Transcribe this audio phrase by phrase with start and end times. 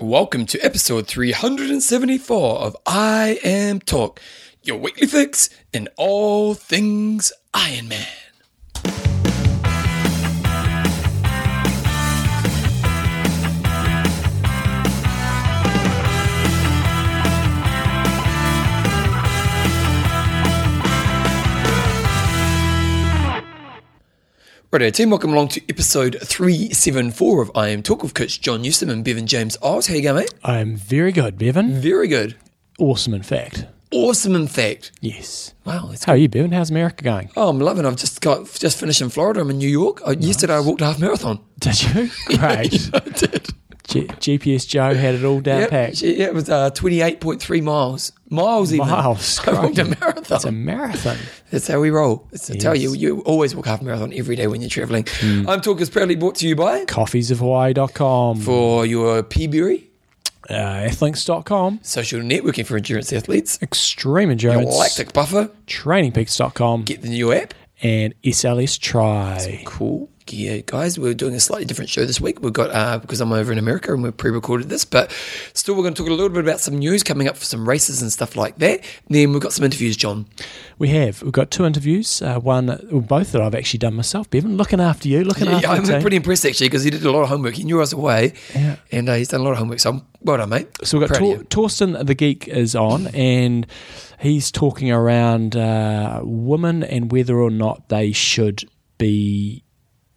[0.00, 4.20] Welcome to episode 374 of I Am Talk,
[4.62, 8.06] your weekly fix in all things Iron Man.
[24.70, 28.90] Righto, team, welcome along to episode 374 of I Am Talk with Coach John Newsom
[28.90, 29.86] and Bevan James Oz.
[29.86, 30.34] How you going, mate?
[30.44, 31.80] I'm very good, Bevan.
[31.80, 32.36] Very good.
[32.78, 33.64] Awesome, in fact.
[33.90, 34.92] Awesome, in fact.
[35.00, 35.54] Yes.
[35.64, 36.52] Wow, that's How are you, Bevan?
[36.52, 37.30] How's America going?
[37.34, 37.86] Oh, I'm loving.
[37.86, 37.88] it.
[37.88, 39.40] I've just got just finished in Florida.
[39.40, 40.02] I'm in New York.
[40.06, 41.40] Uh, Yesterday, I walked a half marathon.
[41.58, 42.10] Did you?
[42.36, 42.90] Great.
[42.92, 43.48] I did.
[43.88, 46.02] G- GPS Joe had it all down Yeah, packed.
[46.02, 48.12] yeah, it was uh, 28.3 miles.
[48.30, 48.86] Miles, even.
[48.86, 50.36] Miles, I walked a marathon.
[50.36, 51.16] It's a marathon.
[51.50, 52.28] That's how we roll.
[52.30, 55.06] It's to tell you, you always walk half a marathon every day when you're traveling.
[55.22, 59.84] I'm Talk is proudly brought to you by Coffeesofhawaii.com, for your Peaberry
[60.50, 65.50] uh, athlinks.com, social networking for endurance athletes, Extreme Endurance, lactic buffer.
[65.66, 67.54] trainingpeaks.com, Get the new app.
[67.82, 69.62] and SLS Try.
[69.66, 70.10] Cool.
[70.32, 72.40] Yeah, guys, we're doing a slightly different show this week.
[72.42, 75.10] We've got, uh, because I'm over in America and we've pre recorded this, but
[75.54, 77.68] still, we're going to talk a little bit about some news coming up for some
[77.68, 78.80] races and stuff like that.
[79.08, 80.26] Then we've got some interviews, John.
[80.78, 81.22] We have.
[81.22, 82.20] We've got two interviews.
[82.22, 84.56] Uh, one, well, both that I've actually done myself, Bevan.
[84.56, 86.00] Looking after you, looking Yeah, after I'm the team.
[86.00, 87.54] pretty impressed actually because he did a lot of homework.
[87.54, 88.76] He knew I was away, Yeah.
[88.92, 89.80] and uh, he's done a lot of homework.
[89.80, 90.68] So I'm, well done, mate.
[90.84, 93.66] So we've got Tor- Torsten the Geek is on, and
[94.20, 98.64] he's talking around uh, women and whether or not they should
[98.98, 99.62] be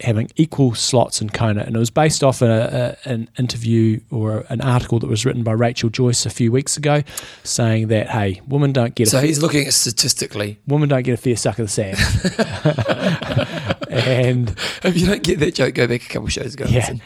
[0.03, 1.61] having equal slots in Kona.
[1.61, 5.43] And it was based off a, a, an interview or an article that was written
[5.43, 7.03] by Rachel Joyce a few weeks ago,
[7.43, 10.59] saying that hey, women don't get a So he's looking at statistically.
[10.67, 11.97] women don't get a fair suck of the sand.
[14.07, 14.49] and
[14.83, 16.65] If you don't get that joke, go back a couple shows ago.
[16.67, 16.79] Yeah.
[16.79, 17.01] Listen.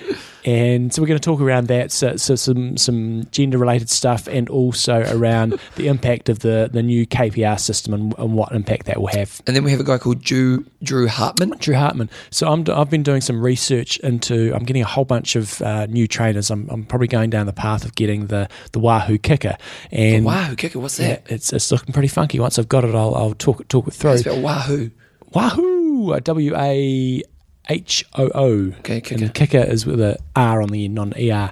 [0.45, 4.27] And so we're going to talk around that, so, so some some gender related stuff,
[4.27, 8.85] and also around the impact of the, the new KPR system and, and what impact
[8.85, 9.41] that will have.
[9.47, 11.56] And then we have a guy called Drew, Drew Hartman.
[11.57, 12.11] Drew Hartman.
[12.29, 14.53] So I'm, I've been doing some research into.
[14.53, 16.51] I'm getting a whole bunch of uh, new trainers.
[16.51, 19.59] I'm, I'm probably going down the path of getting the the Wahoo KICKR,
[19.91, 21.23] and wahoo KICKR, what's that?
[21.27, 22.39] yeah, it's it's looking pretty funky.
[22.39, 24.12] Once I've got it, I'll, I'll talk talk it through.
[24.12, 24.91] It's about Wahoo.
[25.33, 25.75] Wahoo!
[26.11, 27.34] Uh, w A
[27.69, 28.73] H O O.
[28.79, 29.23] Okay, kicker.
[29.23, 31.51] And kicker is with a R on the end, non ER.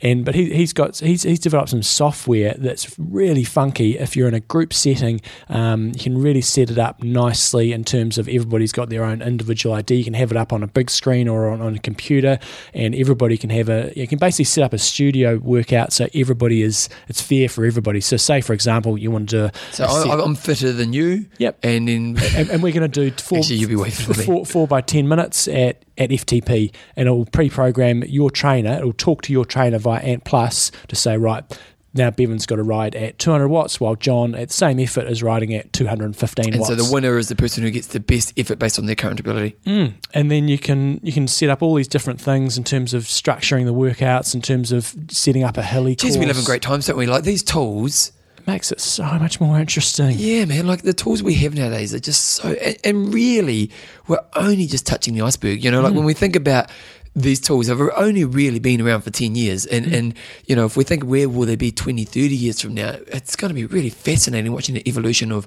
[0.00, 3.98] And but he, he's got he's he's developed some software that's really funky.
[3.98, 7.84] If you're in a group setting, um, you can really set it up nicely in
[7.84, 9.94] terms of everybody's got their own individual ID.
[9.94, 12.38] You can have it up on a big screen or on, on a computer,
[12.72, 13.92] and everybody can have a.
[13.96, 18.00] You can basically set up a studio workout so everybody is it's fair for everybody.
[18.00, 21.26] So say for example you want to do So I, I'm fitter than you.
[21.38, 21.58] Yep.
[21.62, 24.24] And then and, and we're going to do four, Actually, you'll be than me.
[24.24, 28.78] four, four by 10 minutes at, at FTP, and it will pre program your trainer.
[28.78, 31.44] It will talk to your trainer via Ant Plus to say, right,
[31.94, 35.22] now Bevan's got to ride at 200 watts, while John, at the same effort, is
[35.22, 36.68] riding at 215 and watts.
[36.68, 39.20] so the winner is the person who gets the best effort based on their current
[39.20, 39.56] ability.
[39.64, 39.94] Mm.
[40.12, 43.04] And then you can you can set up all these different things in terms of
[43.04, 46.62] structuring the workouts, in terms of setting up a hilly Geez, we live in great
[46.62, 47.06] times, don't we?
[47.06, 48.12] Like these tools.
[48.46, 50.16] Makes it so much more interesting.
[50.18, 50.66] Yeah, man.
[50.66, 52.52] Like the tools we have nowadays are just so.
[52.52, 53.70] And, and really,
[54.06, 55.64] we're only just touching the iceberg.
[55.64, 55.96] You know, like mm.
[55.96, 56.70] when we think about
[57.16, 59.66] these tools, they've only really been around for 10 years.
[59.66, 59.98] And, mm.
[59.98, 60.14] and,
[60.46, 63.36] you know, if we think where will they be 20, 30 years from now, it's
[63.36, 65.46] going to be really fascinating watching the evolution of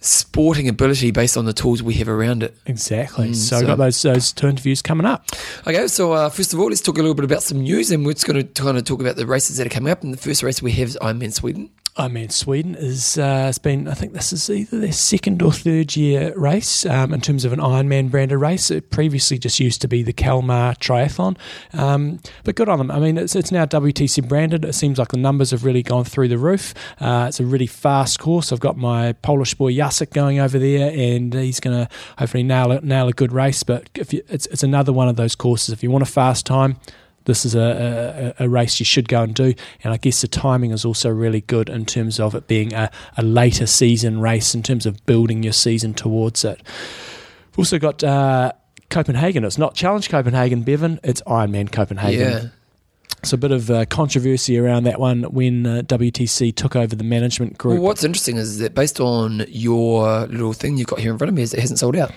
[0.00, 2.56] sporting ability based on the tools we have around it.
[2.66, 3.30] Exactly.
[3.30, 5.26] Mm, so, so- we've got those those two interviews coming up.
[5.66, 8.04] Okay, so uh, first of all, let's talk a little bit about some news, and
[8.04, 10.02] we're just going to kind of talk about the races that are coming up.
[10.02, 11.70] And the first race we have is Ironman Sweden.
[11.98, 15.50] I mean, Sweden is uh, it's been I think this is either their second or
[15.50, 18.70] third year race um, in terms of an Ironman branded race.
[18.70, 21.38] It previously just used to be the Kalmar Triathlon,
[21.72, 22.90] um, but good on them.
[22.90, 24.64] I mean, it's it's now WTC branded.
[24.66, 26.74] It seems like the numbers have really gone through the roof.
[27.00, 28.52] Uh, it's a really fast course.
[28.52, 32.78] I've got my Polish boy Jacek going over there, and he's going to hopefully nail
[32.82, 33.62] nail a good race.
[33.62, 35.72] But if you, it's it's another one of those courses.
[35.72, 36.78] If you want a fast time
[37.26, 39.54] this is a, a, a race you should go and do.
[39.84, 42.90] And I guess the timing is also really good in terms of it being a,
[43.16, 46.62] a later season race, in terms of building your season towards it.
[47.52, 48.52] We've also got uh,
[48.90, 49.44] Copenhagen.
[49.44, 52.20] It's not Challenge Copenhagen, Bevan, it's Ironman Copenhagen.
[52.20, 52.48] Yeah.
[53.22, 57.02] So a bit of uh, controversy around that one when uh, WTC took over the
[57.02, 57.74] management group.
[57.74, 61.30] Well, what's interesting is that based on your little thing you've got here in front
[61.30, 62.12] of me, is it hasn't sold out.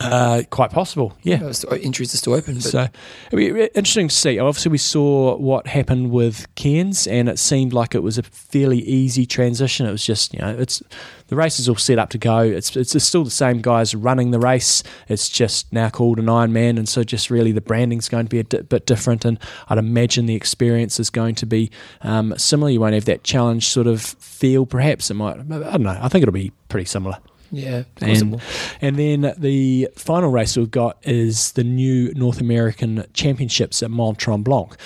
[0.00, 1.52] Uh, quite possible, yeah.
[1.52, 2.54] So entries are still open.
[2.54, 2.88] But So
[3.30, 4.38] it'll be interesting to see.
[4.38, 8.78] Obviously, we saw what happened with Cairns, and it seemed like it was a fairly
[8.78, 9.86] easy transition.
[9.86, 10.82] It was just, you know, it's
[11.26, 12.40] the race is all set up to go.
[12.40, 14.82] It's it's still the same guys running the race.
[15.08, 18.38] It's just now called an Ironman, and so just really the branding's going to be
[18.38, 19.26] a di- bit different.
[19.26, 19.38] And
[19.68, 21.70] I'd imagine the experience is going to be
[22.00, 22.70] um, similar.
[22.70, 24.64] You won't have that challenge sort of feel.
[24.64, 25.38] Perhaps it might.
[25.38, 25.98] I don't know.
[26.00, 27.18] I think it'll be pretty similar.
[27.50, 28.42] Yeah, And,
[28.80, 34.18] and then the final race we've got is the new North American Championships at Mont
[34.18, 34.76] Tremblant.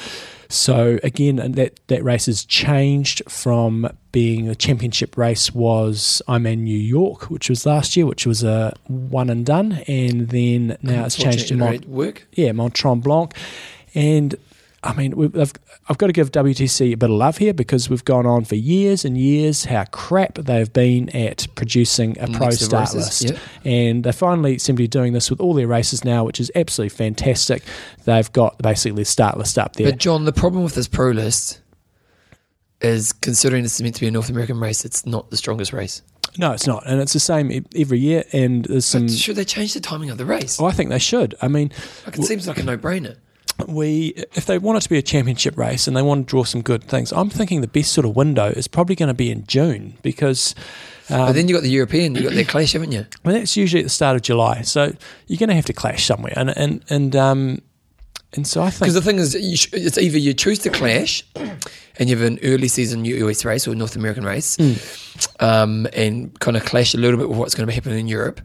[0.49, 6.59] So again, and that, that race has changed from being a championship race was Ironman
[6.59, 11.07] New York, which was last year, which was a one and done, and then now
[11.07, 12.27] it's changed to Mont, work.
[12.33, 13.33] yeah, Mont Tremblant.
[13.95, 14.37] And
[14.85, 15.53] I mean, we've, I've,
[15.89, 18.55] I've got to give WTC a bit of love here because we've gone on for
[18.55, 23.41] years and years how crap they've been at producing a pro Mix start races, list.
[23.65, 26.53] And they finally seem to be doing this with all their races now, which is
[26.55, 27.63] absolutely fantastic.
[28.05, 29.91] They've got basically the start list up there.
[29.91, 31.61] But John, the problem with this pro list
[32.81, 35.73] is considering this is meant to be a North American race, it's not the strongest
[35.73, 36.03] race.
[36.37, 36.87] no, it's not.
[36.87, 38.25] And it's the same every year.
[38.33, 39.07] And there's some.
[39.07, 40.61] But should they change the timing of the race?
[40.61, 41.35] Oh, I think they should.
[41.41, 41.73] I mean,
[42.05, 43.17] Like it seems like a no-brainer.
[43.69, 46.45] We if they want it to be a championship race and they want to draw
[46.45, 49.31] some good things, I'm thinking the best sort of window is probably going to be
[49.31, 50.55] in June because
[51.09, 53.05] but um, then you got the European, you got their clash, haven't you?
[53.25, 54.63] well, that's usually at the start of July.
[54.63, 54.93] So
[55.27, 57.63] you're going to have to clash somewhere, and and and um
[58.33, 60.71] and so I think Because the thing is, you sh- it's either you choose to
[60.71, 64.59] clash, and you have an early season US race or North American race,
[65.41, 68.09] um, and kind of clash a little bit with what's going to be happening in
[68.09, 68.41] Europe,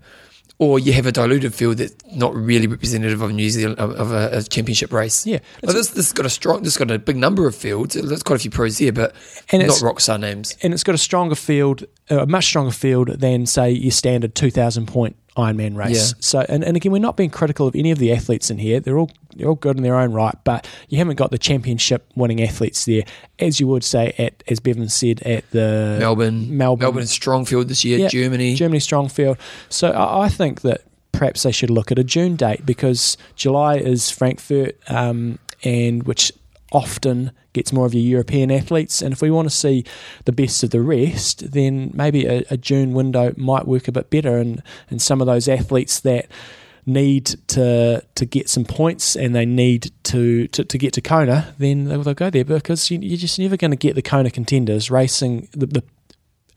[0.60, 4.12] or you have a diluted field that's not really representative of New Zealand of, of
[4.12, 5.26] a, a championship race.
[5.26, 5.40] Yeah.
[5.64, 7.96] Well, this this has got a strong, this has got a big number of fields.
[7.96, 9.16] There's quite a few pros here, but
[9.52, 10.56] And not it's- rock star names.
[10.62, 14.36] and it's got a stronger field, uh, a much stronger field than say your standard
[14.36, 16.12] 2,000 point Ironman race.
[16.12, 16.18] Yeah.
[16.20, 18.80] So, and, and again, we're not being critical of any of the athletes in here.
[18.80, 22.12] They're all they're all good in their own right, but you haven't got the championship
[22.16, 23.04] winning athletes there,
[23.40, 27.68] as you would say at as Bevan said at the Melbourne, Melbourne, Melbourne, strong field
[27.68, 28.00] this year.
[28.00, 29.38] Yeah, Germany, Germany strong field.
[29.70, 30.82] So I, I think that
[31.12, 36.32] perhaps they should look at a June date because July is Frankfurt, um, and which
[36.71, 39.01] often gets more of your European athletes.
[39.01, 39.83] And if we want to see
[40.25, 44.10] the best of the rest, then maybe a, a June window might work a bit
[44.10, 44.38] better.
[44.38, 46.27] And and some of those athletes that
[46.86, 51.54] need to to get some points and they need to to, to get to Kona,
[51.57, 54.31] then they'll, they'll go there because you, you're just never going to get the Kona
[54.31, 55.83] contenders racing the, the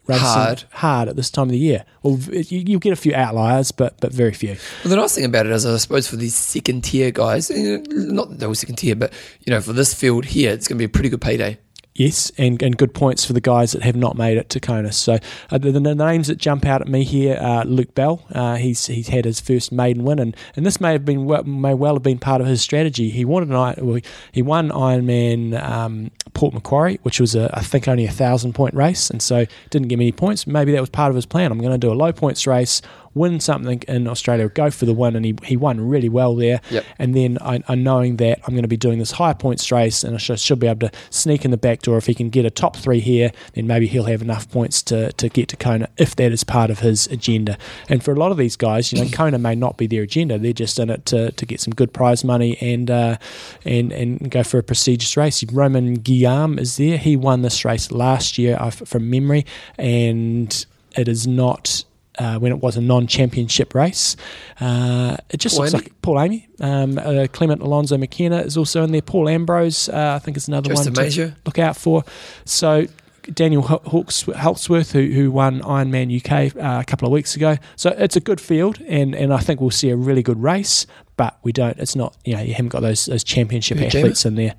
[0.09, 0.65] Hard.
[0.71, 1.85] hard at this time of the year.
[2.03, 4.57] Well, you, you'll get a few outliers, but but very few.
[4.85, 7.79] Well, the nice thing about it is, I suppose, for these second tier guys, you
[7.79, 9.13] know, not that they're all second tier, but
[9.47, 11.59] you know, for this field here, it's going to be a pretty good payday.
[11.95, 14.93] Yes, and, and good points for the guys that have not made it to Kona.
[14.93, 15.19] So
[15.51, 18.25] uh, the, the names that jump out at me here are Luke Bell.
[18.35, 21.27] Uh, he's he's had his first maiden win, and, and this may have been
[21.61, 23.11] may well have been part of his strategy.
[23.11, 24.01] He wanted an I- well,
[24.33, 28.73] he won Ironman um, Port Macquarie, which was a, I think only a thousand point
[28.73, 30.47] race, and so didn't get many points.
[30.47, 31.53] Maybe that was part of his plan.
[31.53, 32.81] I'm going to do a low points race,
[33.15, 36.61] win something in Australia, go for the win, and he, he won really well there.
[36.71, 36.85] Yep.
[36.99, 40.03] And then I, I knowing that I'm going to be doing this high points race,
[40.05, 41.99] and I should, should be able to sneak in the back door.
[41.99, 45.13] If he can get a top three here, then maybe he'll have enough points to,
[45.13, 47.59] to get to Kona if that is part of his agenda.
[47.89, 50.39] And for a lot of these guys, you know, Kona may not be their agenda;
[50.39, 53.19] they're just in it to, to get some good prize money and uh,
[53.65, 55.43] and and go for a prestigious race.
[55.45, 59.45] Roman Guillaume is there; he won this race last year from memory,
[59.79, 60.67] and
[60.97, 61.85] it is not
[62.23, 64.17] uh, when it was a non-championship race.
[64.61, 65.83] Uh, it just Paul looks Amy?
[65.83, 69.03] like Paul Amy, um, uh, Clement Alonso McKernan is also in there.
[69.03, 71.37] Paul Ambrose, uh, I think, is another Justin one to Major.
[71.45, 72.05] look out for.
[72.45, 72.87] So.
[73.33, 77.57] Daniel Hawks, Halksworth, who, who won Ironman UK uh, a couple of weeks ago.
[77.77, 80.89] So it's a good field, and, and I think we'll see a really good race.
[81.17, 81.79] But we don't.
[81.79, 82.17] It's not.
[82.25, 84.55] You know, you haven't got those those championship Yeah, athletes in there.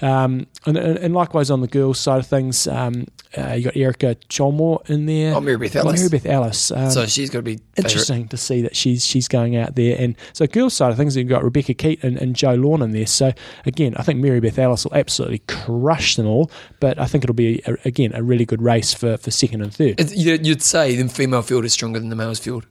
[0.00, 4.16] Um, and, and likewise on the girls' side of things, um, uh, you got Erika
[4.28, 5.34] Csomor in there.
[5.34, 5.98] Oh, Mary Beth Ellis.
[6.00, 6.70] Mary Beth Ellis.
[6.70, 9.96] Um, so she's going to be interesting to see that she's she's going out there.
[9.98, 12.92] And so girls' side of things, you've got Rebecca Keat and, and Jo Lawn in
[12.92, 13.06] there.
[13.06, 13.32] So
[13.66, 16.50] again, I think Mary Beth Ellis will absolutely crush them all.
[16.78, 19.74] But I think it'll be a, again a really good race for, for second and
[19.74, 22.66] third It's- You'd say the female field is stronger than the male's field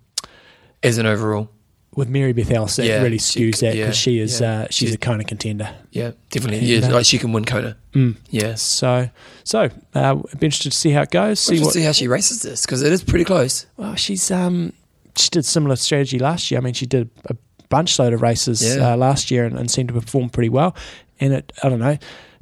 [0.82, 1.50] as an overall.
[1.96, 2.78] With Mary Beth Ellis.
[2.80, 4.48] Yeah, really skews c- that because yeah, she is yeah.
[4.62, 5.70] uh, she's She's- a kind of contender.
[5.92, 6.60] Yeah, definitely.
[6.60, 7.76] And, Yeah, uh, like she can win Kona.
[7.94, 8.16] Mm.
[8.30, 8.56] Yeah.
[8.56, 9.10] So
[9.44, 11.40] so uh, be interested to see how it goes.
[11.40, 13.66] See what see how she races this because it is pretty close.
[13.78, 14.74] Well, she's um
[15.16, 16.60] she did similar strategy last year.
[16.60, 17.36] I mean, she did a
[17.70, 20.76] bunch load of races uh, last year and, and seemed to perform pretty well.
[21.20, 21.98] And it, I don't know,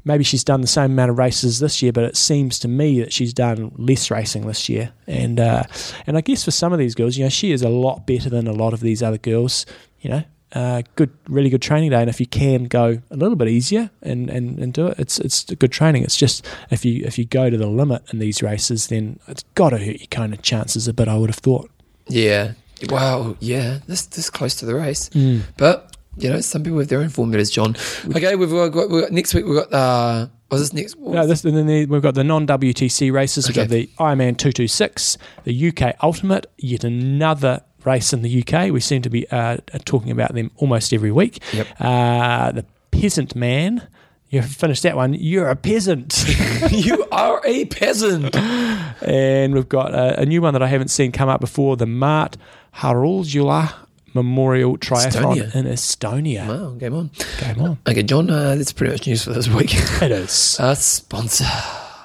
[0.05, 3.01] maybe she's done the same amount of races this year, but it seems to me
[3.01, 4.93] that she's done less racing this year.
[5.07, 5.63] And uh,
[6.07, 8.29] and I guess for some of these girls, you know, she is a lot better
[8.29, 9.65] than a lot of these other girls.
[9.99, 11.99] You know, uh, good, really good training day.
[12.01, 15.17] And if you can go a little bit easier and, and, and do it, it's
[15.19, 16.03] it's good training.
[16.03, 19.43] It's just if you if you go to the limit in these races, then it's
[19.55, 21.07] got to hurt your kind of chances a bit.
[21.07, 21.69] I would have thought.
[22.07, 22.53] Yeah.
[22.89, 23.35] Wow.
[23.39, 23.79] Yeah.
[23.87, 25.41] This this close to the race, Mm.
[25.57, 27.49] but you know, some people have their own formulas.
[27.51, 27.75] John.
[28.15, 29.45] Okay, we've got, we've got next week.
[29.45, 30.97] We've got uh, was this next?
[30.99, 33.47] No, this, and then the, we've got the non WTC races.
[33.47, 38.71] We've got the Ironman 226, the UK Ultimate, yet another race in the UK.
[38.71, 41.41] We seem to be uh, talking about them almost every week.
[41.53, 41.67] Yep.
[41.79, 43.87] Uh, the Peasant Man.
[44.29, 45.13] You finished that one.
[45.13, 46.25] You're a peasant.
[46.71, 48.35] you are a peasant.
[48.35, 51.85] and we've got a, a new one that I haven't seen come up before the
[51.85, 52.35] Mart
[52.75, 53.84] Harulzula
[54.15, 55.55] Memorial Triathlon Estonia.
[55.55, 56.47] in Estonia.
[56.47, 57.11] Wow, game on.
[57.39, 57.77] Game on.
[57.87, 58.29] Okay, John.
[58.29, 59.73] Uh, that's pretty much news for this week.
[60.01, 60.57] It is.
[60.59, 61.43] uh, sponsor.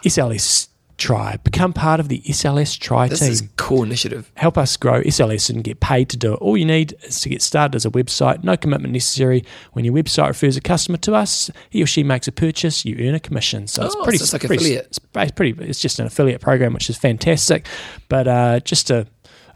[0.05, 1.39] SLS Try.
[1.45, 3.29] Become part of the SLS Try This team.
[3.31, 4.31] This is a cool initiative.
[4.35, 6.37] help us grow SLS and get paid to do it.
[6.43, 9.43] All you need is to get started as a website, no commitment necessary.
[9.73, 12.97] When your website refers a customer to us, he or she makes a purchase, you
[13.09, 13.67] earn a commission.
[13.67, 14.87] So it's Oh, pretty, so it's like pretty, affiliate.
[15.15, 15.55] It's pretty.
[15.65, 17.67] It's just an affiliate program, which is fantastic.
[18.11, 19.07] But uh, just a,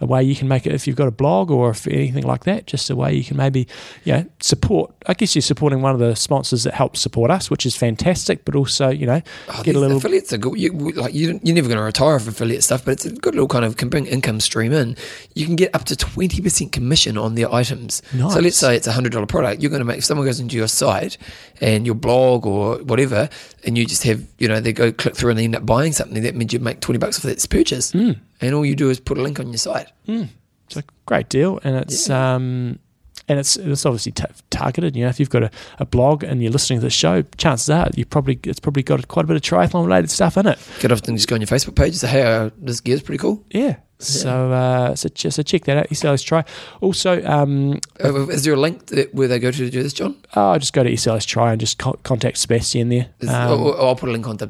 [0.00, 2.44] a way you can make it if you've got a blog or if anything like
[2.44, 2.66] that.
[2.66, 3.66] Just a way you can maybe,
[4.04, 4.92] you know, support.
[5.06, 8.44] I guess you're supporting one of the sponsors that helps support us, which is fantastic.
[8.44, 10.58] But also, you know, Oh, get a little affiliates are good.
[10.58, 13.34] You, like, you, you're never going to retire off affiliate stuff, but it's a good
[13.34, 14.96] little kind of can bring income stream in.
[15.34, 18.02] You can get up to twenty percent commission on their items.
[18.30, 19.62] So let's say it's a hundred dollar product.
[19.62, 21.18] You're going to make if someone goes into your site
[21.60, 23.28] and your blog or whatever,
[23.66, 25.92] and you just have you know they go click through and they end up buying
[25.92, 26.22] something.
[26.22, 28.12] That means you make twenty bucks off that purchase, Hmm.
[28.40, 29.88] and all you do is put a link on your site.
[30.06, 32.78] It's a great deal, and it's um,
[33.28, 34.96] and it's it's obviously ta targeted.
[34.96, 37.68] You know, if you've got a, a blog and you're listening to the show, chances
[37.70, 40.58] are you probably it's probably got quite a bit of triathlon related stuff in it.
[40.80, 43.02] Get off and just go on your Facebook page and say, "Hey, uh, this gear's
[43.02, 43.76] pretty cool." Yeah.
[43.98, 45.88] So uh, so so check that out.
[45.88, 46.44] SLS Try.
[46.80, 50.16] Also, um, Uh, Is there a link where they go to do this, John?
[50.36, 53.06] oh, I just go to SLS Try and just co- contact Sebastian there.
[53.28, 54.46] Um, or- or I'll put a link on the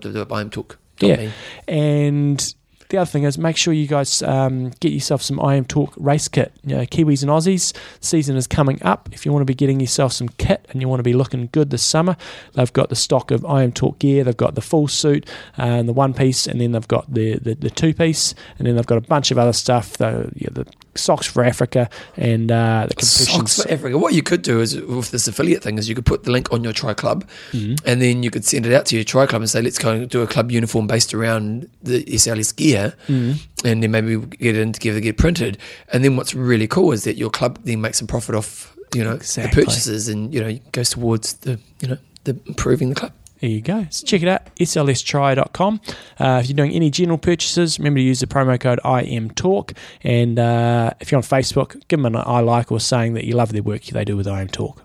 [0.51, 0.79] Talk.
[1.01, 1.31] Yeah.
[1.69, 2.55] And
[2.95, 5.93] the other thing is make sure you guys um, get yourself some I Am Talk
[5.97, 6.53] race kit.
[6.63, 9.09] You know, Kiwis and Aussies, season is coming up.
[9.11, 11.49] If you want to be getting yourself some kit and you want to be looking
[11.51, 12.17] good this summer,
[12.53, 14.23] they've got the stock of I Am Talk gear.
[14.23, 17.57] They've got the full suit and the one piece, and then they've got the, the,
[17.57, 19.97] the two piece, and then they've got a bunch of other stuff.
[19.97, 20.65] The, yeah, the
[20.97, 23.53] socks for Africa and uh, the competitions.
[23.53, 23.99] Socks for Africa.
[23.99, 26.53] What you could do is with this affiliate thing is you could put the link
[26.53, 29.43] on your Tri Club, and then you could send it out to your Tri Club
[29.43, 33.39] and say, "Let's go and do a club uniform based around the SLS gear," and
[33.83, 35.59] then maybe get it in together, get printed,
[35.93, 39.03] and then what's really cool is that your club then makes some profit off you
[39.03, 39.61] know Exactly.
[39.63, 43.13] the purchases, and you know goes towards the you know the improving the club.
[43.45, 43.87] There you go.
[43.91, 45.81] So check it out, slstry.com.
[46.19, 49.77] Uh, if you're doing any general purchases, remember to use the promo code IMTalk.
[50.03, 53.35] And uh, if you're on Facebook, give them an I like or saying that you
[53.35, 54.83] love their work they do with IM Talk.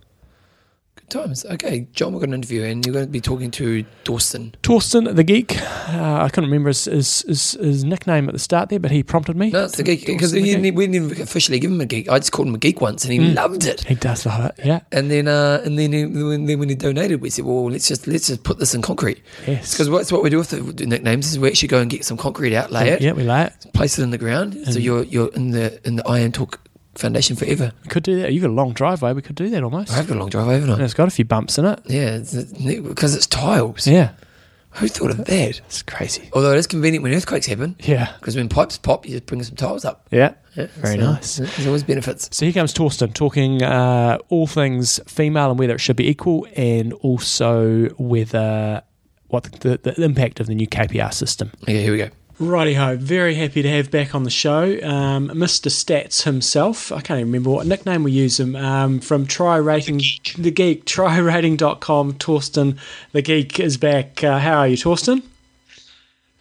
[1.09, 1.45] Times.
[1.45, 4.55] Okay, John, we're going to interview, and you're going to be talking to Dawson.
[4.63, 8.69] Torsten, the geek, uh, I couldn't remember his, his, his, his nickname at the start
[8.69, 9.49] there, but he prompted me.
[9.49, 12.09] No, it's the geek because we, didn't even officially give him a geek.
[12.09, 13.83] I just called him a geek once, and he loved it.
[13.85, 14.81] He does love it, yeah.
[14.91, 17.87] And then, uh, and then, he, when, then when he donated, we said, "Well, let's
[17.87, 19.73] just let's just put this in concrete." Yes.
[19.73, 22.17] Because what's what we do with the nicknames is we actually go and get some
[22.17, 23.73] concrete out, lay it, Yeah, we lay it.
[23.73, 26.59] place it in the ground, so you're you're in the in the I Am Talk
[26.99, 27.71] Foundation forever.
[27.83, 28.33] We could do that.
[28.33, 29.13] You've got a long driveway.
[29.13, 29.91] We could do that almost.
[29.91, 31.79] I have got a long driveway, haven't And it's got a few bumps in it.
[31.85, 32.19] Yeah,
[32.83, 33.87] because it's tiles.
[33.87, 34.11] Yeah.
[34.73, 35.29] Who thought of that?
[35.65, 36.29] It's crazy.
[36.33, 38.11] Although it is convenient when earthquakes happen, Yeah.
[38.19, 40.07] because when pipes pop, you just bring some tiles up.
[40.11, 40.33] Yeah.
[40.55, 41.37] Yeah, Very so nice.
[41.37, 42.29] There's always benefits.
[42.35, 46.45] So here comes Torsten talking uh, all things female and whether it should be equal,
[46.55, 48.83] and also whether
[49.27, 51.51] what the, the impact of the new KPR system.
[51.63, 52.09] Okay, here we go.
[52.41, 55.69] Righty ho, very happy to have back on the show um, Mr.
[55.69, 56.89] Stats himself.
[56.89, 60.01] I can't even remember what nickname we use him um, from TriRating,
[60.41, 62.13] the Geek, trirating.com.
[62.13, 62.77] Torsten,
[63.11, 64.23] the Geek, is back.
[64.23, 65.23] Uh, how are you, Torsten?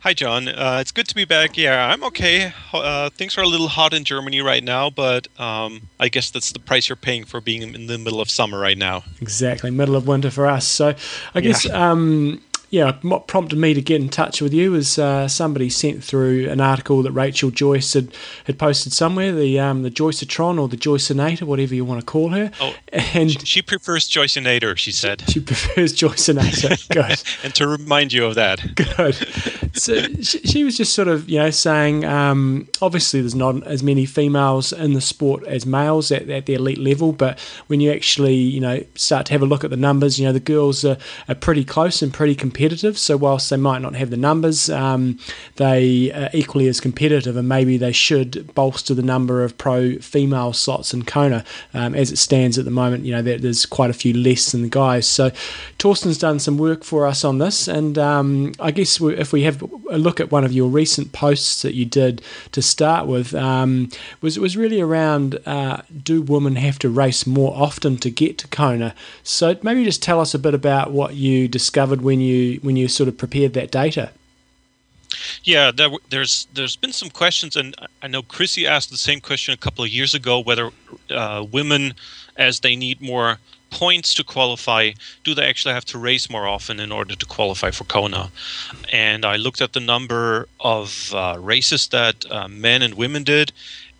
[0.03, 0.47] Hi, John.
[0.47, 1.59] Uh, it's good to be back.
[1.59, 2.53] Yeah, I'm okay.
[2.73, 6.53] Uh, things are a little hot in Germany right now, but um, I guess that's
[6.53, 9.03] the price you're paying for being in the middle of summer right now.
[9.21, 10.65] Exactly, middle of winter for us.
[10.69, 10.95] So
[11.35, 12.41] I guess, um,
[12.71, 16.51] yeah, what prompted me to get in touch with you was uh, somebody sent through
[16.51, 20.77] an article that Rachel Joyce had, had posted somewhere, the um, the Joyceatron or the
[20.77, 22.51] Joyceinator, whatever you want to call her.
[22.61, 25.25] Oh, and She, she prefers Joyceinator, she said.
[25.31, 26.89] she prefers Joyceinator.
[26.91, 27.23] Good.
[27.43, 28.61] and to remind you of that.
[28.75, 29.15] Good.
[29.75, 33.83] so she, she, was just sort of, you know, saying um, obviously there's not as
[33.83, 37.91] many females in the sport as males at, at, the elite level, but when you
[37.91, 40.85] actually, you know, start to have a look at the numbers, you know, the girls
[40.85, 40.99] are,
[41.29, 42.58] are pretty close and pretty competitive.
[42.99, 45.19] So whilst they might not have the numbers, um,
[45.57, 50.53] they are equally as competitive, and maybe they should bolster the number of pro female
[50.53, 51.45] slots in Kona.
[51.73, 54.53] Um, as it stands at the moment, you know, there, there's quite a few less
[54.53, 55.07] than the guys.
[55.07, 55.31] So
[55.79, 59.63] Torsten's done some work for us on this, and um, I guess if we have
[59.91, 62.23] a look at one of your recent posts that you did
[62.53, 67.55] to start with, um, was was really around uh, do women have to race more
[67.55, 68.95] often to get to Kona?
[69.23, 72.89] So maybe just tell us a bit about what you discovered when you when you
[72.89, 74.11] sort of prepared that data.
[75.45, 79.55] Yeah, there, there's there's been some questions, and I know Chrissy asked the same question
[79.55, 80.71] a couple of years ago whether
[81.11, 81.95] uh, women,
[82.37, 83.39] as they need more
[83.71, 84.93] points to qualify,
[85.25, 88.31] do they actually have to race more often in order to qualify for Kona?
[88.93, 93.53] And I looked at the number of uh, races that uh, men and women did,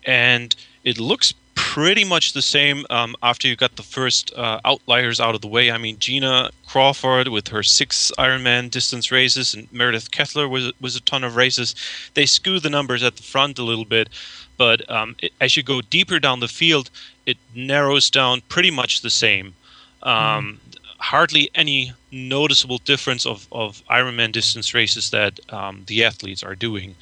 [0.05, 1.33] and it looks
[1.69, 5.47] pretty much the same um, after you got the first uh, outliers out of the
[5.47, 5.69] way.
[5.69, 10.95] I mean, Gina Crawford with her six Ironman distance races, and Meredith Kessler was was
[10.95, 11.75] a ton of races.
[12.15, 14.09] They skew the numbers at the front a little bit,
[14.57, 16.89] but um, it, as you go deeper down the field,
[17.27, 19.53] it narrows down pretty much the same.
[20.01, 20.77] Um, mm.
[20.97, 26.95] Hardly any noticeable difference of, of Ironman distance races that um, the athletes are doing.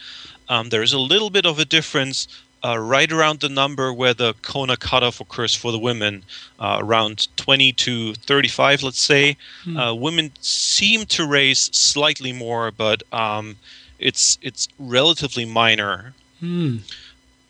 [0.50, 2.28] Um, there is a little bit of a difference
[2.64, 6.24] uh, right around the number where the Kona cutoff occurs for the women,
[6.60, 9.38] uh, around 20 to 35, let's say.
[9.64, 9.78] Hmm.
[9.78, 13.58] Uh, women seem to race slightly more, but um,
[14.00, 16.14] it's it's relatively minor.
[16.40, 16.78] Hmm.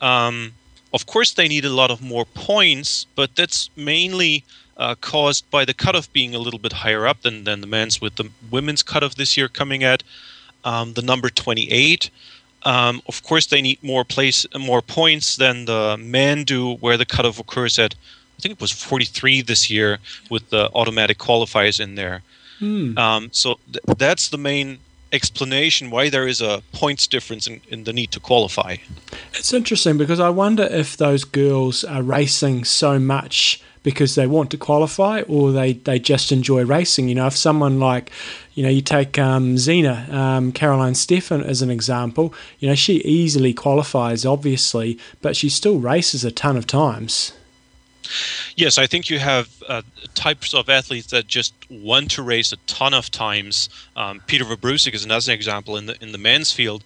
[0.02, 0.54] Um,
[0.94, 4.44] of course, they need a lot of more points, but that's mainly
[4.78, 8.00] uh, caused by the cutoff being a little bit higher up than, than the men's,
[8.00, 10.04] with the women's cutoff this year coming at
[10.64, 12.10] um, the number 28.
[12.68, 17.06] Um, of course, they need more place, more points than the men do, where the
[17.06, 17.96] cutoff occurs at.
[18.38, 22.24] I think it was 43 this year with the automatic qualifiers in there.
[22.60, 22.98] Hmm.
[22.98, 24.80] Um, so th- that's the main
[25.14, 28.76] explanation why there is a points difference in, in the need to qualify.
[29.34, 34.52] It's interesting because I wonder if those girls are racing so much because they want
[34.52, 37.08] to qualify or they, they just enjoy racing.
[37.08, 38.12] You know, if someone like,
[38.58, 42.96] you know, you take um, Zena, um, Caroline Steffen as an example, you know, she
[43.04, 47.34] easily qualifies, obviously, but she still races a ton of times.
[48.56, 49.84] Yes, I think you have uh,
[50.16, 53.70] types of athletes that just want to race a ton of times.
[53.96, 56.84] Um, Peter Vabroušek is another example in the in the men's field.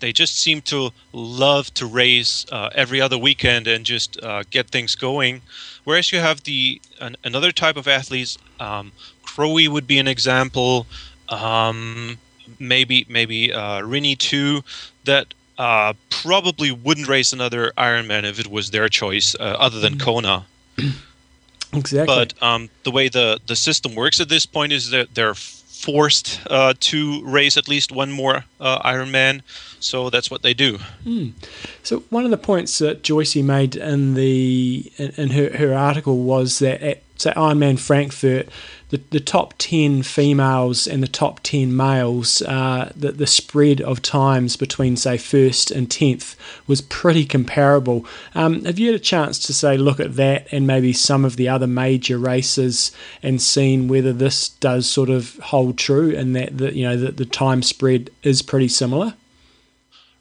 [0.00, 4.68] They just seem to love to race uh, every other weekend and just uh, get
[4.68, 5.40] things going.
[5.84, 8.92] Whereas you have the an, another type of athletes, um,
[9.36, 10.86] Crowie would be an example.
[11.28, 12.16] Um,
[12.58, 14.64] maybe maybe uh, Rinny too,
[15.04, 19.96] that uh, probably wouldn't race another Ironman if it was their choice, uh, other than
[19.96, 20.00] mm.
[20.00, 20.46] Kona.
[21.74, 22.06] exactly.
[22.06, 26.40] But um, the way the the system works at this point is that they're forced
[26.50, 29.42] uh, to race at least one more uh, Ironman.
[29.80, 30.78] So that's what they do.
[31.04, 31.32] Mm.
[31.82, 36.22] So one of the points that Joycey made in the in, in her, her article
[36.22, 38.48] was that at say Ironman Frankfurt,
[38.90, 44.00] the, the top 10 females and the top 10 males, uh, the, the spread of
[44.00, 48.06] times between, say, first and 10th was pretty comparable.
[48.34, 51.36] Um, have you had a chance to, say, look at that and maybe some of
[51.36, 56.56] the other major races and seen whether this does sort of hold true and that,
[56.56, 59.14] the, you know, the, the time spread is pretty similar?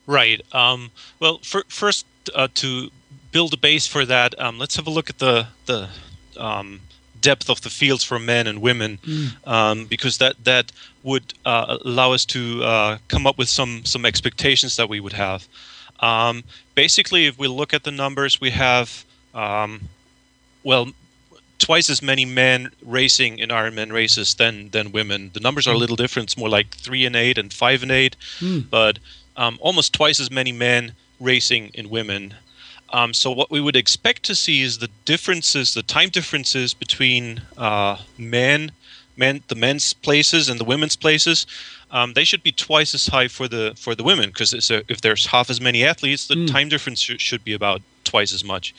[0.07, 0.41] Right.
[0.53, 2.89] Um, well, for, first, uh, to
[3.31, 5.89] build a base for that, um, let's have a look at the, the
[6.37, 6.81] um,
[7.29, 9.27] depth of the fields for men and women, mm.
[9.55, 10.71] um, because that that
[11.03, 15.13] would uh, allow us to uh, come up with some some expectations that we would
[15.13, 15.41] have.
[15.99, 16.43] Um,
[16.75, 18.87] basically, if we look at the numbers, we have
[19.33, 19.71] um,
[20.63, 20.85] well
[21.57, 25.31] twice as many men racing in Ironman races than than women.
[25.33, 25.83] The numbers are a mm.
[25.83, 26.27] little different.
[26.29, 28.69] It's more like three and eight and five and eight, mm.
[28.69, 28.99] but
[29.37, 32.33] um, almost twice as many men racing in women.
[32.95, 37.41] Um, so what we would expect to see is the differences, the time differences between
[37.57, 38.71] uh, men,
[39.17, 41.45] men, the men's places and the women's places.
[41.91, 44.53] Um, they should be twice as high for the for the women because
[44.87, 46.47] if there's half as many athletes, the mm.
[46.49, 48.73] time difference sh- should be about twice as much,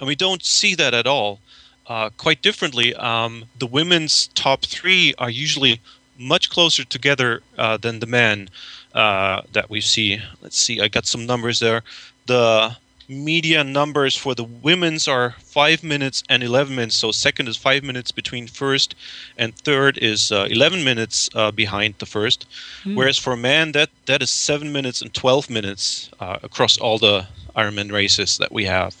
[0.00, 1.38] and we don't see that at all.
[1.86, 5.80] Uh, quite differently, um, the women's top three are usually
[6.18, 8.48] much closer together uh, than the men
[8.94, 10.20] uh, that we see.
[10.42, 11.82] Let's see, I got some numbers there.
[12.26, 12.76] The
[13.10, 16.94] media numbers for the women's are five minutes and 11 minutes.
[16.94, 18.94] So second is five minutes between first,
[19.36, 22.46] and third is uh, 11 minutes uh, behind the first.
[22.84, 22.94] Mm.
[22.94, 27.26] Whereas for men, that that is seven minutes and 12 minutes uh, across all the
[27.56, 28.94] Ironman races that we have.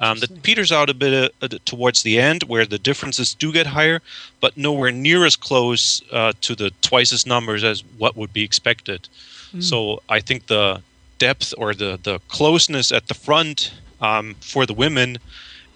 [0.00, 3.66] Um, that peters out a bit uh, towards the end, where the differences do get
[3.66, 4.00] higher,
[4.40, 8.42] but nowhere near as close uh, to the twice as numbers as what would be
[8.42, 9.08] expected.
[9.52, 9.62] Mm.
[9.62, 10.80] So I think the
[11.18, 15.18] depth or the the closeness at the front um, for the women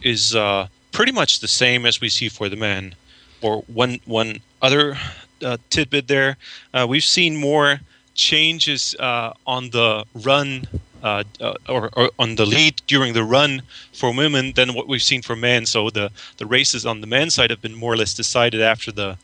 [0.03, 2.95] is uh, pretty much the same as we see for the men.
[3.41, 4.99] Or one one other
[5.45, 6.37] uh, tidbit there,
[6.75, 7.81] uh, we've seen more
[8.15, 10.67] changes uh, on the run
[11.03, 15.03] uh, uh, or, or, on the lead during the run for women than what we've
[15.03, 15.65] seen for men.
[15.67, 18.91] So the the races on the men's side have been more or less decided after
[18.91, 19.17] the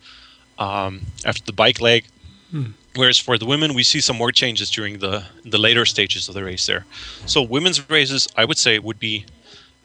[0.59, 2.05] um, after the bike leg.
[2.51, 2.73] Hmm.
[2.97, 6.35] Whereas for the women, we see some more changes during the the later stages of
[6.35, 6.85] the race there.
[7.27, 9.27] So women's races, I would say, would be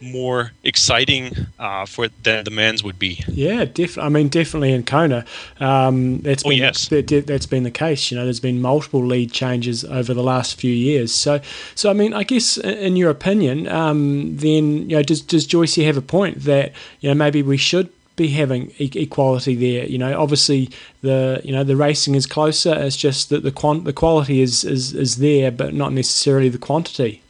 [0.01, 3.23] more exciting uh, for than the men's would be.
[3.27, 4.03] Yeah, definitely.
[4.03, 5.25] I mean, definitely in Kona,
[5.59, 6.87] um, that's oh, been yes.
[6.89, 8.11] that, has been the case.
[8.11, 11.13] You know, there's been multiple lead changes over the last few years.
[11.13, 11.41] So,
[11.75, 15.75] so I mean, I guess in your opinion, um, then you know, does does Joyce
[15.75, 19.85] have a point that you know maybe we should be having e- equality there.
[19.85, 20.69] You know, obviously
[21.01, 22.73] the you know the racing is closer.
[22.85, 26.59] It's just that the quant- the quality is, is is there, but not necessarily the
[26.69, 27.21] quantity.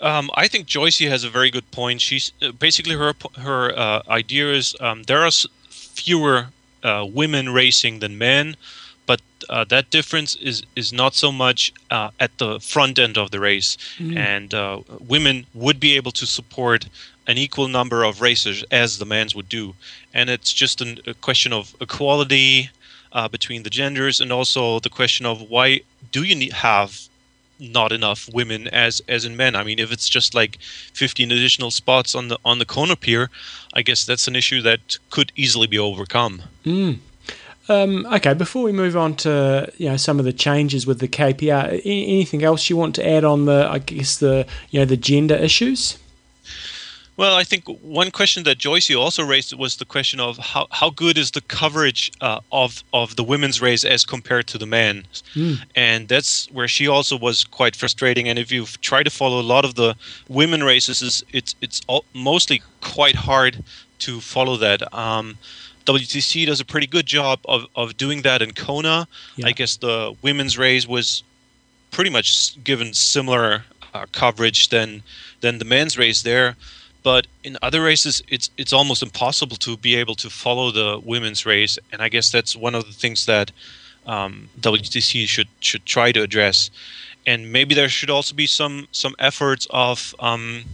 [0.00, 2.00] Um, I think Joyce has a very good point.
[2.00, 5.30] She's uh, basically her her uh, idea is um, there are
[5.68, 6.48] fewer
[6.82, 8.56] uh, women racing than men,
[9.06, 13.30] but uh, that difference is is not so much uh, at the front end of
[13.30, 14.16] the race, mm.
[14.16, 14.80] and uh,
[15.14, 16.88] women would be able to support
[17.26, 19.74] an equal number of racers as the men's would do,
[20.12, 22.70] and it's just an, a question of equality
[23.12, 25.80] uh, between the genders, and also the question of why
[26.10, 27.08] do you need, have
[27.62, 29.54] not enough women as as in men.
[29.54, 30.58] I mean, if it's just like
[30.94, 33.30] 15 additional spots on the on the Kona pier,
[33.72, 36.42] I guess that's an issue that could easily be overcome.
[36.64, 36.98] Mm.
[37.68, 41.08] Um, okay, before we move on to you know some of the changes with the
[41.08, 44.96] KPR, anything else you want to add on the I guess the you know the
[44.96, 45.98] gender issues?
[47.22, 50.90] Well, I think one question that Joyce also raised was the question of how, how
[50.90, 55.04] good is the coverage uh, of of the women's race as compared to the men,
[55.36, 55.56] mm.
[55.76, 58.28] and that's where she also was quite frustrating.
[58.28, 59.94] And if you try to follow a lot of the
[60.28, 63.62] women races, it's it's all, mostly quite hard
[64.00, 64.80] to follow that.
[64.92, 65.38] Um,
[65.86, 69.06] WTC does a pretty good job of, of doing that in Kona.
[69.36, 69.46] Yeah.
[69.46, 71.22] I guess the women's race was
[71.92, 73.62] pretty much given similar
[73.94, 75.04] uh, coverage than
[75.40, 76.56] than the men's race there
[77.02, 81.44] but in other races it's it's almost impossible to be able to follow the women's
[81.46, 81.78] race.
[81.92, 83.52] And i guess that's one of the things that
[84.06, 86.70] um, WTC should should try to address.
[87.26, 90.64] And maybe there should also be some some efforts of um,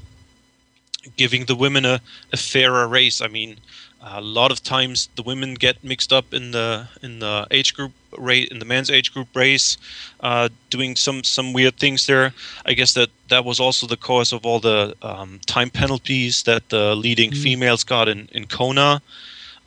[1.17, 2.01] giving the women a,
[2.33, 3.21] a fairer race.
[3.21, 3.59] I mean
[4.00, 7.92] a lot of times the women get mixed up in the in the age group
[8.16, 9.76] race in the men's age group race,
[10.20, 12.32] uh, doing some some weird things there.
[12.64, 16.68] I guess that that was also the cause of all the um, time penalties that
[16.68, 17.42] the leading mm.
[17.42, 19.02] females got in in Kona.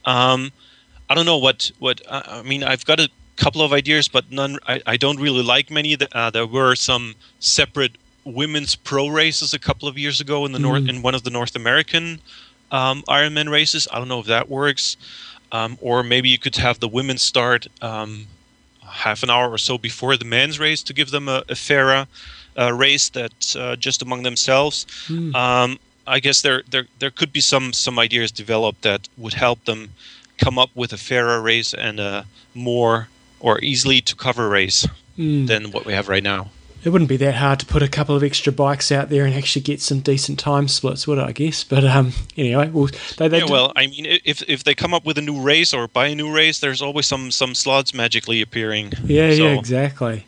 [0.05, 0.51] Um,
[1.09, 2.63] I don't know what what I mean.
[2.63, 4.57] I've got a couple of ideas, but none.
[4.67, 5.97] I, I don't really like many.
[6.13, 10.59] Uh, there were some separate women's pro races a couple of years ago in the
[10.59, 10.63] mm.
[10.63, 12.21] north in one of the North American
[12.71, 13.87] um, Ironman races.
[13.91, 14.97] I don't know if that works.
[15.51, 18.27] Um, or maybe you could have the women start um,
[18.81, 22.07] half an hour or so before the men's race to give them a, a fairer
[22.57, 24.85] uh, race that uh, just among themselves.
[25.07, 25.35] Mm.
[25.35, 29.65] Um, I guess there, there there could be some some ideas developed that would help
[29.65, 29.91] them
[30.37, 35.47] come up with a fairer race and a more or easily to cover race mm.
[35.47, 36.49] than what we have right now
[36.83, 39.35] it wouldn't be that hard to put a couple of extra bikes out there and
[39.35, 41.21] actually get some decent time splits, would it?
[41.21, 41.63] I guess.
[41.63, 45.05] But um, anyway, well, they, they yeah, well, I mean, if if they come up
[45.05, 48.41] with a new race or buy a new race, there's always some some slots magically
[48.41, 48.93] appearing.
[49.03, 49.43] Yeah, so.
[49.43, 50.25] yeah, exactly.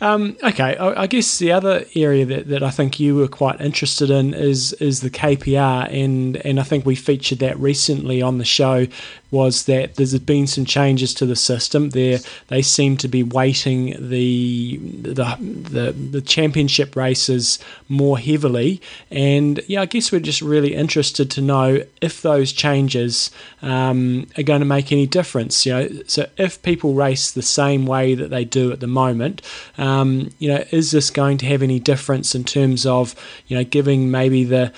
[0.00, 3.60] Um, okay, I, I, guess the other area that, that I think you were quite
[3.60, 8.38] interested in is is the KPR, and and I think we featured that recently on
[8.38, 8.86] the show
[9.30, 11.90] was that there's been some changes to the system.
[11.90, 19.60] There, they seem to be weighting the the the, the championship races more heavily, and
[19.66, 23.30] yeah, I guess we're just really interested to know if those changes
[23.62, 25.64] um, are going to make any difference.
[25.64, 29.42] You know, so if people race the same way that they do at the moment,
[29.78, 33.14] um, you know, is this going to have any difference in terms of
[33.46, 34.72] you know giving maybe the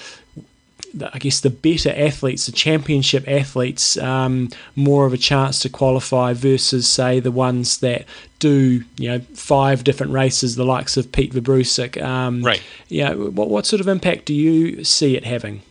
[1.13, 6.33] I guess the better athletes, the championship athletes, um, more of a chance to qualify
[6.33, 8.05] versus say the ones that
[8.39, 12.03] do you know five different races, the likes of Pete Vabroušek.
[12.03, 12.63] Um, right.
[12.89, 13.11] Yeah.
[13.11, 15.63] You know, what what sort of impact do you see it having?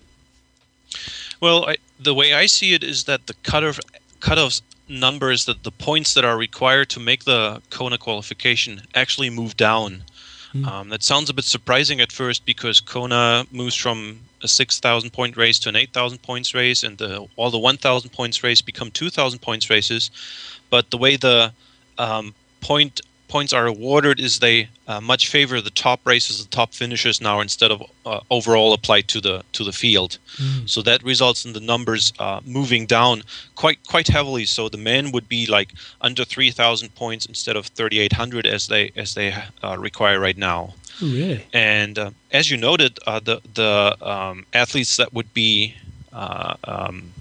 [1.40, 3.80] Well, I, the way I see it is that the cutoff
[4.20, 9.56] cutoffs numbers that the points that are required to make the Kona qualification actually move
[9.58, 10.04] down.
[10.54, 10.68] Mm.
[10.68, 15.38] Um, that sounds a bit surprising at first because Kona moves from a 6,000 point
[15.38, 19.40] race to an 8,000 points race, and the, all the 1,000 points race become 2,000
[19.40, 20.12] points races.
[20.70, 21.54] But the way the
[21.98, 23.02] um, point
[23.32, 27.40] points are awarded is they uh, much favor the top races, the top finishers now
[27.40, 30.18] instead of uh, overall applied to the to the field.
[30.36, 30.70] Mm.
[30.70, 33.24] So that results in the numbers uh, moving down
[33.56, 34.46] quite quite heavily.
[34.46, 35.70] So the men would be like
[36.02, 40.74] under 3,000 points instead of 3,800 as they as they uh, require right now.
[41.02, 41.48] Oh, really?
[41.54, 45.76] And uh, as you noted, uh, the the um, athletes that would be
[46.64, 47.14] um,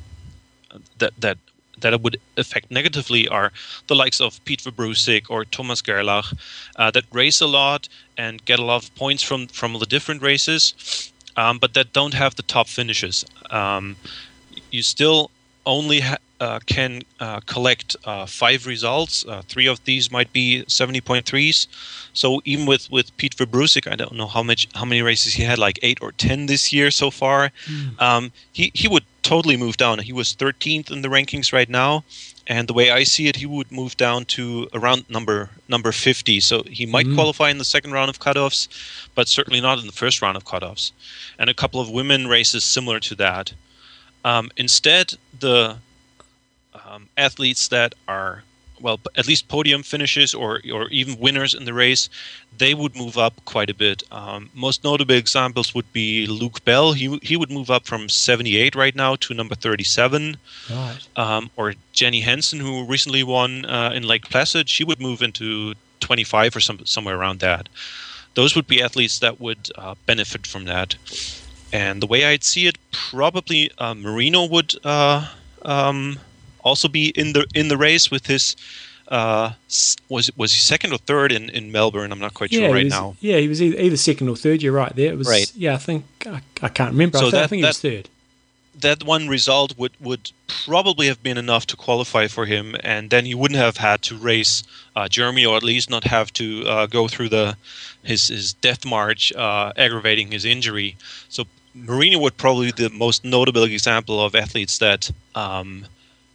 [0.98, 1.38] that that
[1.80, 3.52] that it would affect negatively are
[3.86, 6.26] the likes of Pete Vabroušek or Thomas Gerlach
[6.76, 7.88] uh, that race a lot
[8.18, 12.14] and get a lot of points from from the different races, um, but that don't
[12.14, 13.24] have the top finishes.
[13.50, 13.96] Um,
[14.70, 15.30] you still
[15.66, 16.29] only ha- uh,
[16.66, 19.24] can uh, collect uh, five results.
[19.26, 21.66] Uh, three of these might be 70.3s.
[22.14, 25.42] So even with, with Pete Vabroušek, I don't know how much how many races he
[25.42, 27.50] had, like eight or ten this year so far.
[27.66, 28.00] Mm.
[28.00, 29.98] Um, he he would totally move down.
[29.98, 32.04] He was 13th in the rankings right now,
[32.46, 36.40] and the way I see it, he would move down to around number number 50.
[36.40, 37.14] So he might mm.
[37.14, 38.66] qualify in the second round of cutoffs,
[39.14, 40.92] but certainly not in the first round of cutoffs.
[41.38, 43.52] And a couple of women races similar to that.
[44.24, 45.76] Um, instead, the
[46.74, 48.42] um, athletes that are
[48.80, 52.08] well, at least podium finishes or or even winners in the race,
[52.56, 54.02] they would move up quite a bit.
[54.10, 56.92] Um, most notable examples would be Luke Bell.
[56.92, 60.36] He he would move up from 78 right now to number 37.
[60.70, 60.98] Right.
[61.16, 65.74] Um, or Jenny Hansen, who recently won uh, in Lake Placid, she would move into
[66.00, 67.68] 25 or some, somewhere around that.
[68.34, 70.96] Those would be athletes that would uh, benefit from that.
[71.72, 75.28] And the way I'd see it, probably uh, Marino would uh,
[75.62, 76.18] um,
[76.62, 78.56] also be in the in the race with his
[79.10, 79.52] uh,
[80.08, 82.12] was was he second or third in, in Melbourne?
[82.12, 83.16] I'm not quite yeah, sure right was, now.
[83.20, 84.62] Yeah, he was either, either, second or third.
[84.62, 85.12] You're right there.
[85.12, 85.52] It was right.
[85.56, 87.18] Yeah, I think I, I can't remember.
[87.18, 88.08] So I, th- that, I think that, he was third.
[88.80, 93.24] That one result would would probably have been enough to qualify for him, and then
[93.24, 94.62] he wouldn't have had to race
[94.94, 97.56] uh, Germany, or at least not have to uh, go through the
[98.04, 100.96] his his death march, uh, aggravating his injury.
[101.28, 101.44] So
[101.74, 105.10] Marino would probably be the most notable example of athletes that.
[105.34, 105.86] Um,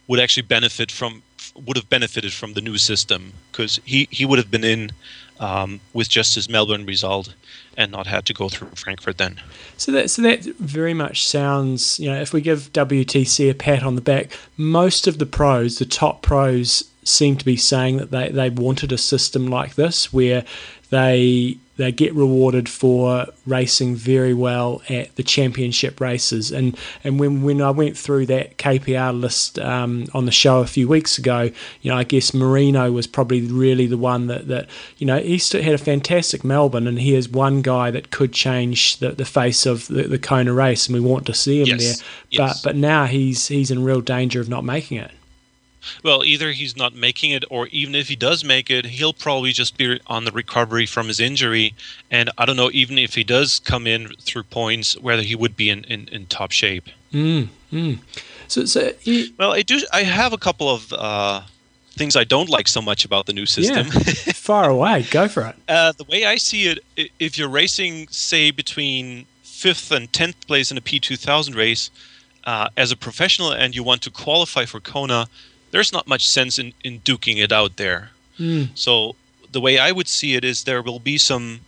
[0.08, 1.22] would actually benefit from
[1.64, 4.92] would have benefited from the new system because he, he would have been in
[5.40, 7.34] um, with just his Melbourne result
[7.76, 9.40] and not had to go through Frankfurt then.
[9.76, 13.82] So that so that very much sounds you know if we give WTC a pat
[13.82, 18.10] on the back, most of the pros, the top pros, seem to be saying that
[18.10, 20.44] they they wanted a system like this where
[20.90, 26.50] they they get rewarded for racing very well at the championship races.
[26.50, 30.66] And and when, when I went through that KPR list um, on the show a
[30.66, 31.50] few weeks ago,
[31.82, 35.38] you know, I guess Marino was probably really the one that, that you know, he
[35.38, 39.26] still had a fantastic Melbourne, and he is one guy that could change the, the
[39.26, 41.80] face of the, the Kona race, and we want to see him yes.
[41.80, 42.06] there.
[42.30, 42.62] Yes.
[42.62, 45.10] But but now he's he's in real danger of not making it.
[46.02, 49.52] Well, either he's not making it, or even if he does make it, he'll probably
[49.52, 51.74] just be on the recovery from his injury.
[52.10, 55.56] And I don't know, even if he does come in through points, whether he would
[55.56, 56.88] be in, in, in top shape.
[57.12, 57.98] Mm, mm.
[58.48, 59.80] So, so he, well, I do.
[59.92, 61.42] I have a couple of uh,
[61.96, 63.86] things I don't like so much about the new system.
[63.96, 64.32] Yeah.
[64.32, 65.56] Far away, go for it.
[65.68, 70.70] Uh, the way I see it, if you're racing, say, between fifth and tenth place
[70.70, 71.90] in a P2000 race,
[72.44, 75.26] uh, as a professional, and you want to qualify for Kona,
[75.70, 78.10] there's not much sense in, in duking it out there.
[78.38, 78.68] Mm.
[78.74, 79.16] So
[79.52, 81.60] the way I would see it is there will be some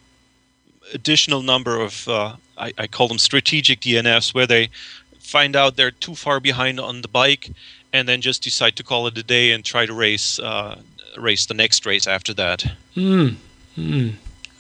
[0.94, 4.70] additional number of uh, I, I, call them strategic DNFs where they
[5.18, 7.50] find out they're too far behind on the bike
[7.92, 10.80] and then just decide to call it a day and try to race uh,
[11.16, 12.64] race the next race after that.
[12.96, 13.37] Mm.
[13.76, 14.14] Mm.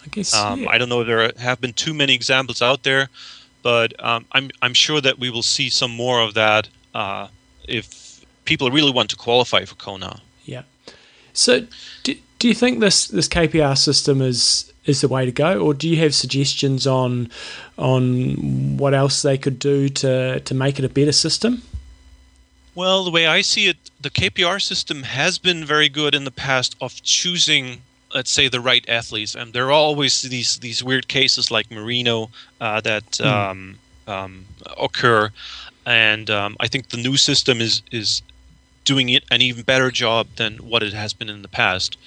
[0.04, 0.68] I guess um.
[0.68, 1.04] I don't know.
[1.04, 3.08] There have been too many examples out there,
[3.62, 7.28] but um, I'm I'm sure that we will see some more of that uh,
[7.66, 8.07] if
[8.48, 10.20] people really want to qualify for Kona.
[10.46, 10.62] Yeah.
[11.34, 11.66] So,
[12.02, 15.74] do, do you think this this KPR system is is the way to go, or
[15.74, 17.30] do you have suggestions on
[17.76, 21.62] on what else they could do to to make it a better system?
[22.74, 26.30] Well, the way I see it, the KPR system has been very good in the
[26.30, 27.82] past of choosing,
[28.14, 32.30] let's say, the right athletes, and there are always these these weird cases like Marino
[32.60, 33.10] uh, that.
[33.20, 33.26] Mm.
[33.26, 34.46] Um, um,
[34.80, 35.30] occur,
[35.84, 38.22] and um, I think the new system is is
[38.92, 41.98] doing it an even better job than what it has been in the past.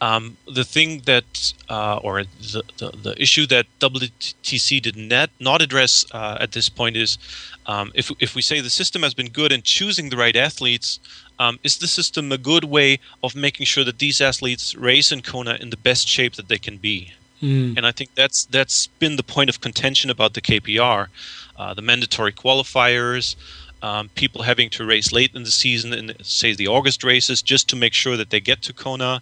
[0.00, 5.62] Um, the thing that, uh, or the, the, the, issue that WTC did not, not
[5.62, 7.18] address uh, at this point is
[7.66, 10.98] um, if, if we say the system has been good in choosing the right athletes,
[11.38, 15.22] um, is the system a good way of making sure that these athletes race in
[15.22, 17.12] Kona in the best shape that they can be?
[17.40, 17.76] Mm.
[17.76, 21.08] And I think that's that's been the point of contention about the KPR,
[21.56, 23.34] uh, the mandatory qualifiers,
[23.82, 27.68] um, people having to race late in the season in say the August races just
[27.68, 29.20] to make sure that they get to Kona,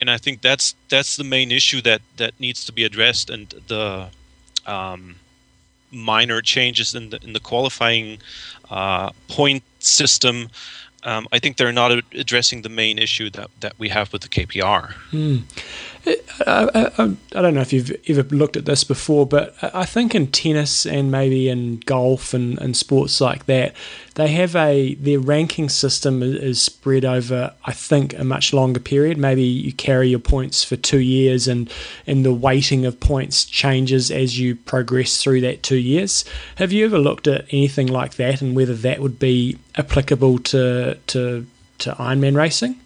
[0.00, 3.48] and I think that's that's the main issue that that needs to be addressed and
[3.68, 4.08] the
[4.66, 5.16] um,
[5.90, 8.18] minor changes in the in the qualifying
[8.70, 10.48] uh, point system.
[11.04, 14.28] Um, I think they're not addressing the main issue that, that we have with the
[14.28, 14.94] KPR.
[15.12, 15.42] Mm.
[16.06, 20.14] I, I, I, don't know if you've ever looked at this before, but I think
[20.14, 23.74] in tennis and maybe in golf and, and sports like that,
[24.14, 29.16] they have a their ranking system is spread over I think a much longer period.
[29.16, 31.72] Maybe you carry your points for two years, and
[32.06, 36.24] and the weighting of points changes as you progress through that two years.
[36.56, 40.98] Have you ever looked at anything like that, and whether that would be applicable to
[41.06, 41.46] to
[41.78, 42.80] to Ironman racing?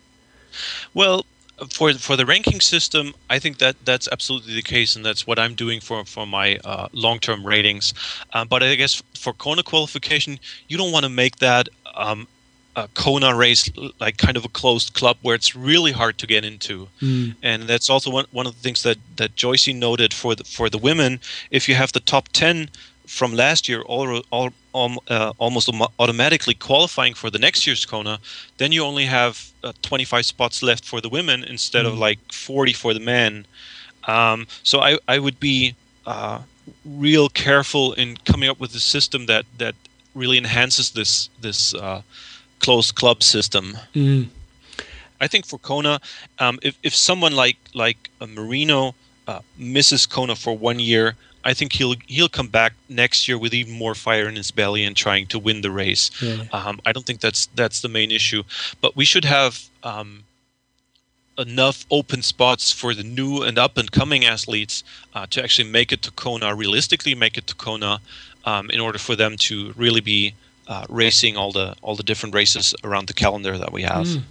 [0.95, 1.25] Well,
[1.71, 5.39] for for the ranking system, I think that that's absolutely the case, and that's what
[5.39, 7.95] I'm doing for for my uh, long term ratings.
[8.33, 12.29] Um, but I guess for Kona qualification, you don't want to make that um,
[12.77, 16.45] a Kona race like kind of a closed club where it's really hard to get
[16.45, 16.89] into.
[17.01, 17.35] Mm.
[17.43, 20.71] And that's also one one of the things that that Joyce noted for the for
[20.71, 21.21] the women.
[21.51, 22.71] If you have the top ten
[23.07, 24.51] from last year all, all,
[25.09, 28.19] uh, almost automatically qualifying for the next year's Kona,
[28.59, 31.89] then you only have uh, 25 spots left for the women instead mm.
[31.89, 33.47] of like 40 for the men.
[34.07, 35.75] Um, so I, I would be
[36.07, 36.41] uh,
[36.85, 39.75] real careful in coming up with a system that, that
[40.15, 42.03] really enhances this this uh,
[42.59, 43.79] closed club system.
[43.95, 44.29] Mm.
[45.21, 46.01] I think for Kona,
[46.39, 48.95] um, if, if someone like like a Marino
[49.27, 53.55] uh, misses Kona for one year, I think he'll he'll come back next year with
[53.55, 56.11] even more fire in his belly and trying to win the race.
[56.21, 56.45] Yeah.
[56.53, 58.43] Um, I don't think that's that's the main issue,
[58.81, 60.25] but we should have um,
[61.39, 64.83] enough open spots for the new and up and coming athletes
[65.15, 68.01] uh, to actually make it to Kona, realistically make it to Kona,
[68.45, 70.35] um, in order for them to really be
[70.67, 74.07] uh, racing all the all the different races around the calendar that we have.
[74.07, 74.23] Mm.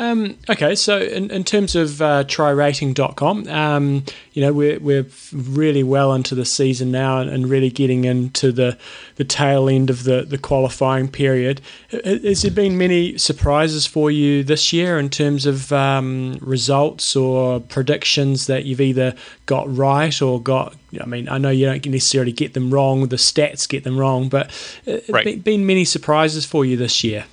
[0.00, 5.82] Um, okay, so in, in terms of uh, trirating.com, um, you know, we're, we're really
[5.82, 8.78] well into the season now and, and, really getting into the,
[9.16, 11.60] the tail end of the, the qualifying period.
[11.90, 17.60] Has there been many surprises for you this year in terms of um, results or
[17.60, 20.74] predictions that you've either got right or got?
[20.98, 24.30] I mean, I know you don't necessarily get them wrong, the stats get them wrong,
[24.30, 24.50] but
[24.86, 25.26] uh, right.
[25.26, 27.26] been, been many surprises for you this year?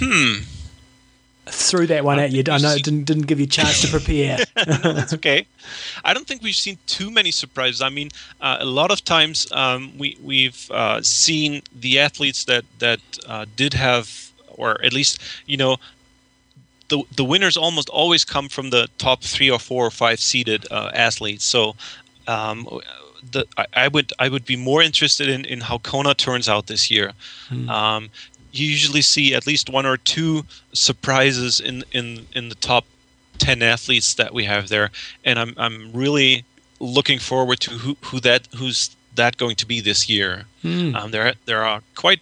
[0.00, 0.51] Hmm
[1.52, 2.42] threw that one at you.
[2.50, 4.38] I know it didn't, didn't give you a chance to prepare.
[4.66, 5.46] no, that's okay.
[6.04, 7.80] I don't think we've seen too many surprises.
[7.82, 8.10] I mean,
[8.40, 13.46] uh, a lot of times um, we we've uh, seen the athletes that that uh,
[13.56, 15.76] did have, or at least you know,
[16.88, 20.66] the the winners almost always come from the top three or four or five seeded
[20.70, 21.44] uh, athletes.
[21.44, 21.76] So.
[22.28, 22.68] Um,
[23.30, 26.66] the, I, I, would I would be more interested in, in how Kona turns out
[26.66, 27.12] this year.
[27.48, 27.68] Hmm.
[27.68, 28.10] Um,
[28.52, 32.84] you usually see at least one or two surprises in in in the top
[33.38, 34.90] 10 athletes that we have there
[35.24, 36.44] and i'm i'm really
[36.80, 40.94] looking forward to who who that who's that going to be this year mm.
[40.94, 42.20] um, there there are quite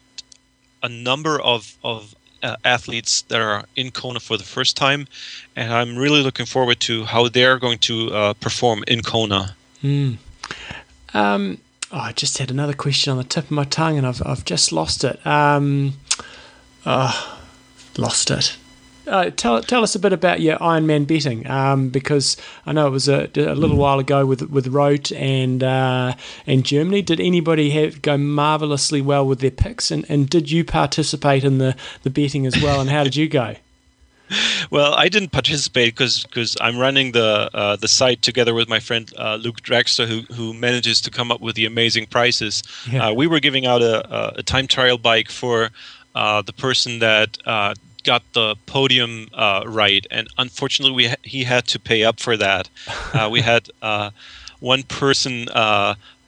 [0.82, 5.06] a number of of uh, athletes that are in Kona for the first time,
[5.56, 9.56] and I'm really looking forward to how they're going to uh, perform in Kona.
[9.82, 10.16] Mm.
[11.12, 11.58] Um,
[11.92, 14.44] oh, I just had another question on the tip of my tongue, and I've I've
[14.44, 15.24] just lost it.
[15.26, 15.94] Um,
[16.84, 17.36] uh,
[17.96, 18.56] lost it.
[19.06, 22.90] Uh, tell tell us a bit about your Ironman betting, um, because I know it
[22.90, 26.14] was a, a, little while ago with with Roth and uh,
[26.46, 27.02] and Germany.
[27.02, 31.58] Did anybody have go marvelously well with their picks, and, and did you participate in
[31.58, 32.80] the, the betting as well?
[32.80, 33.56] And how did you go?
[34.70, 38.80] well, I didn't participate because because I'm running the uh, the site together with my
[38.80, 42.62] friend uh, Luke Drexler, who who manages to come up with the amazing prices.
[42.90, 43.08] Yeah.
[43.08, 45.70] Uh, we were giving out a, a, time trial bike for
[46.14, 51.44] uh, the person that uh, got the podium uh, right, and unfortunately, we ha- he
[51.44, 52.68] had to pay up for that.
[53.12, 54.10] Uh, we had uh,
[54.60, 55.48] one person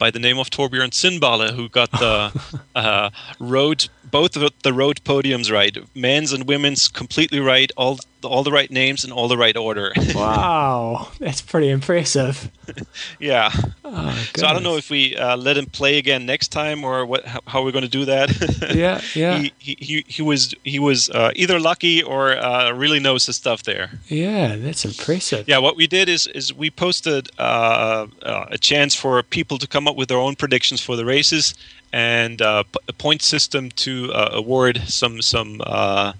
[0.02, 2.32] by the name of Torbjörn Sinnballe, who got the
[2.74, 8.44] uh, road both of the road podiums right, men's and women's completely right, all all
[8.44, 9.92] the right names and all the right order.
[10.14, 12.50] wow, that's pretty impressive.
[13.18, 13.50] yeah.
[13.84, 17.04] Oh, so I don't know if we uh, let him play again next time or
[17.04, 18.30] what how, how we're going to do that.
[18.74, 19.38] yeah, yeah.
[19.38, 23.36] He, he, he, he was he was uh, either lucky or uh, really knows his
[23.36, 23.90] stuff there.
[24.06, 25.48] Yeah, that's impressive.
[25.48, 29.66] Yeah, what we did is is we posted uh, uh, a chance for people to
[29.66, 31.54] come up with their own predictions for the races
[31.92, 36.12] and uh, a point system to uh, award some some uh,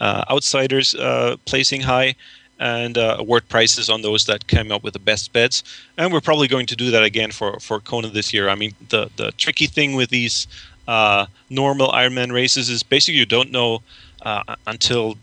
[0.00, 2.14] uh outsiders uh, placing high
[2.60, 5.62] and award prizes on those that came up with the best bets.
[5.96, 8.48] And we're probably going to do that again for for Kona this year.
[8.48, 10.48] I mean, the the tricky thing with these
[11.50, 13.82] normal Ironman races is basically you don't know
[14.66, 15.16] until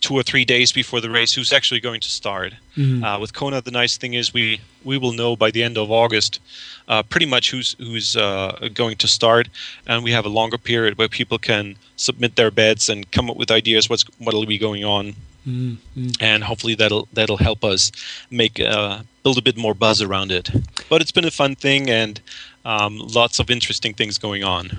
[0.00, 2.54] two or three days before the race who's actually going to start.
[2.76, 3.04] Mm-hmm.
[3.04, 5.90] Uh, with Kona, the nice thing is we we will know by the end of
[5.90, 6.40] August
[6.88, 9.48] uh, pretty much who's who's uh, going to start,
[9.86, 13.36] and we have a longer period where people can submit their bets and come up
[13.36, 15.14] with ideas what's what'll be going on.
[15.46, 16.08] Mm-hmm.
[16.20, 17.92] And hopefully that'll that'll help us
[18.30, 20.50] make uh, build a bit more buzz around it.
[20.88, 22.20] But it's been a fun thing and
[22.64, 24.70] um, lots of interesting things going on.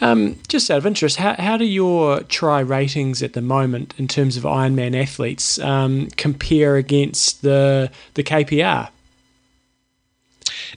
[0.00, 4.06] Um, just out of interest, how, how do your tri ratings at the moment in
[4.06, 8.90] terms of Ironman athletes um, compare against the the KPR?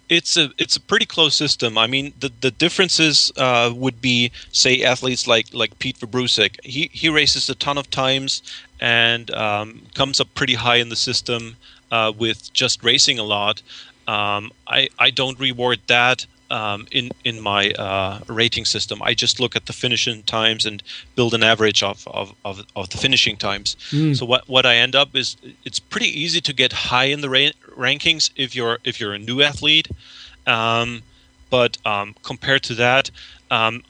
[0.09, 1.77] It's a it's a pretty close system.
[1.77, 6.63] I mean, the the differences uh, would be, say, athletes like like Pete Vabroušek.
[6.63, 8.41] He he races a ton of times
[8.79, 11.55] and um, comes up pretty high in the system
[11.91, 13.61] uh, with just racing a lot.
[14.07, 19.01] Um, I I don't reward that um, in in my uh, rating system.
[19.01, 20.83] I just look at the finishing times and
[21.15, 23.75] build an average of of, of, of the finishing times.
[23.89, 24.15] Mm.
[24.15, 27.29] So what what I end up is it's pretty easy to get high in the
[27.29, 29.87] ra- rankings if you're if you're a new athlete,
[30.45, 31.01] um,
[31.49, 33.09] but um, compared to that,
[33.49, 33.83] um,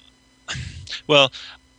[1.07, 1.31] well,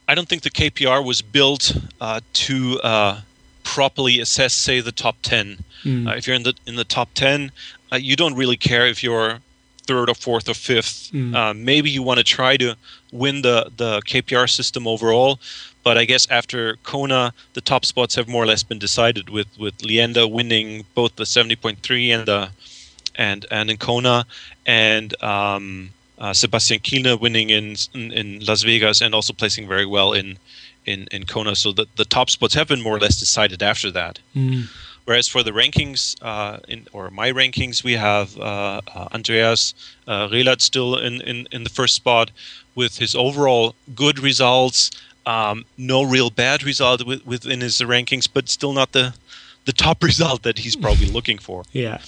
[0.08, 3.20] I don't think the KPR was built uh, to uh,
[3.62, 5.58] properly assess, say, the top ten.
[5.84, 6.08] Mm.
[6.08, 7.52] Uh, if you're in the in the top ten,
[7.92, 9.40] uh, you don't really care if you're
[9.86, 11.10] third or fourth or fifth.
[11.12, 11.34] Mm.
[11.34, 12.76] Uh, maybe you want to try to
[13.12, 15.38] win the the KPR system overall,
[15.84, 19.48] but I guess after Kona, the top spots have more or less been decided with
[19.58, 22.50] with Leanda winning both the 70.3 and the
[23.16, 24.24] and and in Kona,
[24.66, 29.86] and um, uh, Sebastian Kienle winning in, in, in Las Vegas and also placing very
[29.86, 30.38] well in
[30.86, 31.56] in in Kona.
[31.56, 34.18] So the the top spots have been more or less decided after that.
[34.34, 34.68] Mm.
[35.04, 39.74] Whereas for the rankings, uh, in, or my rankings, we have uh, uh, Andreas
[40.06, 42.30] uh, Raelert still in, in, in the first spot
[42.74, 44.90] with his overall good results.
[45.26, 49.14] Um, no real bad result with, within his rankings, but still not the
[49.64, 51.64] the top result that he's probably looking for.
[51.72, 51.98] Yeah.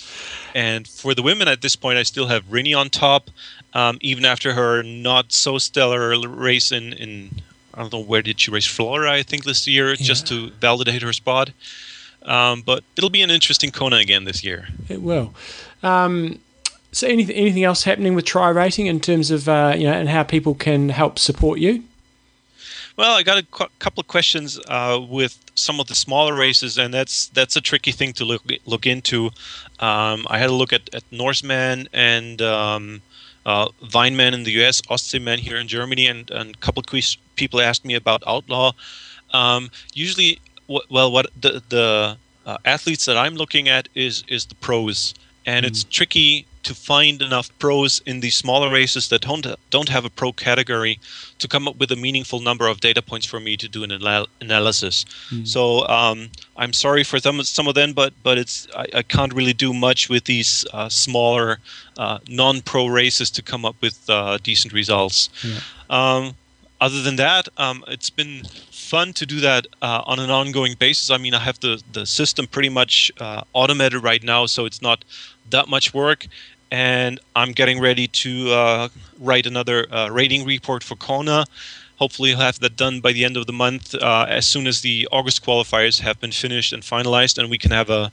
[0.54, 3.30] And for the women at this point, I still have Rinny on top,
[3.72, 7.42] um, even after her not so stellar race in, in
[7.72, 9.96] I don't know where did she race Florida I think this year yeah.
[9.96, 11.50] just to validate her spot.
[12.24, 14.68] Um, but it'll be an interesting Kona again this year.
[14.88, 15.34] It will.
[15.82, 16.40] Um,
[16.92, 20.22] so, anything anything else happening with TriRating in terms of uh, you know and how
[20.22, 21.84] people can help support you?
[22.96, 26.78] Well, I got a cu- couple of questions uh, with some of the smaller races,
[26.78, 29.30] and that's that's a tricky thing to look look into.
[29.80, 33.02] Um, I had a look at, at Norseman and um,
[33.44, 37.60] uh, Vineman in the U.S., Ostseeman here in Germany, and, and a couple of people
[37.60, 38.72] asked me about Outlaw.
[39.32, 40.38] Um, usually,
[40.68, 45.14] well, what the the uh, athletes that I'm looking at is is the pros,
[45.46, 45.68] and mm.
[45.68, 50.10] it's tricky to find enough pros in these smaller races that don't don't have a
[50.10, 50.98] pro category
[51.38, 53.92] to come up with a meaningful number of data points for me to do an
[53.92, 55.04] anal- analysis.
[55.30, 55.46] Mm.
[55.46, 59.34] So um, I'm sorry for some some of them, but but it's I, I can't
[59.34, 61.58] really do much with these uh, smaller
[61.98, 65.28] uh, non-pro races to come up with uh, decent results.
[65.42, 65.60] Yeah.
[65.90, 66.34] Um,
[66.80, 68.42] other than that, um, it's been
[68.84, 71.10] fun to do that uh, on an ongoing basis.
[71.10, 74.82] I mean, I have the the system pretty much uh, automated right now, so it's
[74.82, 75.04] not
[75.50, 76.26] that much work.
[76.70, 81.44] And I'm getting ready to uh, write another uh, rating report for Kona.
[81.96, 84.80] Hopefully, I'll have that done by the end of the month, uh, as soon as
[84.80, 88.10] the August qualifiers have been finished and finalized, and we can have a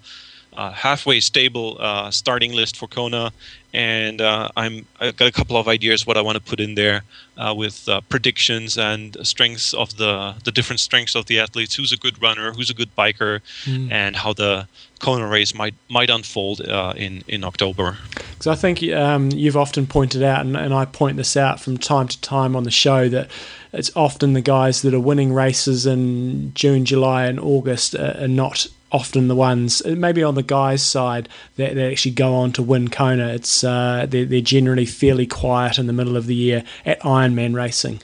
[0.54, 1.78] uh, halfway stable
[2.12, 3.32] starting list for Kona,
[3.74, 6.76] and uh, I'm I've got a couple of ideas what I want to put in
[6.76, 7.04] there
[7.38, 11.76] uh, with uh, predictions and strengths of the the different strengths of the athletes.
[11.76, 12.54] Who's a good runner?
[12.54, 13.40] Who's a good biker?
[13.66, 13.92] Mm.
[13.92, 14.68] And how the
[15.00, 17.98] Kona race might might unfold uh, in in October.
[18.34, 21.78] Because I think um, you've often pointed out, and, and I point this out from
[21.78, 23.30] time to time on the show that
[23.74, 28.28] it's often the guys that are winning races in June, July, and August are, are
[28.28, 32.64] not often the ones, maybe on the guys' side, that, that actually go on to
[32.64, 33.30] win Kona.
[33.30, 37.56] It's uh, they're, they're generally fairly quiet in the middle of the year at Ironman
[37.56, 38.02] racing.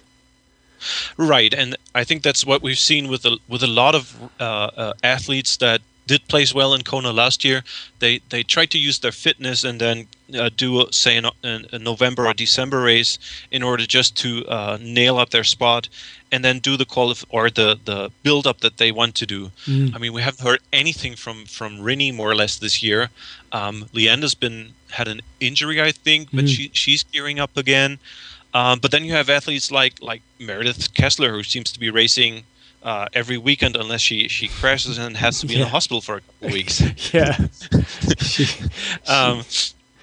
[1.17, 4.43] Right, and I think that's what we've seen with a with a lot of uh,
[4.43, 7.63] uh, athletes that did place well in Kona last year.
[7.99, 10.07] They they tried to use their fitness and then
[10.37, 13.19] uh, do a, say a, a November or December race
[13.51, 15.89] in order just to uh, nail up their spot
[16.31, 19.51] and then do the qualif or the the build up that they want to do.
[19.65, 19.95] Mm.
[19.95, 23.09] I mean, we haven't heard anything from from Rinny more or less this year.
[23.51, 26.49] Um, Leanda's been had an injury, I think, but mm.
[26.49, 27.99] she she's gearing up again.
[28.53, 32.43] Um, but then you have athletes like like Meredith Kessler, who seems to be racing
[32.83, 35.59] uh, every weekend unless she she crashes and has to be yeah.
[35.59, 36.81] in the hospital for a couple weeks.
[37.13, 37.37] yeah.
[39.07, 39.43] um,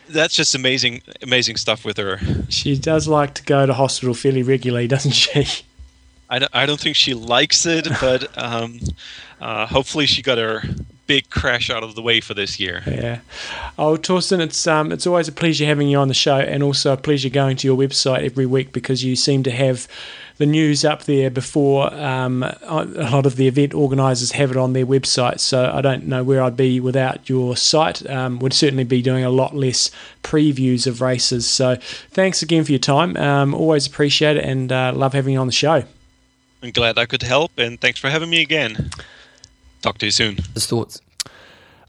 [0.08, 2.20] that's just amazing, amazing stuff with her.
[2.50, 5.64] She does like to go to hospital fairly regularly, doesn't she?
[6.28, 8.80] I don't, I don't think she likes it, but um,
[9.40, 10.62] uh, hopefully she got her
[11.06, 12.82] big crash out of the way for this year.
[12.86, 13.20] Yeah.
[13.78, 16.92] Oh, Thorsten, it's um, it's always a pleasure having you on the show, and also
[16.92, 19.86] a pleasure going to your website every week because you seem to have
[20.36, 24.72] the news up there before um, a lot of the event organisers have it on
[24.72, 25.38] their website.
[25.38, 28.08] So I don't know where I'd be without your site.
[28.10, 29.92] Um, would certainly be doing a lot less
[30.24, 31.46] previews of races.
[31.46, 31.76] So
[32.10, 33.16] thanks again for your time.
[33.16, 35.84] Um, always appreciate it and uh, love having you on the show.
[36.64, 38.88] I'm glad I could help, and thanks for having me again.
[39.82, 40.38] Talk to you soon.
[40.54, 40.98] His thoughts.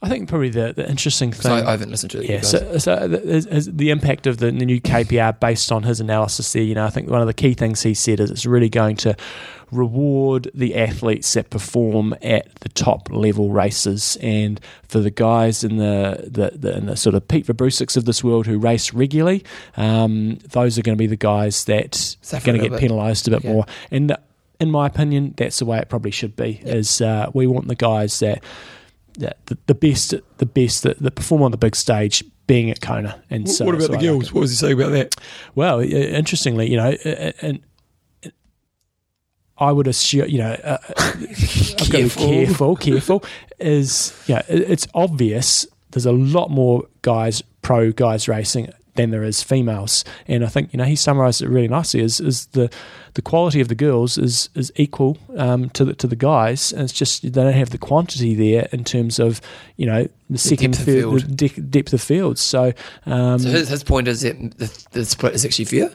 [0.02, 1.50] I think probably the, the interesting thing.
[1.50, 2.30] I, I haven't listened to it.
[2.30, 6.52] Yeah, so, so the, the, impact of the, the, new KPR based on his analysis
[6.52, 6.62] there.
[6.62, 8.98] You know, I think one of the key things he said is it's really going
[8.98, 9.16] to
[9.72, 14.60] reward the athletes that perform at the top level races, and
[14.90, 18.26] for the guys in the the, the, in the sort of Pete Vabroušeks of this
[18.26, 19.46] world who race regularly,
[19.78, 23.32] um, those are going to be the guys that are going to get penalised a
[23.32, 23.54] bit yeah.
[23.54, 23.66] more.
[23.90, 24.18] And
[24.60, 26.62] in my opinion, that's the way it probably should be.
[26.64, 26.76] Yep.
[26.76, 28.44] Is uh, we want the guys that
[29.20, 32.82] that the, the best, the best that, that perform on the big stage being at
[32.82, 33.22] Kona.
[33.30, 34.26] And so, what about so the girls?
[34.26, 35.16] Like what was he saying about that?
[35.56, 36.92] Well, interestingly, you know,
[37.42, 37.62] and.
[39.58, 43.24] I would assume, you know, uh, I've got to be careful, careful.
[43.58, 49.12] Is, yeah, you know, it's obvious there's a lot more guys, pro guys racing than
[49.12, 50.04] there is females.
[50.28, 52.02] And I think you know he summarised it really nicely.
[52.02, 52.70] Is is the
[53.14, 56.84] the quality of the girls is is equal um, to the to the guys, and
[56.84, 59.42] it's just they don't have the quantity there in terms of
[59.78, 62.42] you know the, the second depth third, of the de- depth of fields.
[62.42, 62.74] So,
[63.06, 65.92] um, so his, his, point is that the, the split is actually fair.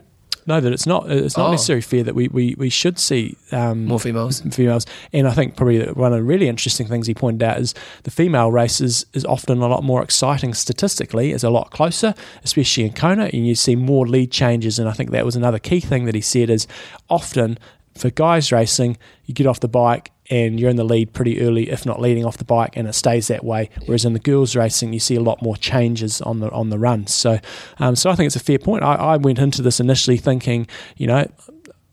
[0.47, 1.11] No, that it's not.
[1.11, 1.51] It's not oh.
[1.53, 4.41] necessarily fair that we, we, we should see um, more females.
[4.41, 7.75] Females, and I think probably one of the really interesting things he pointed out is
[8.05, 11.33] the female race is, is often a lot more exciting statistically.
[11.33, 12.15] It's a lot closer,
[12.45, 14.79] especially in Kona, and you see more lead changes.
[14.79, 16.67] And I think that was another key thing that he said is
[17.09, 17.59] often
[17.97, 21.71] for guys racing, you get off the bike and you're in the lead pretty early,
[21.71, 23.69] if not leading off the bike, and it stays that way.
[23.87, 26.79] Whereas in the girls racing, you see a lot more changes on the on the
[26.79, 27.07] run.
[27.09, 27.41] So,
[27.79, 28.85] um, so I think it's a fair point.
[28.85, 30.67] I, I went into this initially thinking,
[30.97, 31.27] you know,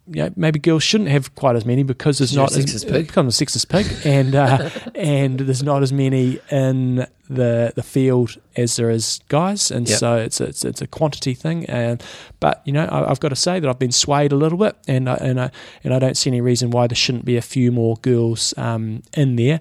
[0.10, 3.08] you know, maybe girls shouldn't have quite as many because there's not as, pig.
[3.08, 8.38] become a sexist pig, and uh, and there's not as many in the the field
[8.56, 10.00] as there is guys, and yep.
[10.00, 11.66] so it's a, it's it's a quantity thing.
[11.66, 12.02] And
[12.40, 14.76] but you know, I, have got to say that I've been swayed a little bit,
[14.88, 15.52] and I, and I
[15.84, 19.04] and I don't see any reason why there shouldn't be a few more girls um,
[19.14, 19.60] in there.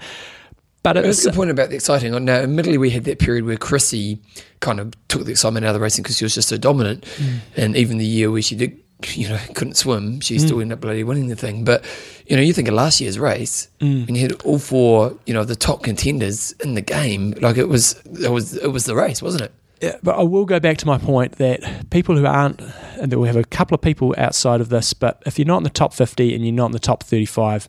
[0.83, 2.13] But it's a good point about the exciting.
[2.25, 4.21] Now, admittedly, we had that period where Chrissy
[4.61, 7.03] kind of took the excitement out of the racing because she was just so dominant,
[7.17, 7.39] mm.
[7.57, 10.41] and even the year where she did you know, couldn't swim, she mm.
[10.41, 11.65] still ended up bloody winning the thing.
[11.65, 11.85] But,
[12.27, 14.07] you know, you think of last year's race, mm.
[14.09, 17.33] and you had all four, you know, the top contenders in the game.
[17.41, 19.53] Like it was, it was, it was the race, wasn't it?
[19.81, 22.61] Yeah, but I will go back to my point that people who aren't,
[22.99, 25.59] and that we have a couple of people outside of this, but if you're not
[25.59, 27.69] in the top 50 and you're not in the top 35,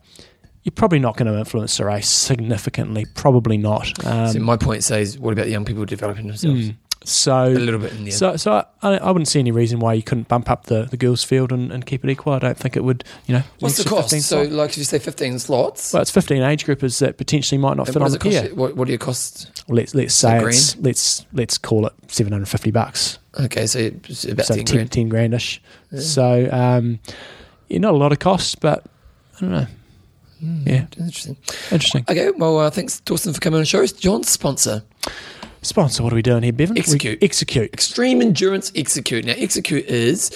[0.62, 3.06] you're probably not going to influence the race significantly.
[3.14, 4.04] Probably not.
[4.06, 6.70] Um, so my point says, what about the young people developing themselves?
[6.70, 6.76] Mm.
[7.08, 9.94] So a little bit in the So, so I, I wouldn't see any reason why
[9.94, 12.34] you couldn't bump up the, the girls' field and, and keep it equal.
[12.34, 13.02] I don't think it would.
[13.26, 14.10] You know, what's the cost?
[14.22, 15.92] So, like if you say, fifteen slots.
[15.92, 18.54] Well, it's fifteen age groupers that potentially might not and fit on the pier.
[18.54, 19.64] What, what do you cost?
[19.68, 23.18] Let's let's say it's, let's let's call it seven hundred fifty bucks.
[23.40, 24.92] Okay, so it's about so 10, 10, grand.
[24.92, 25.60] 10 grandish.
[25.92, 26.00] Yeah.
[26.00, 26.98] So, um,
[27.68, 28.84] yeah, not a lot of costs, but
[29.36, 29.66] I don't know.
[30.42, 31.36] Mm, yeah, interesting.
[31.70, 32.04] Interesting.
[32.08, 33.82] Okay, well, uh, thanks, Dawson, for coming on the show.
[33.82, 34.82] It's John's sponsor.
[35.62, 36.78] Sponsor, what are we doing here, Bevan?
[36.78, 37.20] Execute.
[37.20, 37.72] We, execute.
[37.72, 39.24] Extreme Endurance Execute.
[39.24, 40.30] Now, Execute is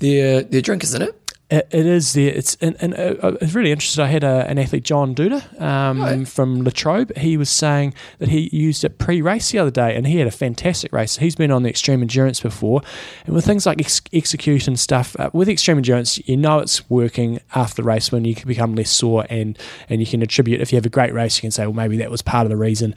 [0.00, 1.20] their, their drink, isn't it?
[1.50, 2.32] It, it is there.
[2.34, 4.02] It's and, and uh, it's really interesting.
[4.02, 6.26] I had a, an athlete, John Duda, um, Right.
[6.26, 7.14] from Latrobe.
[7.18, 10.30] He was saying that he used it pre-race the other day, and he had a
[10.30, 11.18] fantastic race.
[11.18, 12.80] He's been on the extreme endurance before,
[13.26, 17.40] and with things like ex- execution stuff, uh, with extreme endurance, you know it's working
[17.54, 19.58] after the race when you can become less sore, and
[19.90, 21.98] and you can attribute if you have a great race, you can say, well, maybe
[21.98, 22.94] that was part of the reason.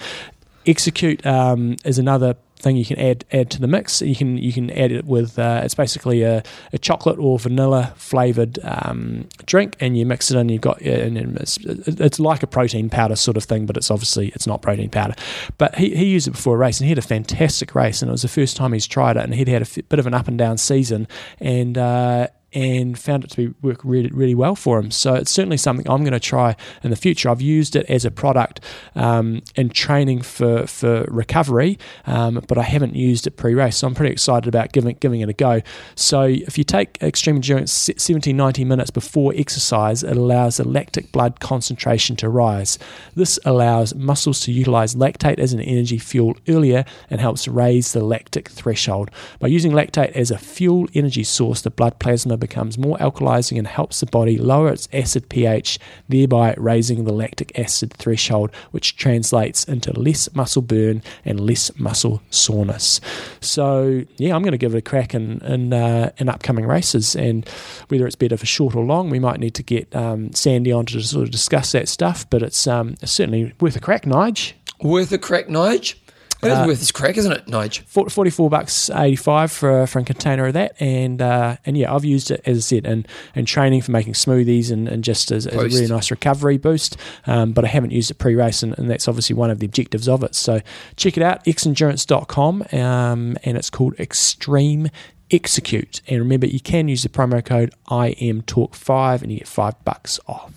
[0.67, 4.01] Execute um, is another thing you can add add to the mix.
[4.01, 6.43] You can you can add it with uh, it's basically a,
[6.73, 10.49] a chocolate or vanilla flavored um, drink, and you mix it in.
[10.49, 14.29] You've got and it's, it's like a protein powder sort of thing, but it's obviously
[14.29, 15.15] it's not protein powder.
[15.57, 18.09] But he, he used it before a race, and he had a fantastic race, and
[18.09, 20.07] it was the first time he's tried it, and he'd had a f- bit of
[20.07, 21.07] an up and down season,
[21.39, 21.77] and.
[21.77, 22.27] Uh,
[22.57, 24.89] and found it to be work really really well for him.
[24.89, 27.29] So it's certainly something I'm going to try in the future.
[27.29, 28.61] I've used it as a product
[28.95, 31.77] um, in training for for recovery,
[32.07, 33.77] um, but I haven't used it pre-race.
[33.77, 35.61] So I'm pretty excited about giving giving it a go.
[35.93, 41.11] So if you take extreme endurance 70 90 minutes before exercise, it allows the lactic
[41.11, 42.79] blood concentration to rise.
[43.15, 48.03] This allows muscles to utilize lactate as an energy fuel earlier and helps raise the
[48.03, 49.11] lactic threshold.
[49.39, 53.67] By using lactate as a fuel energy source, the blood plasma becomes more alkalizing and
[53.67, 59.63] helps the body lower its acid pH, thereby raising the lactic acid threshold, which translates
[59.65, 63.01] into less muscle burn and less muscle soreness.
[63.41, 67.15] So, yeah, I'm going to give it a crack in in, uh, in upcoming races,
[67.15, 67.47] and
[67.89, 70.85] whether it's better for short or long, we might need to get um, Sandy on
[70.87, 72.29] to sort of discuss that stuff.
[72.29, 74.53] But it's um, certainly worth a crack, Nige.
[74.81, 75.95] Worth a crack, Nige.
[76.43, 77.81] It is Uh, worth its crack, isn't it, Nige?
[77.83, 82.05] 44 bucks 85 for a, for a container of that and uh, and yeah I've
[82.05, 85.47] used it as I said in, in training for making smoothies and, and just as,
[85.47, 88.87] as a really nice recovery boost um, but I haven't used it pre-race and, and
[88.89, 90.61] that's obviously one of the objectives of it so
[90.95, 94.89] check it out xendurance.com um, and it's called Extreme
[95.31, 100.19] Execute and remember you can use the promo code IMTalk5 and you get 5 bucks
[100.27, 100.51] off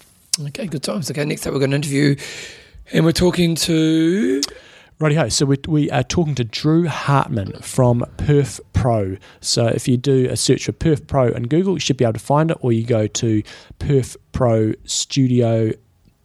[0.47, 1.11] Okay, good times.
[1.11, 2.17] Okay, next up we're going to interview,
[2.93, 4.41] and we're talking to.
[5.01, 5.33] Rightio.
[5.33, 9.17] So we, we are talking to Drew Hartman from Perf Pro.
[9.41, 12.13] So if you do a search for Perf Pro in Google, you should be able
[12.13, 13.43] to find it, or you go to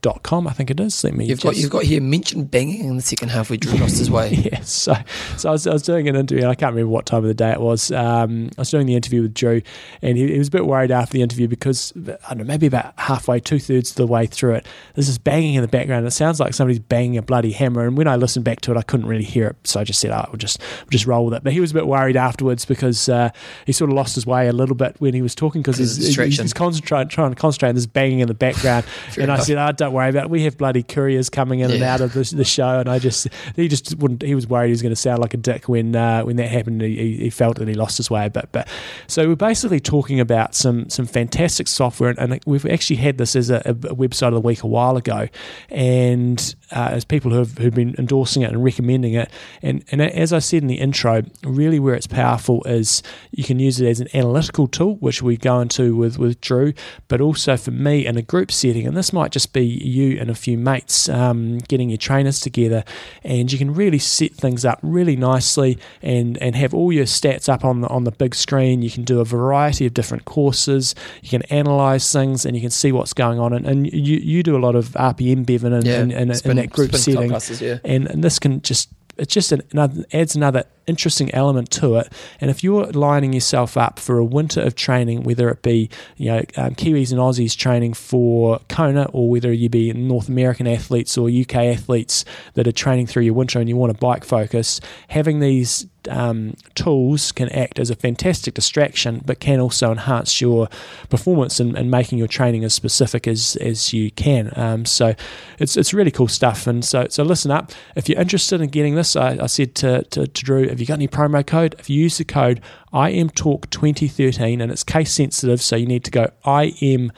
[0.06, 1.04] perfprostudio.com, I think it is.
[1.04, 3.78] Let me You've got you've got here mentioned banging in the second half where Drew
[3.80, 4.30] lost his way.
[4.34, 4.94] yes, so
[5.38, 7.28] so I was, I was doing an interview, and I can't remember what time of
[7.28, 7.92] the day it was.
[7.92, 9.62] Um, I was doing the interview with Drew,
[10.02, 12.68] and he, he was a bit worried after the interview because I don't know, maybe
[12.68, 16.06] about halfway, two thirds of the way through it, there's this banging in the background.
[16.06, 18.78] It sounds like somebody's banging a bloody hammer, and when I listened back to it,
[18.78, 21.26] I couldn't really hear it, so I just said, "Oh, we'll just we'll just roll
[21.26, 23.30] with it." But he was a bit worried afterwards because uh,
[23.66, 26.16] he sort of lost his way a little bit when he was talking because he's,
[26.16, 28.86] he's concentrating, trying to concentrate and there's banging in the background.
[29.18, 29.46] And I enough.
[29.46, 30.30] said, "Oh, don't worry about it.
[30.30, 33.28] We have bloody couriers coming in and out of the, the show." And I just
[33.56, 34.22] he just wouldn't.
[34.22, 36.50] He was worried he was going to sound like a dick when uh, when that
[36.50, 36.82] happened.
[36.82, 38.30] He, he- felt that he lost his way.
[38.30, 38.68] But but
[39.08, 43.36] so we're basically talking about some some fantastic software, and, and we've actually had this
[43.36, 45.28] as a, a website of the week a while ago,
[45.70, 49.30] and uh, as people who have who've been endorsing it and recommending it,
[49.62, 53.60] and and as I said in the intro, really where it's powerful is you can
[53.60, 56.74] use it as an analytical tool, which we go into with with Drew,
[57.08, 60.30] but also for me in a group setting, and this might just be you and
[60.30, 62.84] a few mates um, getting your trainers together,
[63.24, 67.48] and you can really set things up really nicely and and have all your stats
[67.48, 68.82] up on the on the big screen.
[68.82, 70.96] You can do a variety of different courses.
[71.22, 73.54] You can analyze things, and you can see what's going on.
[73.54, 76.66] And, and you you do a lot of RPM, Bevan, in, Yeah, in, in, in
[76.66, 77.80] that group setting classes, yeah.
[77.84, 82.12] and, and this can just it just an- another, adds another interesting element to it.
[82.42, 86.32] And if you're lining yourself up for a winter of training, whether it be you
[86.32, 91.18] know um, Kiwis and Aussies training for Kona, or whether you be North American athletes
[91.18, 94.82] or UK athletes that are training through your winter and you want a bike focus,
[95.08, 100.70] having these um, tools can act as a fantastic distraction, but can also enhance your
[101.10, 104.52] performance and, making your training as specific as, as you can.
[104.56, 105.14] Um, so
[105.60, 106.68] it's it's really cool stuff.
[106.68, 107.72] And so so listen up.
[107.96, 110.86] If you're interested in getting this, I, I said to, to, to Drew, have you
[110.86, 111.76] got any promo code?
[111.80, 112.62] If you use the code
[112.94, 117.12] IMTalk2013 and it's case sensitive, so you need to go IM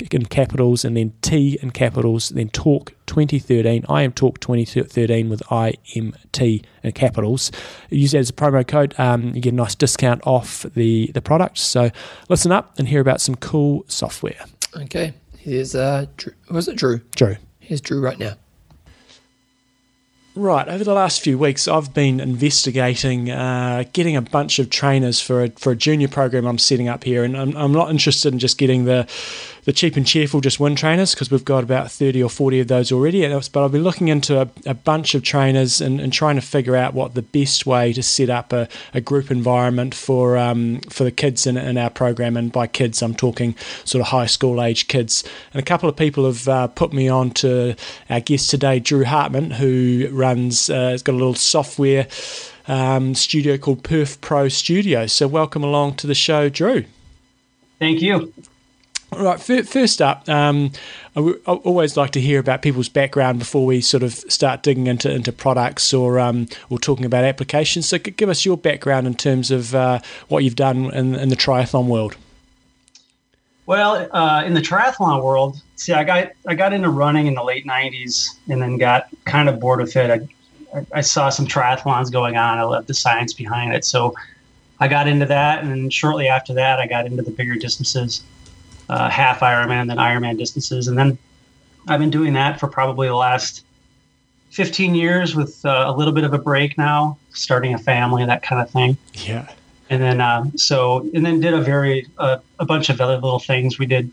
[0.00, 3.84] in capitals and then T in capitals, then Talk 2013.
[3.88, 7.50] I am Talk 2013 with IMT in capitals.
[7.90, 8.94] Use that as a promo code.
[8.98, 11.58] Um, you get a nice discount off the, the product.
[11.58, 11.90] So
[12.28, 14.44] listen up and hear about some cool software.
[14.76, 16.34] Okay, here's uh, Drew.
[16.50, 17.00] Was it Drew?
[17.16, 17.36] Drew.
[17.60, 18.34] Here's Drew right now.
[20.38, 25.20] Right, over the last few weeks, I've been investigating uh, getting a bunch of trainers
[25.20, 28.32] for a, for a junior program I'm setting up here, and I'm, I'm not interested
[28.32, 29.08] in just getting the
[29.68, 32.68] the cheap and cheerful just win trainers because we've got about 30 or 40 of
[32.68, 33.28] those already.
[33.28, 36.74] But I'll be looking into a, a bunch of trainers and, and, trying to figure
[36.74, 41.04] out what the best way to set up a, a group environment for um, for
[41.04, 42.34] the kids in, in our program.
[42.34, 43.54] And by kids, I'm talking
[43.84, 45.22] sort of high school age kids.
[45.52, 47.76] And a couple of people have uh, put me on to
[48.08, 52.06] our guest today, Drew Hartman, who runs, uh, has got a little software
[52.68, 55.06] um, studio called Perf Pro Studio.
[55.06, 56.86] So welcome along to the show, Drew.
[57.78, 58.32] Thank you.
[59.10, 60.70] Right, first up, um,
[61.16, 65.32] always like to hear about people's background before we sort of start digging into, into
[65.32, 67.88] products or um, or talking about applications.
[67.88, 71.36] So, give us your background in terms of uh, what you've done in, in the
[71.36, 72.16] triathlon world.
[73.64, 77.42] Well, uh, in the triathlon world, see, I got I got into running in the
[77.42, 80.28] late '90s, and then got kind of bored with it.
[80.74, 82.58] I, I saw some triathlons going on.
[82.58, 84.14] I loved the science behind it, so
[84.80, 85.64] I got into that.
[85.64, 88.22] And shortly after that, I got into the bigger distances
[88.88, 91.18] uh, half Ironman, then Ironman distances, and then
[91.88, 93.64] I've been doing that for probably the last
[94.50, 98.42] 15 years with uh, a little bit of a break now, starting a family, that
[98.42, 98.96] kind of thing.
[99.14, 99.48] Yeah.
[99.90, 103.38] And then um, so and then did a very uh, a bunch of other little
[103.38, 103.78] things.
[103.78, 104.10] We did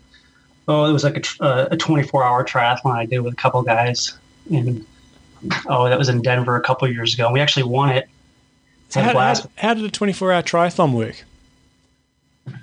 [0.68, 3.62] oh it was like a, uh, a 24 hour triathlon I did with a couple
[3.62, 4.16] guys
[4.50, 4.86] in
[5.68, 7.26] oh that was in Denver a couple years ago.
[7.26, 8.08] And We actually won it.
[8.88, 11.24] So how, how, how did a 24 hour triathlon work?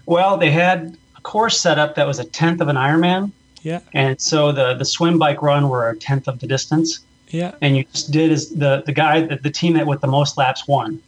[0.05, 3.31] Well, they had course setup that was a tenth of an Ironman.
[3.61, 3.79] Yeah.
[3.93, 6.99] And so the the swim bike run were a tenth of the distance.
[7.29, 7.55] Yeah.
[7.61, 10.37] And you just did is the the guy the, the team that with the most
[10.37, 11.01] laps won.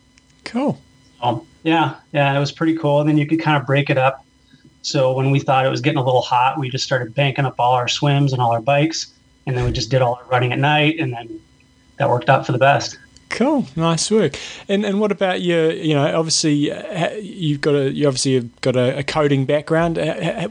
[0.44, 0.82] Cool.
[1.22, 3.00] Um, yeah, yeah, it was pretty cool.
[3.00, 4.24] And then you could kind of break it up.
[4.82, 7.56] So when we thought it was getting a little hot, we just started banking up
[7.58, 9.14] all our swims and all our bikes,
[9.48, 11.40] and then we just did all our running at night, and then
[11.98, 13.00] that worked out for the best.
[13.30, 14.38] Cool, nice work.
[14.70, 15.72] And and what about your?
[15.72, 19.98] You know, obviously uh, you've got a you obviously have got a, a coding background.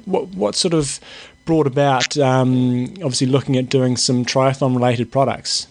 [0.05, 1.01] What what sort of
[1.45, 5.67] brought about um, obviously looking at doing some triathlon related products?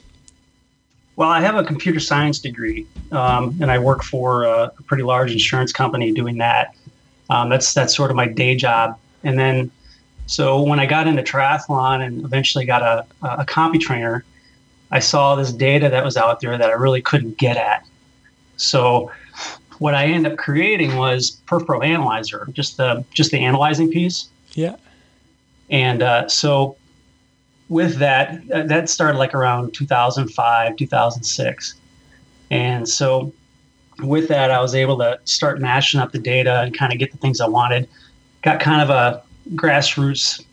[1.15, 5.31] Well, I have a computer science degree, um, and I work for a pretty large
[5.31, 6.75] insurance company doing that.
[7.29, 8.97] Um, that's that's sort of my day job.
[9.23, 9.71] And then,
[10.25, 14.23] so when I got into triathlon and eventually got a, a CompuTrainer,
[14.93, 17.83] I saw this data that was out there that I really couldn't get at.
[18.57, 19.11] So
[19.79, 24.29] what I ended up creating was PerfPro Analyzer, just the just the analyzing piece.
[24.53, 24.75] Yeah.
[25.71, 26.77] And uh, so
[27.69, 31.73] with that, uh, that started like around 2005, 2006.
[32.51, 33.33] And so
[34.03, 37.11] with that, I was able to start mashing up the data and kind of get
[37.11, 37.89] the things I wanted.
[38.43, 39.23] Got kind of a
[39.55, 40.45] grassroots,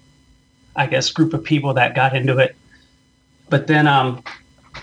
[0.76, 2.56] I guess, group of people that got into it
[3.50, 4.22] but then um,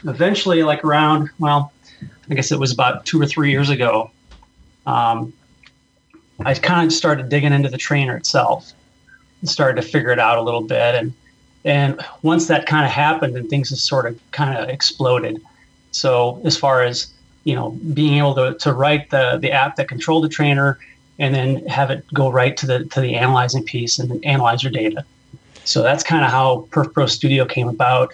[0.04, 1.72] eventually, like around, well,
[2.30, 4.12] I guess it was about two or three years ago,
[4.86, 5.34] um,
[6.46, 8.72] I kind of started digging into the trainer itself
[9.42, 10.96] and started to figure it out a little bit.
[10.96, 11.14] And
[11.66, 15.42] and once that kind of happened, and things just sort of kind of exploded.
[15.92, 17.08] So as far as
[17.44, 20.78] you know, being able to, to write the the app that controlled the trainer,
[21.18, 24.72] and then have it go right to the to the analyzing piece and analyze your
[24.72, 25.06] data.
[25.64, 28.14] So that's kind of how Perf Pro Studio came about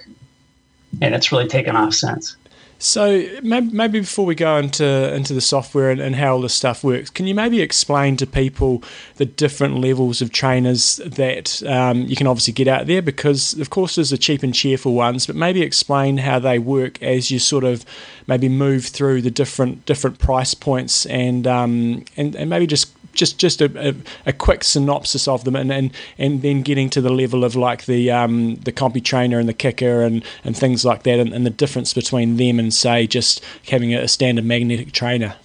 [1.02, 2.36] and it's really taken off since.
[2.84, 6.84] So maybe before we go into into the software and, and, how all this stuff
[6.84, 8.84] works, can you maybe explain to people
[9.16, 13.02] the different levels of trainers that um, you can obviously get out there?
[13.02, 17.02] Because of course there's the cheap and cheerful ones, but maybe explain how they work
[17.02, 17.86] as you sort of
[18.28, 23.38] maybe move through the different different price points and um, and, and maybe just just
[23.38, 23.95] just a, a,
[24.26, 27.86] a, quick synopsis of them, and, and and then getting to the level of like
[27.86, 31.51] the um, the CompuTrainer and the KICKR and, and things like that, and, and the
[31.51, 35.36] difference between them and say just having a standard magnetic trainer.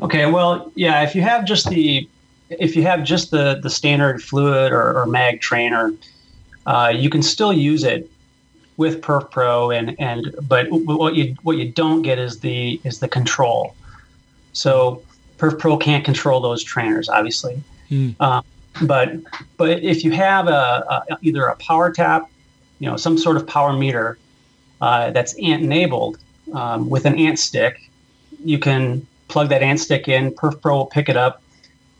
[0.00, 2.08] Okay, well, yeah, if you have just the
[2.50, 5.92] if you have just the the standard fluid or, or mag trainer,
[6.66, 8.10] uh, you can still use it
[8.76, 13.00] with Perf Pro, and and but what you what you don't get is the is
[13.00, 13.74] the control.
[14.52, 15.02] So
[15.38, 17.62] Perf Pro can't control those trainers, obviously.
[17.90, 18.20] Mm.
[18.20, 18.44] Um,
[18.82, 19.12] but
[19.56, 22.30] but if you have a, a, either a power tap,
[22.78, 24.18] you know, some sort of power meter
[24.80, 26.18] uh, that's ANT enabled
[26.52, 27.90] um, with an ANT stick,
[28.44, 30.32] you can plug that ANT stick in.
[30.32, 31.42] Perf Pro will pick it up,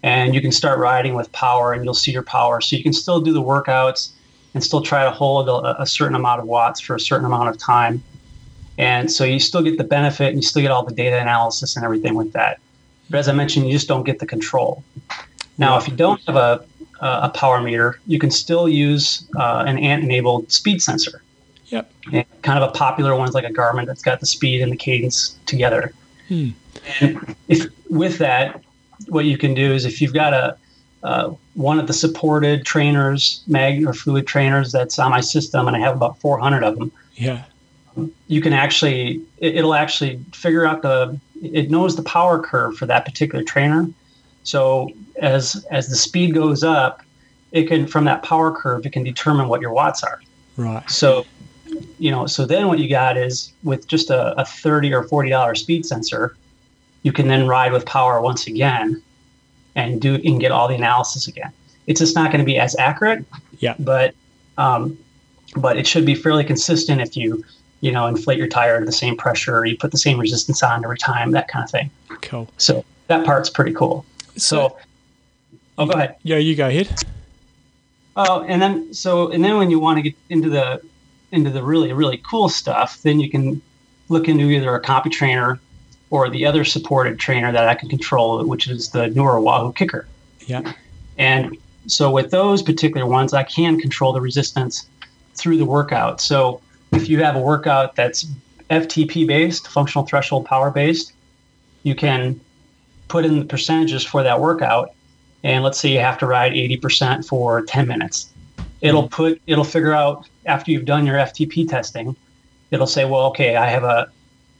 [0.02, 2.60] and you can start riding with power, and you'll see your power.
[2.60, 4.10] So you can still do the workouts
[4.54, 7.48] and still try to hold a, a certain amount of watts for a certain amount
[7.48, 8.02] of time.
[8.78, 11.76] And so you still get the benefit, and you still get all the data analysis
[11.76, 12.60] and everything with that.
[13.10, 14.82] But as I mentioned, you just don't get the control.
[15.56, 16.64] Now, if you don't have a,
[17.00, 21.22] a power meter, you can still use uh, an ANT-enabled speed sensor.
[21.66, 21.90] Yep.
[22.12, 24.72] And kind of a popular one is like a Garmin that's got the speed and
[24.72, 25.92] the cadence together.
[26.28, 26.50] Hmm.
[27.00, 28.62] And if with that,
[29.08, 30.56] what you can do is if you've got a
[31.02, 35.76] uh, one of the supported trainers, mag or fluid trainers that's on my system, and
[35.76, 36.90] I have about 400 of them.
[37.14, 37.44] Yeah.
[38.26, 42.86] You can actually, it, will actually figure out the, it knows the power curve for
[42.86, 43.88] that particular trainer.
[44.42, 47.02] So as as the speed goes up,
[47.52, 50.20] it can from that power curve, it can determine what your watts are.
[50.56, 50.88] Right.
[50.90, 51.24] So,
[51.98, 55.30] you know, so then what you got is with just a, a 30 or 40
[55.30, 56.36] dollar speed sensor,
[57.02, 59.02] you can then ride with power once again
[59.74, 61.52] and do and get all the analysis again.
[61.86, 63.24] It's just not going to be as accurate.
[63.60, 63.74] Yeah.
[63.78, 64.14] But
[64.56, 64.98] um,
[65.56, 67.44] but it should be fairly consistent if you
[67.80, 70.84] you know inflate your tire to the same pressure, you put the same resistance on
[70.84, 71.90] every time, that kind of thing.
[72.22, 72.48] Cool.
[72.56, 74.04] So that part's pretty cool.
[74.36, 74.78] So, so
[75.78, 76.16] oh, go ahead.
[76.22, 76.88] Yeah, you go ahead.
[78.16, 80.82] Oh, and then so and then when you want to get into the
[81.32, 83.62] into the really really cool stuff, then you can
[84.08, 85.58] look into either a CompuTrainer
[86.10, 90.06] or the other supported trainer that I can control, which is the newer Wahoo KICKR.
[90.46, 90.72] Yeah.
[91.18, 91.56] And
[91.86, 94.88] so with those particular ones, I can control the resistance
[95.34, 96.20] through the workout.
[96.20, 96.60] So
[96.98, 98.26] if you have a workout that's
[98.70, 101.12] FTP based, functional threshold power based,
[101.84, 102.40] you can
[103.06, 104.92] put in the percentages for that workout.
[105.44, 108.32] And let's say you have to ride 80% for 10 minutes.
[108.80, 109.14] It'll mm-hmm.
[109.14, 112.16] put it'll figure out after you've done your FTP testing,
[112.70, 114.10] it'll say, well, okay, I have a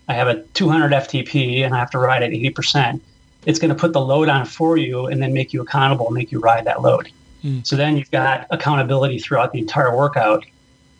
[0.09, 3.01] I have a 200 FTP and I have to ride at 80%,
[3.45, 6.33] it's going to put the load on for you and then make you accountable, make
[6.33, 7.11] you ride that load.
[7.45, 7.67] Mm.
[7.67, 10.47] So then you've got accountability throughout the entire workout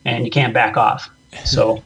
[0.05, 1.09] and you can't back off.
[1.45, 1.83] So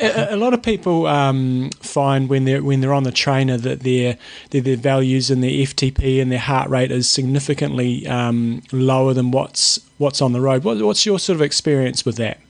[0.00, 3.80] a, a, lot of people um, find when they're when they're on the trainer that
[3.80, 4.16] their
[4.50, 9.30] their, their values and their FTP and their heart rate is significantly um, lower than
[9.30, 10.64] what's what's on the road.
[10.64, 12.40] What, what's your sort of experience with that?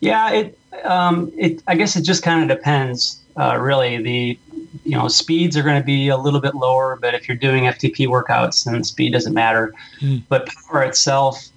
[0.00, 3.20] Yeah, it um, it, I guess it just kind of depends.
[3.36, 4.38] Uh, really, the
[4.84, 7.64] you know speeds are going to be a little bit lower, but if you're doing
[7.64, 9.72] FTP workouts, then speed doesn't matter.
[10.00, 10.22] Mm.
[10.28, 11.48] But power itself,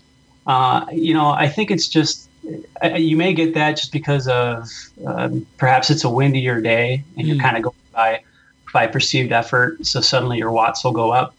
[0.47, 2.26] uh, you know, I think it's just
[2.95, 4.70] you may get that just because of
[5.06, 7.28] um, perhaps it's a windier day and mm.
[7.28, 7.41] you're hmm.
[7.41, 8.22] kind of going by
[8.74, 11.34] by perceived effort, so suddenly your watts will go up,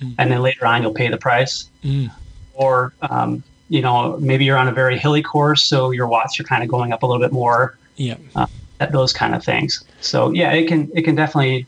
[0.00, 0.14] mm.
[0.18, 1.68] and then later on you'll pay the price.
[1.82, 2.06] Hmm.
[2.54, 6.44] Or um, you know, maybe you're on a very hilly course, so your watts are
[6.44, 7.76] kind of going up a little bit more.
[7.96, 8.16] Yeah.
[8.34, 8.46] Uh,
[8.90, 9.84] those kind of things.
[10.00, 11.66] So yeah, it can it can definitely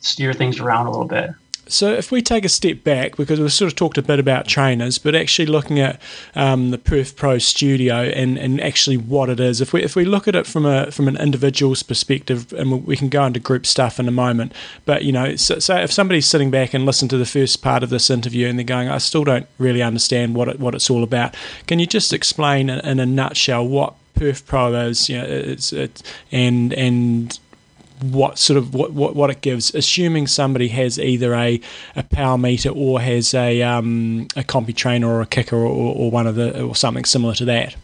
[0.00, 1.30] steer things around a little bit.
[1.66, 4.46] So, if we take a step back, because we've sort of talked a bit about
[4.46, 6.00] trainers, but actually looking at
[6.34, 10.04] um, the Perf Pro Studio and, and actually what it is, if we if we
[10.04, 13.66] look at it from a from an individual's perspective, and we can go into group
[13.66, 14.52] stuff in a moment,
[14.84, 17.82] but you know, so, so if somebody's sitting back and listen to the first part
[17.82, 20.90] of this interview and they're going, I still don't really understand what it, what it's
[20.90, 21.34] all about,
[21.66, 25.72] can you just explain in, in a nutshell what Perf Pro is, you know, it's,
[25.72, 27.38] it's and and
[28.00, 31.60] what sort of what, what, what it gives, assuming somebody has either a,
[31.96, 36.26] a power meter or has a um, a CompuTrainer or a KICKR or, or one
[36.26, 37.76] of the or something similar to that.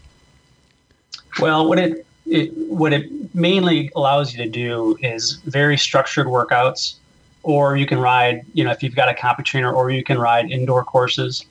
[1.39, 6.95] Well, what it, it what it mainly allows you to do is very structured workouts,
[7.43, 10.51] or you can ride, you know, if you've got a CompuTrainer, or you can ride
[10.51, 11.45] indoor courses.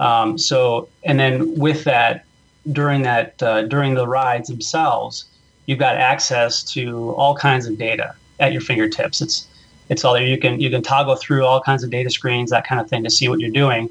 [0.00, 2.24] Um, so, and then with that,
[2.72, 5.24] during that uh, during the rides themselves,
[5.66, 9.20] you've got access to all kinds of data at your fingertips.
[9.20, 9.46] It's
[9.88, 10.24] it's all there.
[10.24, 13.04] You can you can toggle through all kinds of data screens, that kind of thing,
[13.04, 13.90] to see what you're doing.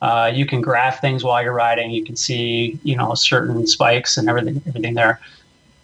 [0.00, 1.90] Uh, you can graph things while you're riding.
[1.90, 5.20] You can see you know certain spikes and everything everything there.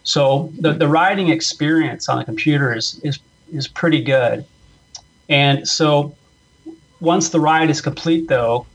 [0.03, 3.19] So the, the riding experience on the computer is is
[3.51, 4.45] is pretty good.
[5.29, 6.15] And so
[6.99, 8.65] once the ride is complete, though,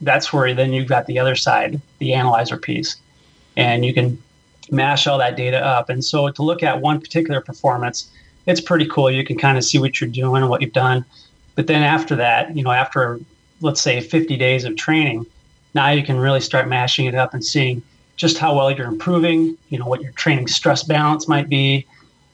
[0.00, 2.96] that's where then you've got the other side, the analyzer piece,
[3.56, 4.22] and you can
[4.70, 5.88] mash all that data up.
[5.88, 8.10] And so to look at one particular performance,
[8.46, 9.10] it's pretty cool.
[9.10, 11.04] You can kind of see what you're doing and what you've done.
[11.54, 13.20] But then after that, you know, after
[13.60, 15.26] let's say 50 days of training,
[15.74, 17.82] now you can really start mashing it up and seeing
[18.16, 19.56] just how well you're improving.
[19.68, 21.86] You know what your training stress balance might be,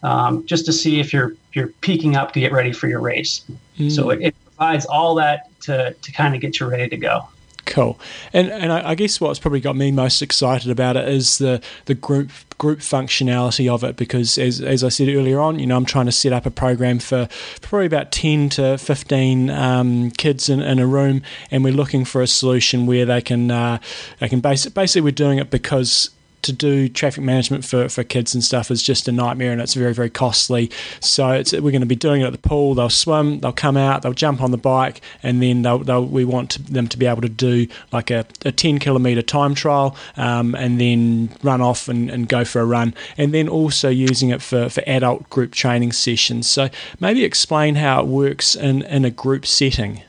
[0.03, 3.45] um, just to see if you're you're peaking up to get ready for your race.
[3.79, 3.91] Mm.
[3.91, 7.29] So it, it provides all that to to kind of get you ready to go.
[7.65, 7.99] Cool,
[8.33, 11.63] and and I, I, guess what's probably got me most excited about it is the
[11.85, 15.77] the group group functionality of it because as as I said earlier on, you know,
[15.77, 17.29] I'm trying to set up a program for
[17.61, 22.21] probably about ten to fifteen um, kids in, in a room, and we're looking for
[22.21, 23.79] a solution where they can uh,
[24.19, 26.11] they can basic, basically we're doing it because
[26.43, 29.75] to do traffic management for, for kids and stuff is just a nightmare and it's
[29.75, 30.71] very, very costly.
[31.01, 32.75] So we're going to be doing it at the pool.
[32.75, 36.25] They'll swim, they'll come out, they'll jump on the bike, and then they'll, they'll, we
[36.25, 40.55] want them to be able to do like a, a 10 kilometre time trial um,
[40.55, 42.95] and then run off and, and go for a run.
[43.17, 46.49] And then also using it for, for adult group training sessions.
[46.49, 46.69] So
[47.01, 50.03] maybe explain how it works in, in a group setting.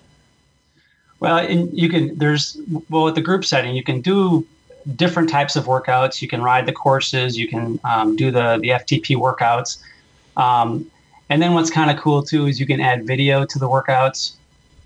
[1.24, 2.58] Well, and you can there's
[2.90, 4.46] well at the group setting you can do
[4.96, 6.22] different types of workouts.
[6.22, 7.38] You can ride the courses.
[7.38, 9.82] You can um, do the the FTP workouts.
[10.38, 10.90] Um,
[11.30, 14.34] and then what's kind of cool too is you can add video to the workouts.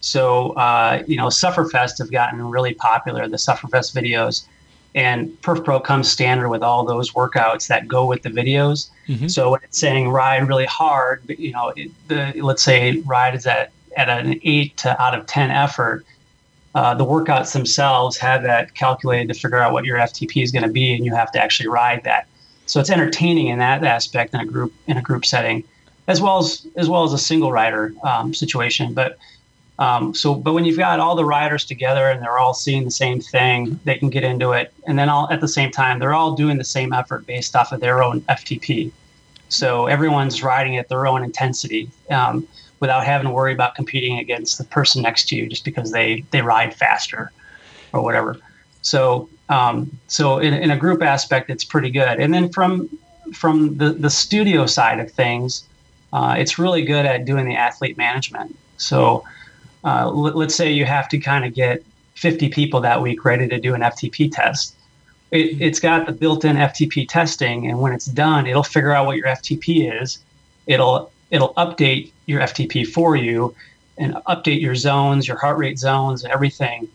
[0.01, 3.27] So uh, you know, Sufferfest have gotten really popular.
[3.27, 4.45] The Sufferfest videos,
[4.95, 8.89] and Perf Pro comes standard with all those workouts that go with the videos.
[9.07, 9.27] Mm-hmm.
[9.27, 13.45] So when it's saying ride really hard, you know, it, the, let's say ride is
[13.47, 16.05] at at an eight to out of ten effort.
[16.77, 20.61] Uh, the workouts themselves have that calculated to figure out what your FTP is going
[20.61, 22.27] to be, and you have to actually ride that.
[22.67, 25.63] So it's entertaining in that aspect in a group in a group setting,
[26.07, 28.93] as well as as well as a single rider um, situation.
[28.93, 29.17] But
[29.79, 32.91] um, so, but when you've got all the riders together and they're all seeing the
[32.91, 36.13] same thing, they can get into it, and then all at the same time they're
[36.13, 38.91] all doing the same effort based off of their own FTP.
[39.49, 41.89] So everyone's riding at their own intensity.
[42.11, 42.47] Um,
[42.79, 46.23] without having to worry about competing against the person next to you just because they
[46.31, 47.31] they ride faster
[47.93, 48.37] or whatever.
[48.81, 52.19] So um, so in, in a group aspect, it's pretty good.
[52.19, 52.89] And then from
[53.33, 55.63] from the the studio side of things,
[56.13, 58.57] uh, it's really good at doing the athlete management.
[58.77, 59.23] So
[59.83, 61.83] uh, let, let's say you have to kind of get
[62.15, 64.75] 50 people that week ready to do an FTP test.
[65.31, 69.17] It, it's got the built-in FTP testing, and when it's done, it'll figure out what
[69.17, 70.19] your FTP is.
[70.65, 73.55] It'll it'll update your FTP for you
[73.97, 76.87] and update your zones, your heart rate zones, everything.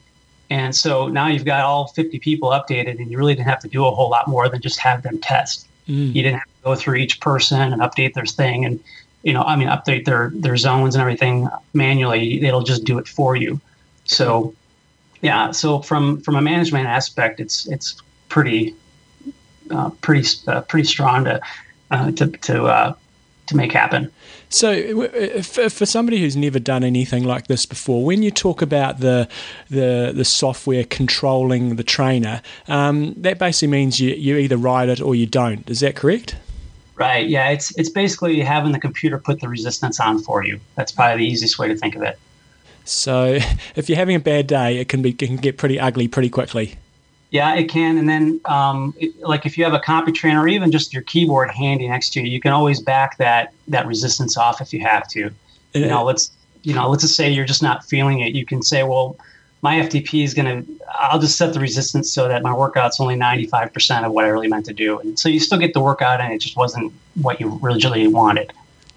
[0.50, 3.68] And so now you've got all 50 people updated, and you really didn't have to
[3.68, 5.66] do a whole lot more than just have them test.
[5.88, 6.14] Mm.
[6.14, 8.78] You didn't have to go through each person and update their thing, and
[9.22, 12.44] you know, I mean, update their their zones and everything manually.
[12.44, 13.60] It'll just do it for you.
[14.04, 14.54] So,
[15.22, 15.52] yeah.
[15.52, 17.96] So from from a management aspect, it's it's
[18.28, 18.74] pretty
[19.70, 21.40] uh, pretty uh, pretty strong to
[21.90, 22.94] uh, to to uh,
[23.46, 24.10] to make happen.
[24.48, 25.08] So,
[25.42, 29.28] for, for somebody who's never done anything like this before, when you talk about the
[29.70, 35.00] the, the software controlling the trainer, um, that basically means you, you either ride it
[35.00, 35.68] or you don't.
[35.70, 36.36] Is that correct?
[36.96, 37.26] Right.
[37.26, 37.48] Yeah.
[37.48, 40.60] It's it's basically having the computer put the resistance on for you.
[40.76, 42.18] That's probably the easiest way to think of it.
[42.84, 43.38] So,
[43.74, 46.28] if you're having a bad day, it can be it can get pretty ugly pretty
[46.28, 46.76] quickly.
[47.32, 47.96] Yeah, it can.
[47.96, 51.50] And then, um, it, like if you have a CompuTrain or even just your keyboard
[51.50, 55.08] handy next to you, you can always back that that resistance off if you have
[55.08, 55.30] to.
[55.72, 56.30] You know, let's
[56.62, 58.34] you know, let's just say you're just not feeling it.
[58.34, 59.16] You can say, well,
[59.62, 60.80] my FTP is going to.
[61.00, 64.48] I'll just set the resistance so that my workout's only 95% of what I really
[64.48, 67.40] meant to do, and so you still get the workout, and it just wasn't what
[67.40, 68.52] you really wanted.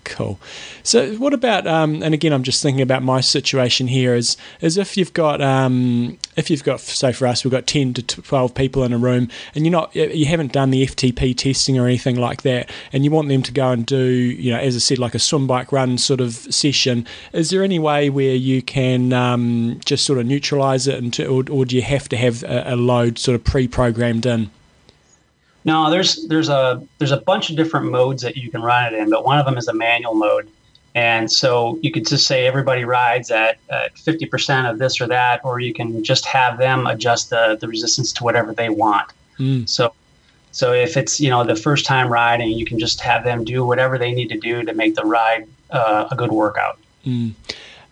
[0.06, 0.39] Cool.
[0.84, 1.66] So, what about?
[1.66, 4.14] Um, and again, I'm just thinking about my situation here.
[4.14, 7.91] Is is if you've got, um, if you've got, say for us, we've got ten
[7.95, 11.80] to twelve people in a room, and you're not, you haven't done the FTP testing
[11.80, 14.76] or anything like that, and you want them to go and do, you know, as
[14.76, 17.08] I said, like a swim bike run sort of session.
[17.34, 21.43] Is there any way where you can um, just sort of neutralize it, into, or,
[21.49, 24.51] or do you have to have a, a load sort of pre-programmed in?
[25.66, 28.97] No, there's there's a there's a bunch of different modes that you can run it
[28.97, 30.47] in, but one of them is a manual mode.
[30.93, 35.43] And so you could just say everybody rides at, at 50% of this or that,
[35.43, 39.11] or you can just have them adjust the, the resistance to whatever they want.
[39.38, 39.68] Mm.
[39.68, 39.93] So
[40.51, 43.66] so if it's you know the first time riding, you can just have them do
[43.66, 46.80] whatever they need to do to make the ride uh, a good workout.
[47.05, 47.34] Mm.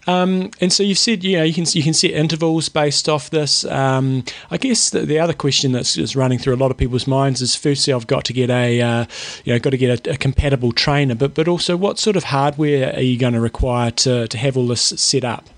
[0.05, 3.29] Um, and so you've said, you know, you can you can set intervals based off
[3.29, 3.63] this.
[3.65, 7.41] Um, I guess the, the, other question that's running through a lot of people's minds
[7.41, 9.05] is, firstly, I've got to get a, uh,
[9.45, 12.25] you know, got to get a, a, compatible trainer, but but also, what sort of
[12.25, 15.49] hardware are you going to require to to have all this set up?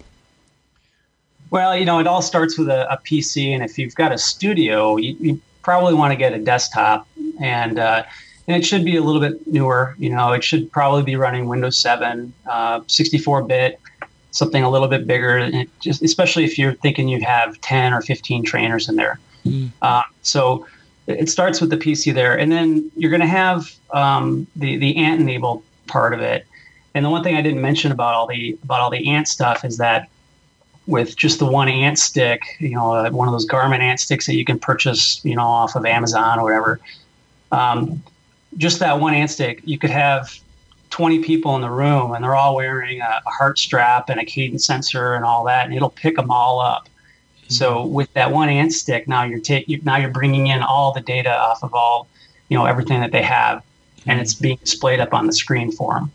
[1.49, 4.17] Well, you know, it all starts with a, a PC, and if you've got a
[4.17, 7.07] studio, you, you probably want to get a desktop,
[7.41, 8.03] and uh,
[8.47, 9.95] and it should be a little bit newer.
[9.97, 13.79] You know, it should probably be running Windows 7, uh, 64 bit
[14.35, 18.43] something a little bit bigger, just especially if you're thinking you have 10 or 15
[18.43, 19.17] trainers in there.
[19.45, 19.71] Mm.
[19.81, 20.67] Uh, so
[21.07, 24.97] it starts with the PC there, and then you're going to have um, the the
[24.97, 26.45] ANT enabled part of it.
[26.93, 29.63] And the one thing I didn't mention about all the about all the ANT stuff
[29.63, 30.09] is that
[30.87, 34.25] with just the one ANT stick, you know, uh, one of those Garmin ANT sticks
[34.25, 36.79] that you can purchase, you know, off of Amazon or whatever.
[37.51, 38.03] Um,
[38.57, 40.37] just that one ANT stick, you could have
[40.95, 44.23] 20 people in the room and they're all wearing a, a heart strap and a
[44.23, 46.85] cadence sensor and all that, and it'll pick them all up.
[46.85, 47.53] Mm-hmm.
[47.53, 51.01] So with that one ANT stick, now you're taking now you're bringing in all the
[51.01, 52.07] data off of all,
[52.47, 54.11] you know, everything that they have, mm-hmm.
[54.11, 56.11] and it's being displayed up on the screen for them.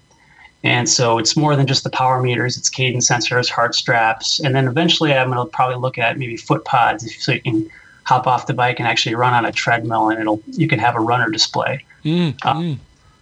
[0.65, 4.55] And so it's more than just the power meters; it's cadence sensors, heart straps, and
[4.55, 7.71] then eventually I'm going to probably look at maybe foot pods, so you can
[8.05, 10.97] hop off the bike and actually run on a treadmill, and it'll you can have
[10.97, 11.85] a runner display.
[12.03, 12.49] Mm-hmm.
[12.49, 12.77] Uh,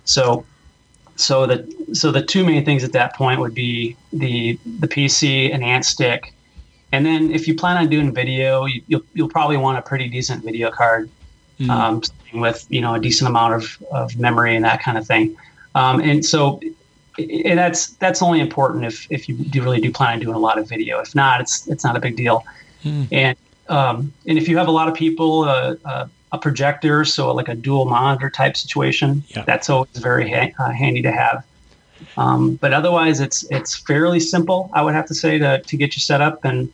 [0.05, 0.47] so
[1.19, 5.53] so the so the two main things at that point would be the the PC
[5.53, 6.33] and ANT stick,
[6.93, 10.09] and then if you plan on doing video, you, will you'll probably want a pretty
[10.09, 11.11] decent video card
[11.59, 11.69] mm.
[11.71, 12.03] um,
[12.41, 15.37] with you know a decent amount of, of memory and that kind of thing.
[15.75, 16.61] Um, and so
[17.19, 20.39] and that's that's only important if, if you do really do plan on doing a
[20.39, 21.01] lot of video.
[21.01, 22.45] If not, it's it's not a big deal.
[22.85, 23.09] Mm.
[23.11, 23.39] And
[23.69, 27.49] um, and if you have a lot of people, uh, uh, a projector, so like
[27.49, 29.45] a dual monitor type situation, yeah.
[29.45, 31.45] that's always very ha- uh, handy to have.
[32.17, 34.71] Um, but otherwise, it's it's fairly simple.
[34.73, 36.73] I would have to say to to get you set up, and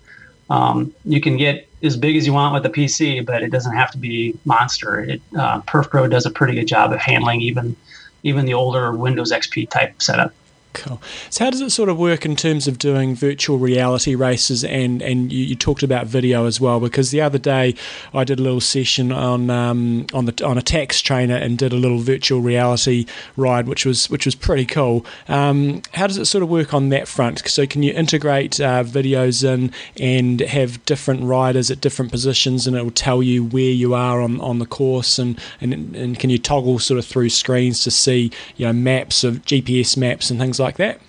[0.50, 3.74] um, you can get as big as you want with the PC, but it doesn't
[3.74, 5.00] have to be monster.
[5.00, 7.76] It uh, PerfPRO does a pretty good job of handling even
[8.22, 10.32] even the older Windows XP type setup.
[10.74, 11.00] Cool.
[11.30, 14.64] So, how does it sort of work in terms of doing virtual reality races?
[14.64, 17.76] And and you, you talked about video as well, because the other day
[18.12, 21.72] I did a little session on um, on the on a Tacx trainer and did
[21.72, 23.06] a little virtual reality
[23.36, 25.06] ride, which was which was pretty cool.
[25.28, 27.48] Um, how does it sort of work on that front?
[27.48, 29.70] So, can you integrate uh, videos in
[30.00, 34.20] and have different riders at different positions, and it will tell you where you are
[34.20, 37.92] on, on the course, and, and and can you toggle sort of through screens to
[37.92, 41.00] see you know maps of GPS maps and things like like that?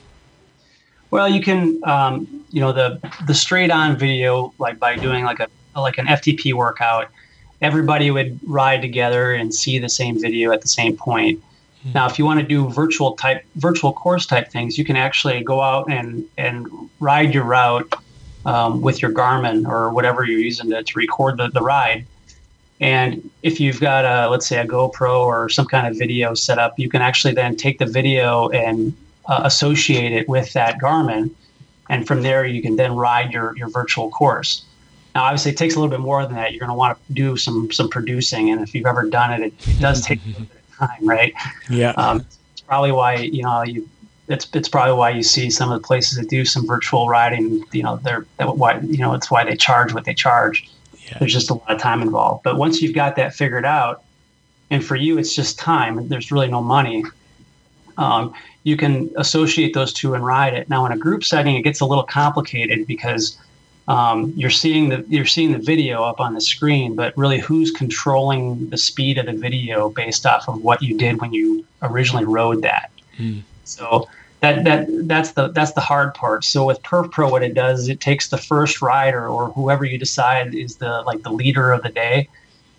[1.12, 5.40] Well, you can, um, you know, the the straight on video, like by doing like
[5.40, 5.48] a
[5.80, 7.10] like an FTP workout,
[7.62, 11.40] everybody would ride together and see the same video at the same point.
[11.40, 11.94] Mm-hmm.
[11.94, 15.44] Now, if you want to do virtual type virtual course type things, you can actually
[15.44, 16.68] go out and and
[17.00, 17.94] ride your route
[18.46, 22.06] um, with your Garmin or whatever you're using to, to record the, the ride.
[22.82, 26.60] And if you've got a, let's say a GoPro or some kind of video set
[26.60, 28.94] up, you can actually then take the video and
[29.28, 31.32] uh, associate it with that Garmin.
[31.90, 34.66] And from there, you can then ride your, your virtual course.
[35.14, 36.52] Now, obviously, it takes a little bit more than that.
[36.52, 39.46] You're going to want to do some some producing, and if you've ever done it,
[39.48, 41.34] it, it does take a little bit of time, right?
[41.70, 41.92] Yeah.
[41.92, 43.90] Um, it's probably why you know you.
[44.28, 47.64] It's it's probably why you see some of the places that do some virtual riding.
[47.72, 50.70] You know, they're that why you know it's why they charge what they charge.
[51.06, 51.20] Yeah.
[51.20, 52.44] There's just a lot of time involved.
[52.44, 54.04] But once you've got that figured out,
[54.70, 56.10] and for you, it's just time.
[56.10, 57.06] There's really no money.
[57.98, 58.34] Um,
[58.66, 60.68] you can associate those two and ride it.
[60.70, 63.38] Now, in a group setting, it gets a little complicated because
[63.88, 67.72] um, you're seeing the you're seeing the video up on the screen, but really, who's
[67.72, 72.26] controlling the speed of the video based off of what you did when you originally
[72.26, 72.90] rode that?
[73.20, 73.44] Mm.
[73.66, 74.10] So
[74.40, 76.44] that that that's the that's the hard part.
[76.44, 80.00] So with PerfPRO, what it does is it takes the first rider or whoever you
[80.00, 82.28] decide is the like the leader of the day,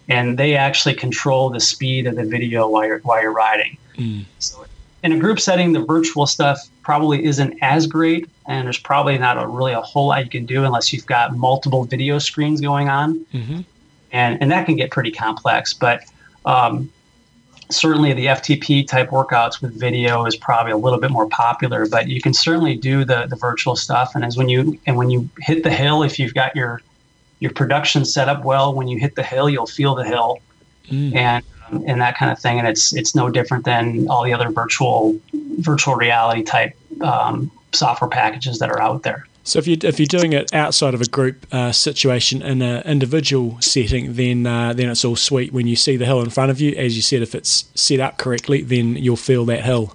[0.09, 3.79] and they actually control the speed of the video while you're while you're riding.
[3.97, 4.25] Mm.
[4.41, 4.67] So
[5.03, 9.43] in a group setting, the virtual stuff probably isn't as great, and there's probably not
[9.43, 12.89] a really a whole lot you can do unless you've got multiple video screens going
[12.89, 13.61] on, mm-hmm.
[14.13, 15.73] and and that can get pretty complex.
[15.75, 16.03] But
[16.45, 16.91] um,
[17.71, 21.87] certainly, the FTP type workouts with video is probably a little bit more popular.
[21.87, 25.11] But you can certainly do the the virtual stuff, and as when you and when
[25.11, 26.81] you hit the hill, if you've got your
[27.41, 30.41] your production set up well, when you hit the hill, you'll feel the hill,
[30.89, 31.15] mm.
[31.15, 32.59] and and that kind of thing.
[32.59, 35.19] And it's it's no different than all the other virtual
[35.59, 39.27] virtual reality type um, software packages that are out there.
[39.45, 42.83] So if you if you're doing it outside of a group uh, situation in an
[42.83, 45.53] individual setting, then uh, then it's all sweet.
[45.53, 48.01] When you see the hill in front of you, as you said, if it's set
[48.01, 49.95] up correctly, then you'll feel that hill.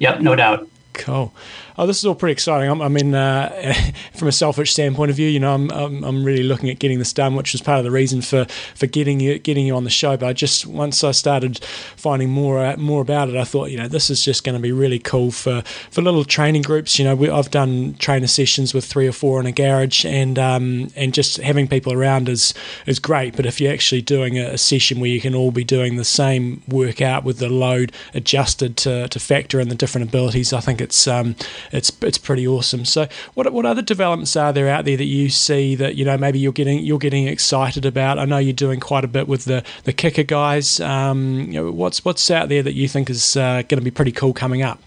[0.00, 0.68] Yep, no doubt.
[0.94, 1.32] Cool.
[1.78, 2.70] Oh, this is all pretty exciting.
[2.70, 3.74] I'm, i mean, uh,
[4.14, 6.98] from a selfish standpoint of view, you know, I'm, I'm, I'm really looking at getting
[6.98, 8.44] this done, which was part of the reason for,
[8.74, 10.16] for getting you getting you on the show.
[10.16, 11.64] But I just once I started
[11.96, 14.60] finding more uh, more about it, I thought, you know, this is just going to
[14.60, 16.98] be really cool for, for little training groups.
[16.98, 20.38] You know, we, I've done trainer sessions with three or four in a garage, and
[20.38, 22.54] um, and just having people around is
[22.86, 23.36] is great.
[23.36, 26.04] But if you're actually doing a, a session where you can all be doing the
[26.04, 30.80] same workout with the load adjusted to, to factor in the different abilities, I think
[30.80, 31.34] it's um,
[31.70, 32.84] it's it's pretty awesome.
[32.84, 36.16] So, what what other developments are there out there that you see that you know
[36.18, 38.18] maybe you're getting you're getting excited about?
[38.18, 40.80] I know you're doing quite a bit with the the KICKR guys.
[40.80, 43.90] Um, you know, what's what's out there that you think is uh, going to be
[43.90, 44.80] pretty cool coming up?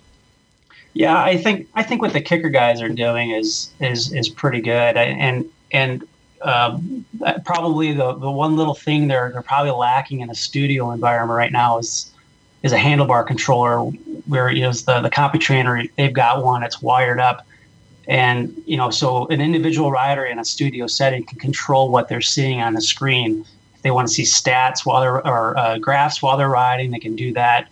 [0.93, 4.61] Yeah, I think I think what the KICKR guys are doing is is is pretty
[4.61, 6.07] good, and and
[6.41, 7.05] um,
[7.43, 11.51] probably the the one little thing they're they're probably lacking in a studio environment right
[11.51, 12.11] now is
[12.66, 13.78] is a handlebar controller
[14.26, 15.88] where you know the the CompuTrainer.
[15.97, 17.47] They've got one it's wired up.
[18.07, 22.22] And you know so an individual rider in a studio setting can control what they're
[22.22, 23.45] seeing on the screen.
[23.76, 26.99] If they want to see stats while they're or uh, graphs while they're riding they
[26.99, 27.70] can do that.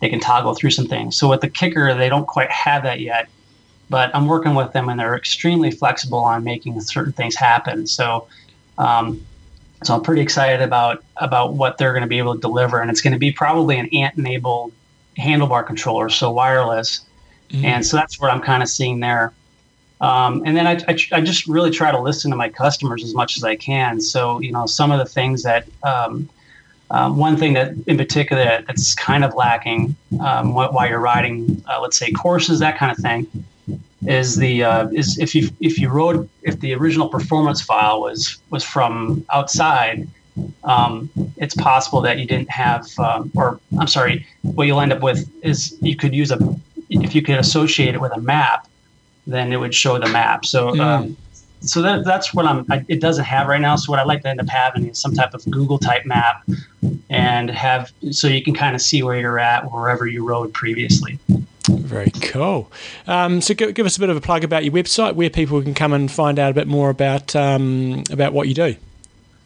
[0.00, 1.16] They can toggle through some things.
[1.16, 3.28] So with the KICKR they don't quite have that yet
[3.88, 7.86] but i'm working with them and they're extremely flexible on making certain things happen.
[7.86, 8.26] So
[8.78, 9.24] um,
[9.84, 12.90] so I'm pretty excited about about what they're going to be able to deliver, and
[12.90, 14.72] it's going to be probably an ANT-enabled
[15.18, 17.06] handlebar controller, so wireless.
[17.50, 17.64] Mm-hmm.
[17.64, 19.32] And so that's what I'm kind of seeing there.
[20.00, 23.14] Um, and then I, I, I, just really try to listen to my customers as
[23.14, 23.98] much as I can.
[23.98, 26.28] So, you know, some of the things that, um,
[26.90, 31.80] um, one thing that in particular that's kind of lacking um, while you're riding, uh,
[31.80, 33.26] let's say courses, that kind of thing,
[34.06, 38.38] is the uh, is if you if you rode if the original performance file was
[38.50, 40.06] was from outside,
[40.64, 45.02] um, it's possible that you didn't have, um, or I'm sorry, what you'll end up
[45.02, 46.38] with is you could use a,
[46.90, 48.68] if you could associate it with a map,
[49.26, 50.44] then it would show the map.
[50.44, 50.80] So, mm.
[50.80, 51.16] um,
[51.60, 53.76] so that, that's what I'm, I, it doesn't have right now.
[53.76, 56.44] So what I'd like to end up having is some type of Google type map
[57.08, 61.18] and have, so you can kind of see where you're at wherever you rode previously.
[61.68, 62.70] Very cool.
[63.06, 65.62] Um, so give, give, us a bit of a plug about your website, where people
[65.62, 68.76] can come and find out a bit more about um, about what you do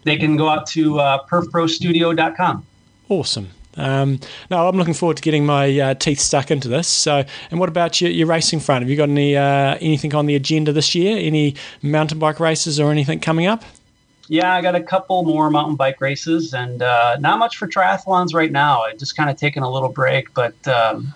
[0.05, 2.67] they can go out to uh, perfprostudio.com.
[3.09, 3.51] Awesome.
[3.77, 4.21] Um,
[4.51, 6.89] no, I'm looking forward to getting my uh, teeth stuck into this.
[6.89, 8.83] So, and what about your, your racing front?
[8.83, 11.17] Have you got any uh, anything on the agenda this year?
[11.17, 13.65] Any mountain bike races or anything coming up?
[14.29, 18.33] Yeah, I got a couple more mountain bike races, and uh, not much for triathlons
[18.33, 18.83] right now.
[18.83, 21.13] I just kind of taking a little break, but um,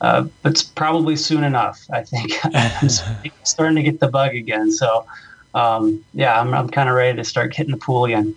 [0.00, 1.84] uh, but it's probably soon enough.
[1.92, 2.88] I think I'm
[3.44, 4.70] starting to get the bug again.
[4.70, 5.06] So
[5.54, 8.34] um, yeah, I'm, I'm kind of ready to start hitting the pool again.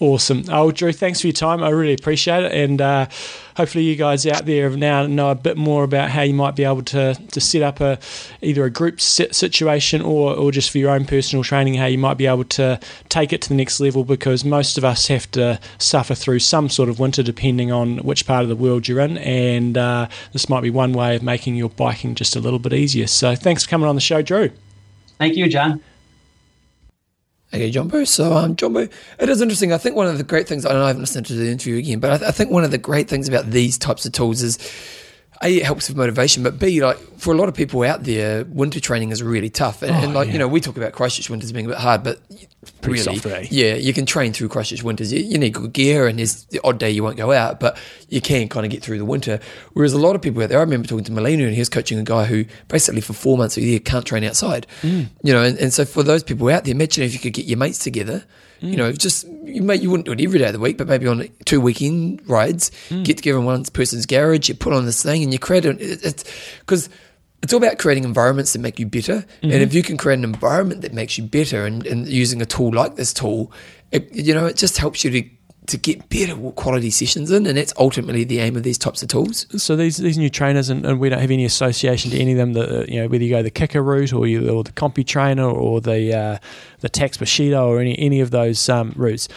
[0.00, 0.44] Awesome.
[0.48, 1.62] Oh, Drew, thanks for your time.
[1.62, 2.52] I really appreciate it.
[2.52, 3.06] And uh,
[3.54, 6.64] hopefully, you guys out there now know a bit more about how you might be
[6.64, 7.98] able to, to set up a
[8.40, 12.16] either a group situation or, or just for your own personal training, how you might
[12.16, 15.60] be able to take it to the next level because most of us have to
[15.76, 19.18] suffer through some sort of winter depending on which part of the world you're in.
[19.18, 22.72] And uh, this might be one way of making your biking just a little bit
[22.72, 23.06] easier.
[23.06, 24.50] So, thanks for coming on the show, Drew.
[25.18, 25.82] Thank you, John.
[27.52, 28.04] Okay, Jumbo.
[28.04, 28.80] So, um, Jumbo,
[29.18, 29.72] it is interesting.
[29.72, 31.78] I think one of the great things, I know I haven't listened to the interview
[31.78, 34.12] again, but I, th- I think one of the great things about these types of
[34.12, 34.56] tools is
[35.42, 38.44] a, it helps with motivation, but B, like for a lot of people out there,
[38.44, 39.82] winter training is really tough.
[39.82, 40.32] And, oh, and like, yeah.
[40.34, 42.20] you know, we talk about Christchurch winters being a bit hard, but
[42.82, 43.46] Pretty really, soft, eh?
[43.50, 45.10] yeah, you can train through Christchurch winters.
[45.10, 47.78] You, you, need good gear, and there's the odd day you won't go out, but
[48.10, 49.40] you can kind of get through the winter.
[49.72, 51.70] Whereas a lot of people out there, I remember talking to Melina, and he was
[51.70, 54.66] coaching a guy who basically for four months a year can't train outside.
[54.82, 55.08] Mm.
[55.22, 57.46] You know, and, and so for those people out there, imagine if you could get
[57.46, 58.24] your mates together
[58.62, 58.70] Mm.
[58.70, 60.86] You know, just you may you wouldn't do it every day of the week, but
[60.86, 63.04] maybe on two weekend rides, mm.
[63.04, 65.80] get together in one person's garage, you put on this thing, and you create it.
[65.80, 66.24] It's
[66.60, 66.88] because
[67.42, 69.24] it's all about creating environments that make you better.
[69.42, 69.50] Mm-hmm.
[69.50, 72.46] And if you can create an environment that makes you better, and, and using a
[72.46, 73.52] tool like this tool,
[73.90, 75.22] it, you know, it just helps you to
[75.70, 79.08] to get better quality sessions in, and that's ultimately the aim of these types of
[79.08, 79.46] tools.
[79.62, 82.38] So these these new trainers, and, and we don't have any association to any of
[82.38, 82.52] them.
[82.54, 85.80] That you know, whether you go the KICKR route or you or the CompuTrainer or
[85.80, 86.38] the uh,
[86.80, 89.28] the Tacx Bushido or any any of those um, routes,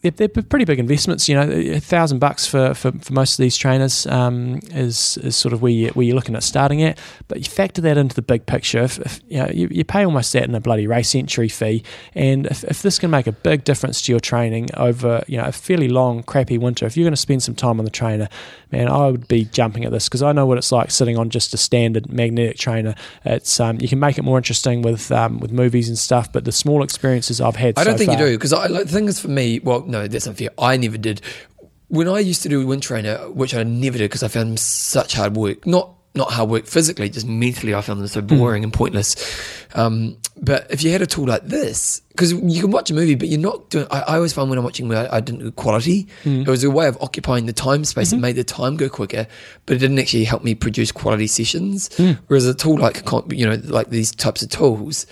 [0.00, 1.28] they're, they're, pretty big investments.
[1.28, 5.34] You know, a thousand bucks for, for, for, most of these trainers um, is is
[5.34, 6.98] sort of where you, where you're looking at starting at.
[7.26, 8.78] But you factor that into the big picture.
[8.78, 11.82] If, if you know, you, you, pay almost that in a bloody race entry fee,
[12.14, 15.44] and if, if this can make a big difference to your training over you know
[15.44, 18.28] a fairly long crappy winter, if you're going to spend some time on the trainer,
[18.70, 21.28] man, I would be jumping at this because I know what it's like sitting on
[21.30, 22.94] just a standard magnetic trainer.
[23.24, 26.44] It's um, you can make it more interesting with um, with movies and stuff, but
[26.44, 27.76] the small experiences I've had.
[27.76, 30.06] I don't so think far, you do because the thing is for me, well, no,
[30.06, 30.50] that's unfair.
[30.58, 31.20] I never did.
[31.88, 34.56] When I used to do wind trainer, which I never did because I found them
[34.58, 38.62] such hard work, not not hard work physically, just mentally, I found them so boring
[38.62, 38.64] mm.
[38.64, 39.16] and pointless.
[39.74, 43.14] Um, but if you had a tool like this, because you can watch a movie,
[43.14, 43.86] but you're not doing.
[43.90, 46.08] I, I always find when I'm watching, I, I didn't do quality.
[46.24, 46.42] Mm.
[46.42, 48.08] It was a way of occupying the time space.
[48.08, 48.18] Mm-hmm.
[48.18, 49.26] It made the time go quicker,
[49.64, 51.88] but it didn't actually help me produce quality sessions.
[51.90, 52.18] Mm.
[52.26, 55.06] Whereas a tool like you know, like these types of tools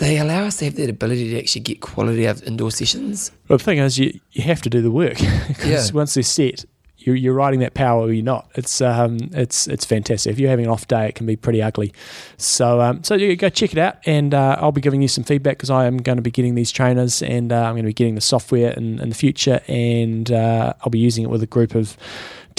[0.00, 3.30] they allow us to have that ability to actually get quality out of indoor sessions.
[3.48, 5.18] Well, the thing is, you, you have to do the work
[5.48, 5.94] because yeah.
[5.94, 6.64] once they're set,
[6.96, 8.50] you're, you're riding that power or you're not.
[8.54, 10.32] It's um, it's it's fantastic.
[10.32, 11.92] If you're having an off day, it can be pretty ugly.
[12.36, 15.24] So um, so you go check it out, and uh, I'll be giving you some
[15.24, 17.88] feedback because I am going to be getting these trainers, and uh, I'm going to
[17.88, 21.42] be getting the software in, in the future, and uh, I'll be using it with
[21.42, 21.96] a group of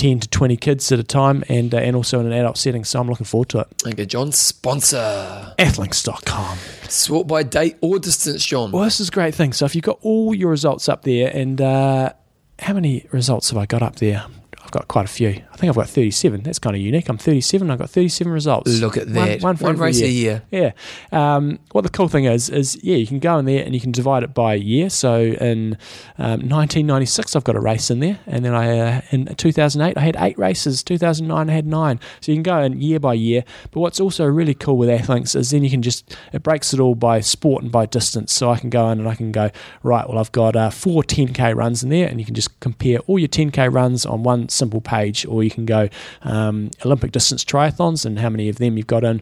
[0.02, 2.84] 10 to 20 kids at a time and uh, and also in an adult setting.
[2.84, 3.68] So I'm looking forward to it.
[3.78, 4.32] Thank you, John.
[4.32, 5.53] Sponsor.
[5.60, 6.57] Athlinks.com.
[6.90, 8.72] Sort by date or distance, John.
[8.72, 9.53] Well, this is a great thing.
[9.53, 12.14] So if you've got all your results up there and uh,
[12.57, 14.26] how many results have I got up there?
[14.72, 15.27] I've got quite a few.
[15.27, 16.43] I think I've got 37.
[16.43, 17.10] That's kind of unique.
[17.10, 17.69] I'm 37.
[17.69, 18.80] I've got 37 results.
[18.80, 19.41] Look at that.
[19.41, 20.07] One, one, one race year.
[20.07, 20.43] a year.
[20.49, 20.72] Yeah.
[21.11, 23.81] Um, what the cool thing is, is, yeah, you can go in there and you
[23.81, 24.89] can divide it by year.
[24.89, 25.73] So in
[26.18, 28.19] um, 1996, I've got a race in there.
[28.26, 30.84] And then I uh, in 2008, I had eight races.
[30.84, 31.99] 2009, I had nine.
[32.22, 33.43] So you can go in year by year.
[33.72, 36.80] But what's also really cool with Athlinks is then you can just, it breaks it
[36.80, 38.31] all by sport and by distance.
[38.31, 39.52] So I can go in and I can go,
[39.84, 42.07] right, well, I've got uh, four 10K runs in there.
[42.07, 45.51] And you can just compare all your 10K runs on one simple page, or you
[45.51, 45.89] can go
[46.21, 49.21] um, Olympic distance triathlons and how many of them you've got in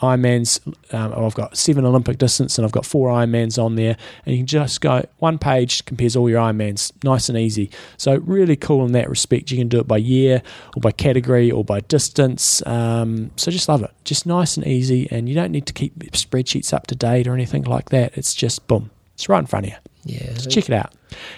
[0.00, 0.60] Ironmans.
[0.94, 3.96] Um, I've got seven Olympic distance and I've got four Ironmans on there.
[4.24, 7.70] And you can just go one page compares all your Ironmans, nice and easy.
[7.96, 9.50] So really cool in that respect.
[9.50, 10.42] You can do it by year
[10.76, 12.66] or by category or by distance.
[12.66, 13.90] Um, so just love it.
[14.04, 17.34] Just nice and easy, and you don't need to keep spreadsheets up to date or
[17.34, 18.16] anything like that.
[18.16, 19.78] It's just boom, it's right in front of you.
[20.04, 20.34] Yeah.
[20.34, 20.94] So check it out.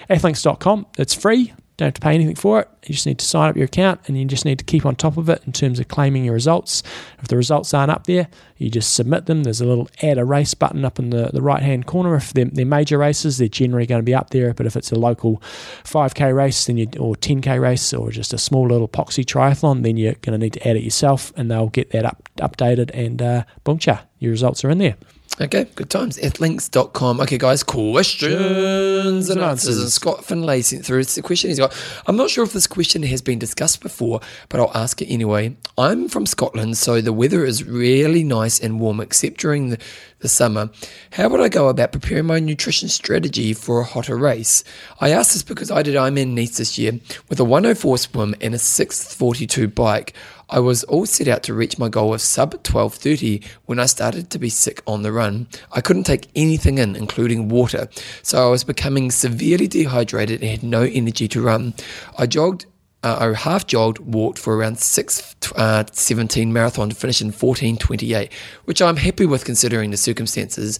[0.09, 0.87] Athlinks.com.
[0.97, 1.53] It's free.
[1.77, 2.69] Don't have to pay anything for it.
[2.85, 4.95] You just need to sign up your account and you just need to keep on
[4.95, 6.83] top of it in terms of claiming your results.
[7.19, 8.27] If the results aren't up there,
[8.57, 9.43] you just submit them.
[9.43, 12.15] There's a little add a race button up in the, the right hand corner.
[12.15, 14.53] If they're, they're, major races, they're generally going to be up there.
[14.53, 15.41] But if it's a local
[15.83, 19.97] 5K race then you, or 10K race or just a small little poxy triathlon, then
[19.97, 23.21] you're going to need to add it yourself and they'll get that up updated and
[23.21, 24.95] uh, boom cha, your results are in there.
[25.41, 26.19] Okay, good times.
[26.19, 27.19] Athlinks.com.
[27.21, 29.79] Okay, guys, questions and answers.
[29.81, 31.75] And Scott Finlay sent through the question he's got.
[32.05, 35.55] I'm not sure if this question has been discussed before, but I'll ask it anyway.
[35.75, 39.79] I'm from Scotland, so the weather is really nice and warm, except during the,
[40.19, 40.69] the summer.
[41.13, 44.63] How would I go about preparing my nutrition strategy for a hotter race?
[45.01, 48.53] I asked this because I did Ironman Nice this year with a 104 swim and
[48.53, 50.13] a 642 bike.
[50.53, 54.29] I was all set out to reach my goal of sub 1230 when I started
[54.29, 55.47] to be sick on the run.
[55.71, 57.89] I couldn't take anything in, including water,
[58.21, 61.73] so I was becoming severely dehydrated and had no energy to run.
[62.19, 62.67] I jogged
[63.03, 68.31] uh, I half jogged, walked for around 6 uh, 17 marathon to finish in 14.28,
[68.65, 70.79] which I'm happy with considering the circumstances.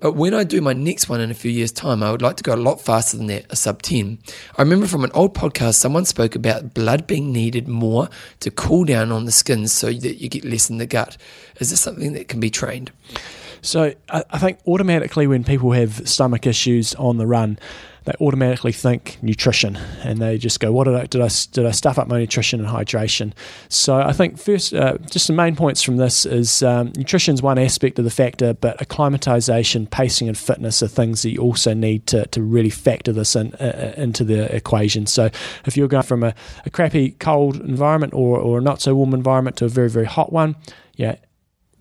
[0.00, 2.36] But when I do my next one in a few years' time, I would like
[2.36, 4.18] to go a lot faster than that, a sub 10.
[4.58, 8.08] I remember from an old podcast, someone spoke about blood being needed more
[8.40, 11.16] to cool down on the skin so that you get less in the gut.
[11.60, 12.90] Is this something that can be trained?
[13.62, 17.58] So I, I think automatically when people have stomach issues on the run,
[18.04, 21.70] they automatically think nutrition and they just go, "What did I did I did I
[21.70, 23.32] stuff up my nutrition and hydration?"
[23.68, 27.42] So I think first, uh, just the main points from this is um, nutrition is
[27.42, 31.74] one aspect of the factor, but acclimatization, pacing, and fitness are things that you also
[31.74, 35.06] need to, to really factor this in uh, uh, into the equation.
[35.06, 35.30] So
[35.66, 39.14] if you're going from a, a crappy cold environment or or a not so warm
[39.14, 40.56] environment to a very very hot one,
[40.96, 41.16] yeah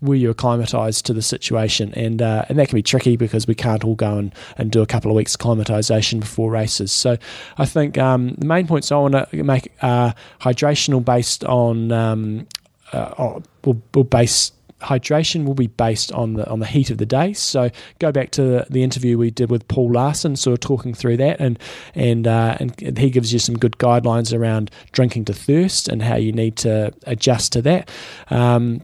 [0.02, 1.94] were you acclimatized to the situation?
[1.94, 4.82] And uh, and that can be tricky because we can't all go and, and do
[4.82, 6.92] a couple of weeks acclimatization before races.
[6.92, 7.18] So
[7.58, 12.48] I think um, the main points I want to make are hydrational based on um,
[12.92, 14.52] uh, will, will base
[14.82, 17.34] hydration will be based on the on the heat of the day.
[17.34, 17.70] So
[18.00, 21.18] go back to the, the interview we did with Paul Laursen, sort of talking through
[21.18, 21.60] that, and
[21.96, 26.16] and uh, and he gives you some good guidelines around drinking to thirst and how
[26.16, 27.90] you need to adjust to that.
[28.30, 28.82] Um,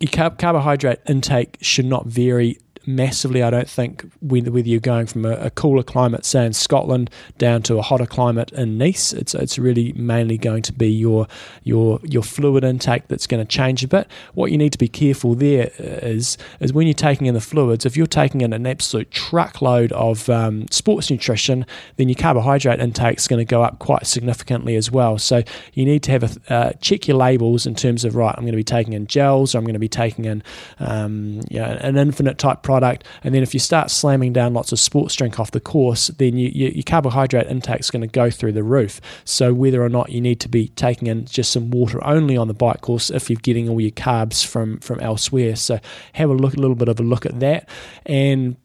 [0.00, 5.24] your carb- carbohydrate intake should not vary massively, I don't think, whether, you're going from
[5.24, 9.12] a, a, cooler climate, say in Scotland, down to a hotter climate in Nice.
[9.12, 11.26] It's it's really mainly going to be your
[11.62, 14.08] your your fluid intake that's going to change a bit.
[14.34, 17.86] What you need to be careful there is is when you're taking in the fluids.
[17.86, 21.66] If you're taking in an absolute truckload of um, sports nutrition,
[21.96, 25.18] then your carbohydrate intake is going to go up quite significantly as well.
[25.18, 25.42] So
[25.72, 28.34] you need to have a uh, check your labels in terms of right.
[28.36, 30.42] I'm going to be taking in gels, or I'm going to be taking in
[30.78, 33.04] um, you know, an infinite type product product.
[33.22, 36.36] And then if you start slamming down lots of sports drink off the course, then
[36.36, 39.00] you, you, your carbohydrate intake is going to go through the roof.
[39.24, 42.48] So whether or not you need to be taking in just some water only on
[42.48, 45.78] the bike course, if you're getting all your carbs from from elsewhere, so
[46.14, 47.68] have a look, a little bit of a look at that,
[48.06, 48.56] and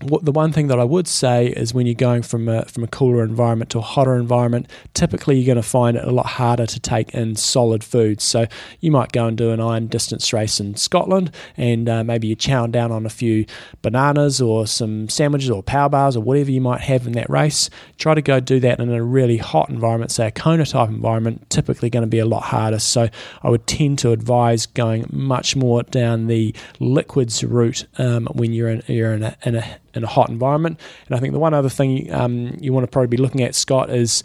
[0.00, 2.88] the one thing that I would say is when you're going from a, from a
[2.88, 6.66] cooler environment to a hotter environment, typically you're going to find it a lot harder
[6.66, 8.24] to take in solid foods.
[8.24, 8.46] So
[8.80, 12.34] you might go and do an iron distance race in Scotland, and uh, maybe you
[12.34, 13.46] chow down on a few
[13.82, 17.70] bananas or some sandwiches or power bars or whatever you might have in that race.
[17.96, 21.48] Try to go do that in a really hot environment, say a Kona type environment.
[21.50, 22.78] Typically going to be a lot harder.
[22.78, 23.08] So
[23.42, 28.68] I would tend to advise going much more down the liquids route um, when you're
[28.68, 30.80] in you're in a, in a in a hot environment.
[31.06, 33.54] And I think the one other thing um, you want to probably be looking at,
[33.54, 34.22] Scott, is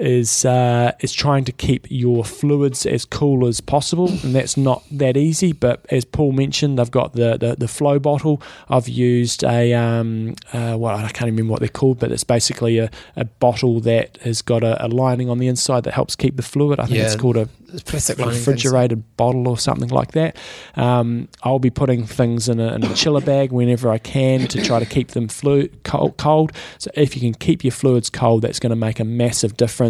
[0.00, 4.82] is uh, is trying to keep your fluids as cool as possible, and that's not
[4.90, 5.52] that easy.
[5.52, 8.42] But as Paul mentioned, they've got the the, the flow bottle.
[8.68, 12.78] I've used a um, uh, well, I can't remember what they're called, but it's basically
[12.78, 16.36] a, a bottle that has got a, a lining on the inside that helps keep
[16.36, 16.80] the fluid.
[16.80, 20.36] I think yeah, it's called a refrigerated bottle or something like that.
[20.74, 24.62] Um, I'll be putting things in a, in a, chiller bag whenever I can to
[24.62, 26.52] try to keep them flu- cold, cold.
[26.78, 29.89] So if you can keep your fluids cold, that's going to make a massive difference.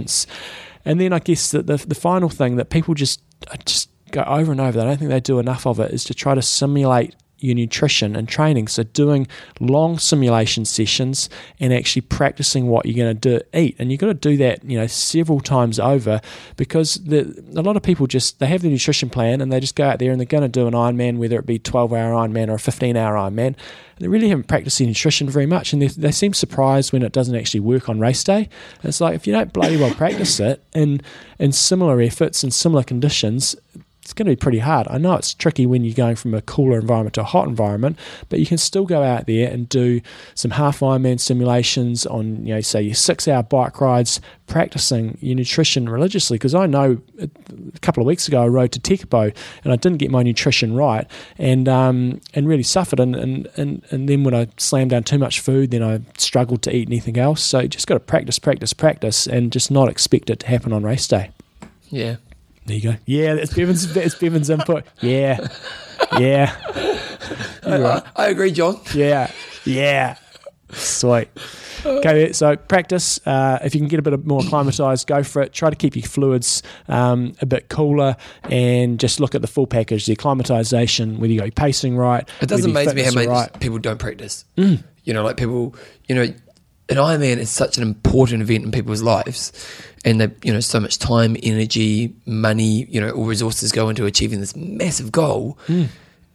[0.84, 4.22] And then I guess that the, the final thing that people just uh, just go
[4.22, 6.42] over and over, I don't think they do enough of it, is to try to
[6.42, 8.68] simulate your nutrition and training.
[8.68, 9.26] So doing
[9.58, 14.06] long simulation sessions and actually practicing what you're going to do, eat, and you've got
[14.06, 16.20] to do that, you know, several times over
[16.56, 19.76] because the, a lot of people just they have their nutrition plan and they just
[19.76, 22.12] go out there and they're going to do an Ironman, whether it be 12 hour
[22.12, 23.56] Ironman or a 15 hour Ironman.
[23.98, 27.12] They really haven't practiced their nutrition very much, and they, they seem surprised when it
[27.12, 28.48] doesn't actually work on race day.
[28.82, 31.02] It's like if you don't bloody well practice it in
[31.38, 33.56] in similar efforts and similar conditions,
[34.10, 34.88] it's going to be pretty hard.
[34.90, 37.96] I know it's tricky when you're going from a cooler environment to a hot environment,
[38.28, 40.00] but you can still go out there and do
[40.34, 45.36] some half Ironman simulations on, you know, say your six hour bike rides, practicing your
[45.36, 46.38] nutrition religiously.
[46.38, 49.32] Because I know a couple of weeks ago I rode to Tekapo
[49.62, 51.08] and I didn't get my nutrition right
[51.38, 52.98] and um, and really suffered.
[52.98, 56.62] And, and, and, and then when I slammed down too much food, then I struggled
[56.62, 57.44] to eat anything else.
[57.44, 60.72] So you just got to practice, practice, practice, and just not expect it to happen
[60.72, 61.30] on race day.
[61.90, 62.16] Yeah.
[62.66, 62.96] There you go.
[63.06, 63.92] Yeah, that's Bevan's.
[63.92, 64.84] That's Bevan's input.
[65.00, 65.48] Yeah,
[66.18, 66.54] yeah,
[67.64, 68.80] I, I agree, John.
[68.94, 69.30] yeah,
[69.64, 70.16] yeah.
[70.72, 71.28] Sweet.
[71.84, 73.18] Okay, so practice.
[73.26, 75.52] Uh, if you can get a bit more acclimatized, go for it.
[75.52, 79.66] Try to keep your fluids um, a bit cooler, and just look at the full
[79.66, 82.28] package: the acclimatization, whether you got your pacing right.
[82.40, 83.60] It doesn't amaze me how many right.
[83.60, 84.44] people don't practice.
[84.56, 85.74] You know, like people,
[86.06, 86.32] you know,
[86.90, 89.52] an Ironman is such an important event in people's lives,
[90.04, 94.04] and they, you know, so much time, energy, money, you know, all resources go into
[94.06, 95.56] achieving this massive goal.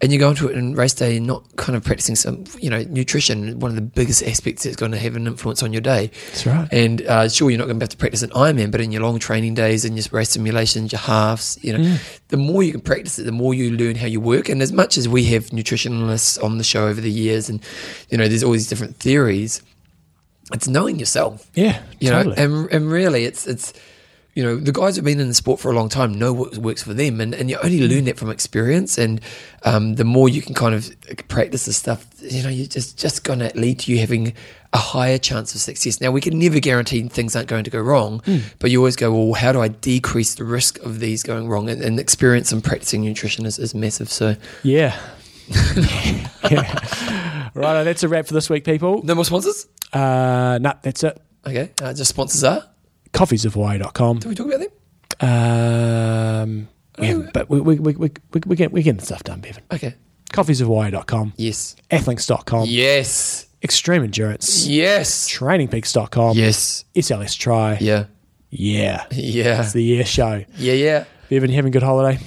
[0.02, 2.69] And you go into it in race day and not kind of practicing some, you
[2.69, 5.82] know, nutrition, one of the biggest aspects that's going to have an influence on your
[5.82, 6.11] day.
[6.27, 6.68] That's right.
[6.72, 9.02] And uh, sure, you're not going to have to practice an Ironman, but in your
[9.03, 12.19] long training days and your race simulations, your halves, you know, Mm.
[12.27, 14.49] the more you can practice it, the more you learn how you work.
[14.49, 17.61] And as much as we have nutritionalists on the show over the years, and
[18.10, 19.61] you know, there's all these different theories,
[20.53, 21.49] it's knowing yourself.
[21.55, 22.35] Yeah, You totally.
[22.35, 23.73] know, and and really, it's it's
[24.35, 26.57] you know the guys who've been in the sport for a long time know what
[26.57, 27.89] works for them, and, and you only Mm.
[27.89, 28.97] learn that from experience.
[28.97, 29.22] And
[29.63, 30.89] um, the more you can kind of
[31.30, 34.34] practice this stuff, you know, you're just just going to lead to you having
[34.73, 36.01] a higher chance of success.
[36.01, 38.41] Now, we can never guarantee things aren't going to go wrong, Mm.
[38.59, 41.69] but you always go, well, how do I decrease the risk of these going wrong?
[41.69, 44.09] And, and experience and practicing nutrition is, is massive.
[44.11, 44.99] So, yeah.
[46.51, 46.80] yeah.
[47.55, 49.01] Right, that's a wrap for this week, people.
[49.05, 49.65] no more sponsors.
[49.95, 51.22] Uh, nah, that's it.
[51.47, 52.63] Okay, uh, just sponsors are.
[53.13, 54.19] Coffeesofhawaii.com.
[54.19, 54.69] Did we talk about them?
[55.22, 56.67] Um,
[56.99, 59.39] we haven't, but we, we, we, we, we, we get, we're getting the stuff done,
[59.39, 59.63] Bevan.
[59.72, 59.95] Okay.
[60.34, 61.34] Coffeesofhawaii.com.
[61.38, 61.76] Yes.
[61.91, 62.65] Athlinks.com.
[62.67, 63.47] Yes.
[63.63, 64.67] Extreme Endurance.
[64.67, 65.30] Yes.
[65.30, 66.38] TrainingPeaks.com.
[66.38, 66.84] Yes.
[66.95, 67.77] SLS Try.
[67.80, 68.05] Yeah.
[68.49, 69.05] Yeah.
[69.11, 69.61] Yeah.
[69.61, 70.43] It's the year show.
[70.57, 71.05] Yeah, yeah.
[71.30, 72.19] Bevan, you having a good holiday?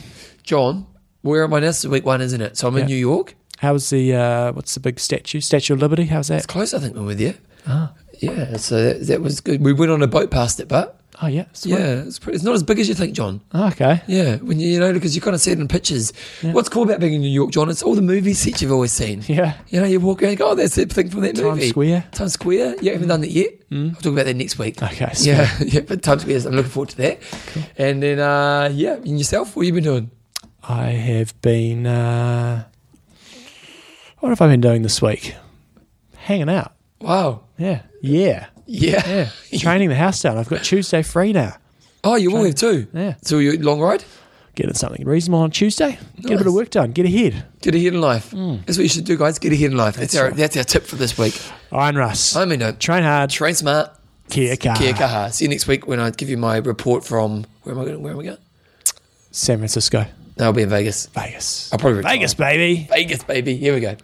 [0.42, 0.86] John,
[1.22, 1.66] where am I now?
[1.66, 2.56] This is week one, isn't it?
[2.56, 3.34] So I'm in New York.
[3.58, 5.40] How's the, uh, what's the big statue?
[5.40, 6.06] Statue of Liberty?
[6.06, 6.38] How's that?
[6.38, 7.34] It's close, I think, when we're there.
[7.66, 7.92] Ah.
[8.20, 9.62] Yeah, so that, that was good.
[9.64, 11.46] We went on a boat past it, but Oh, yeah.
[11.52, 11.72] Sweet.
[11.72, 13.40] yeah, it's, pretty, it's not as big as you think, John.
[13.52, 14.02] Oh, okay.
[14.06, 16.12] Yeah, when you, you know, because you kind of see it in pictures.
[16.42, 17.68] What's cool about being in New York, John?
[17.68, 19.24] It's all the movie sets you've always seen.
[19.28, 19.54] Yeah.
[19.68, 21.42] You know, you walk around and go, oh, that's that thing from that movie.
[21.48, 21.68] Times movie.
[21.70, 22.04] Square.
[22.12, 22.76] Times Square.
[22.82, 23.50] You haven't done that yet.
[23.72, 24.80] I'll talk about that next week.
[24.80, 25.12] Okay.
[25.14, 25.26] Sweet.
[25.32, 27.20] Yeah, yeah, but Times Square, I'm looking forward to that.
[27.48, 27.62] Cool.
[27.78, 30.10] And then, uh, yeah, and yourself, what have you been doing?
[30.62, 31.84] I have been.
[31.86, 32.64] Uh,
[34.20, 35.34] what have I been doing this week?
[36.16, 36.74] Hanging out.
[37.00, 37.42] Wow.
[37.58, 37.82] Yeah.
[38.02, 38.46] Yeah.
[38.66, 39.28] Yeah.
[39.50, 39.58] Yeah.
[39.58, 40.38] Training the house down.
[40.38, 41.56] I've got Tuesday free now.
[42.04, 42.86] Oh, you will have too.
[42.92, 43.14] Yeah.
[43.22, 44.04] So you long ride?
[44.54, 45.98] Getting something reasonable on Tuesday.
[46.20, 46.90] Get a bit of work done.
[46.92, 47.44] Get ahead.
[47.60, 48.30] Get ahead in life.
[48.32, 48.56] Hmm.
[48.66, 49.38] That's what you should do, guys.
[49.38, 49.96] Get ahead in life.
[49.96, 50.36] That's, That's our right.
[50.36, 51.40] that's our tip for this week.
[51.72, 52.34] Iron Russ.
[52.34, 53.30] I mean, no, Train hard.
[53.30, 53.90] train smart.
[54.30, 54.76] Kia kaha.
[54.76, 55.32] Kia kaha.
[55.32, 58.02] See you next week when I give you my report from where am I going?
[58.02, 58.38] Where am I going?
[59.30, 60.04] San Francisco.
[60.38, 61.06] No, I'll be in Vegas.
[61.06, 61.72] Vegas.
[61.72, 62.14] I'll probably retire.
[62.16, 62.86] Vegas, baby.
[62.90, 63.56] Vegas, baby.
[63.56, 63.96] Here we go.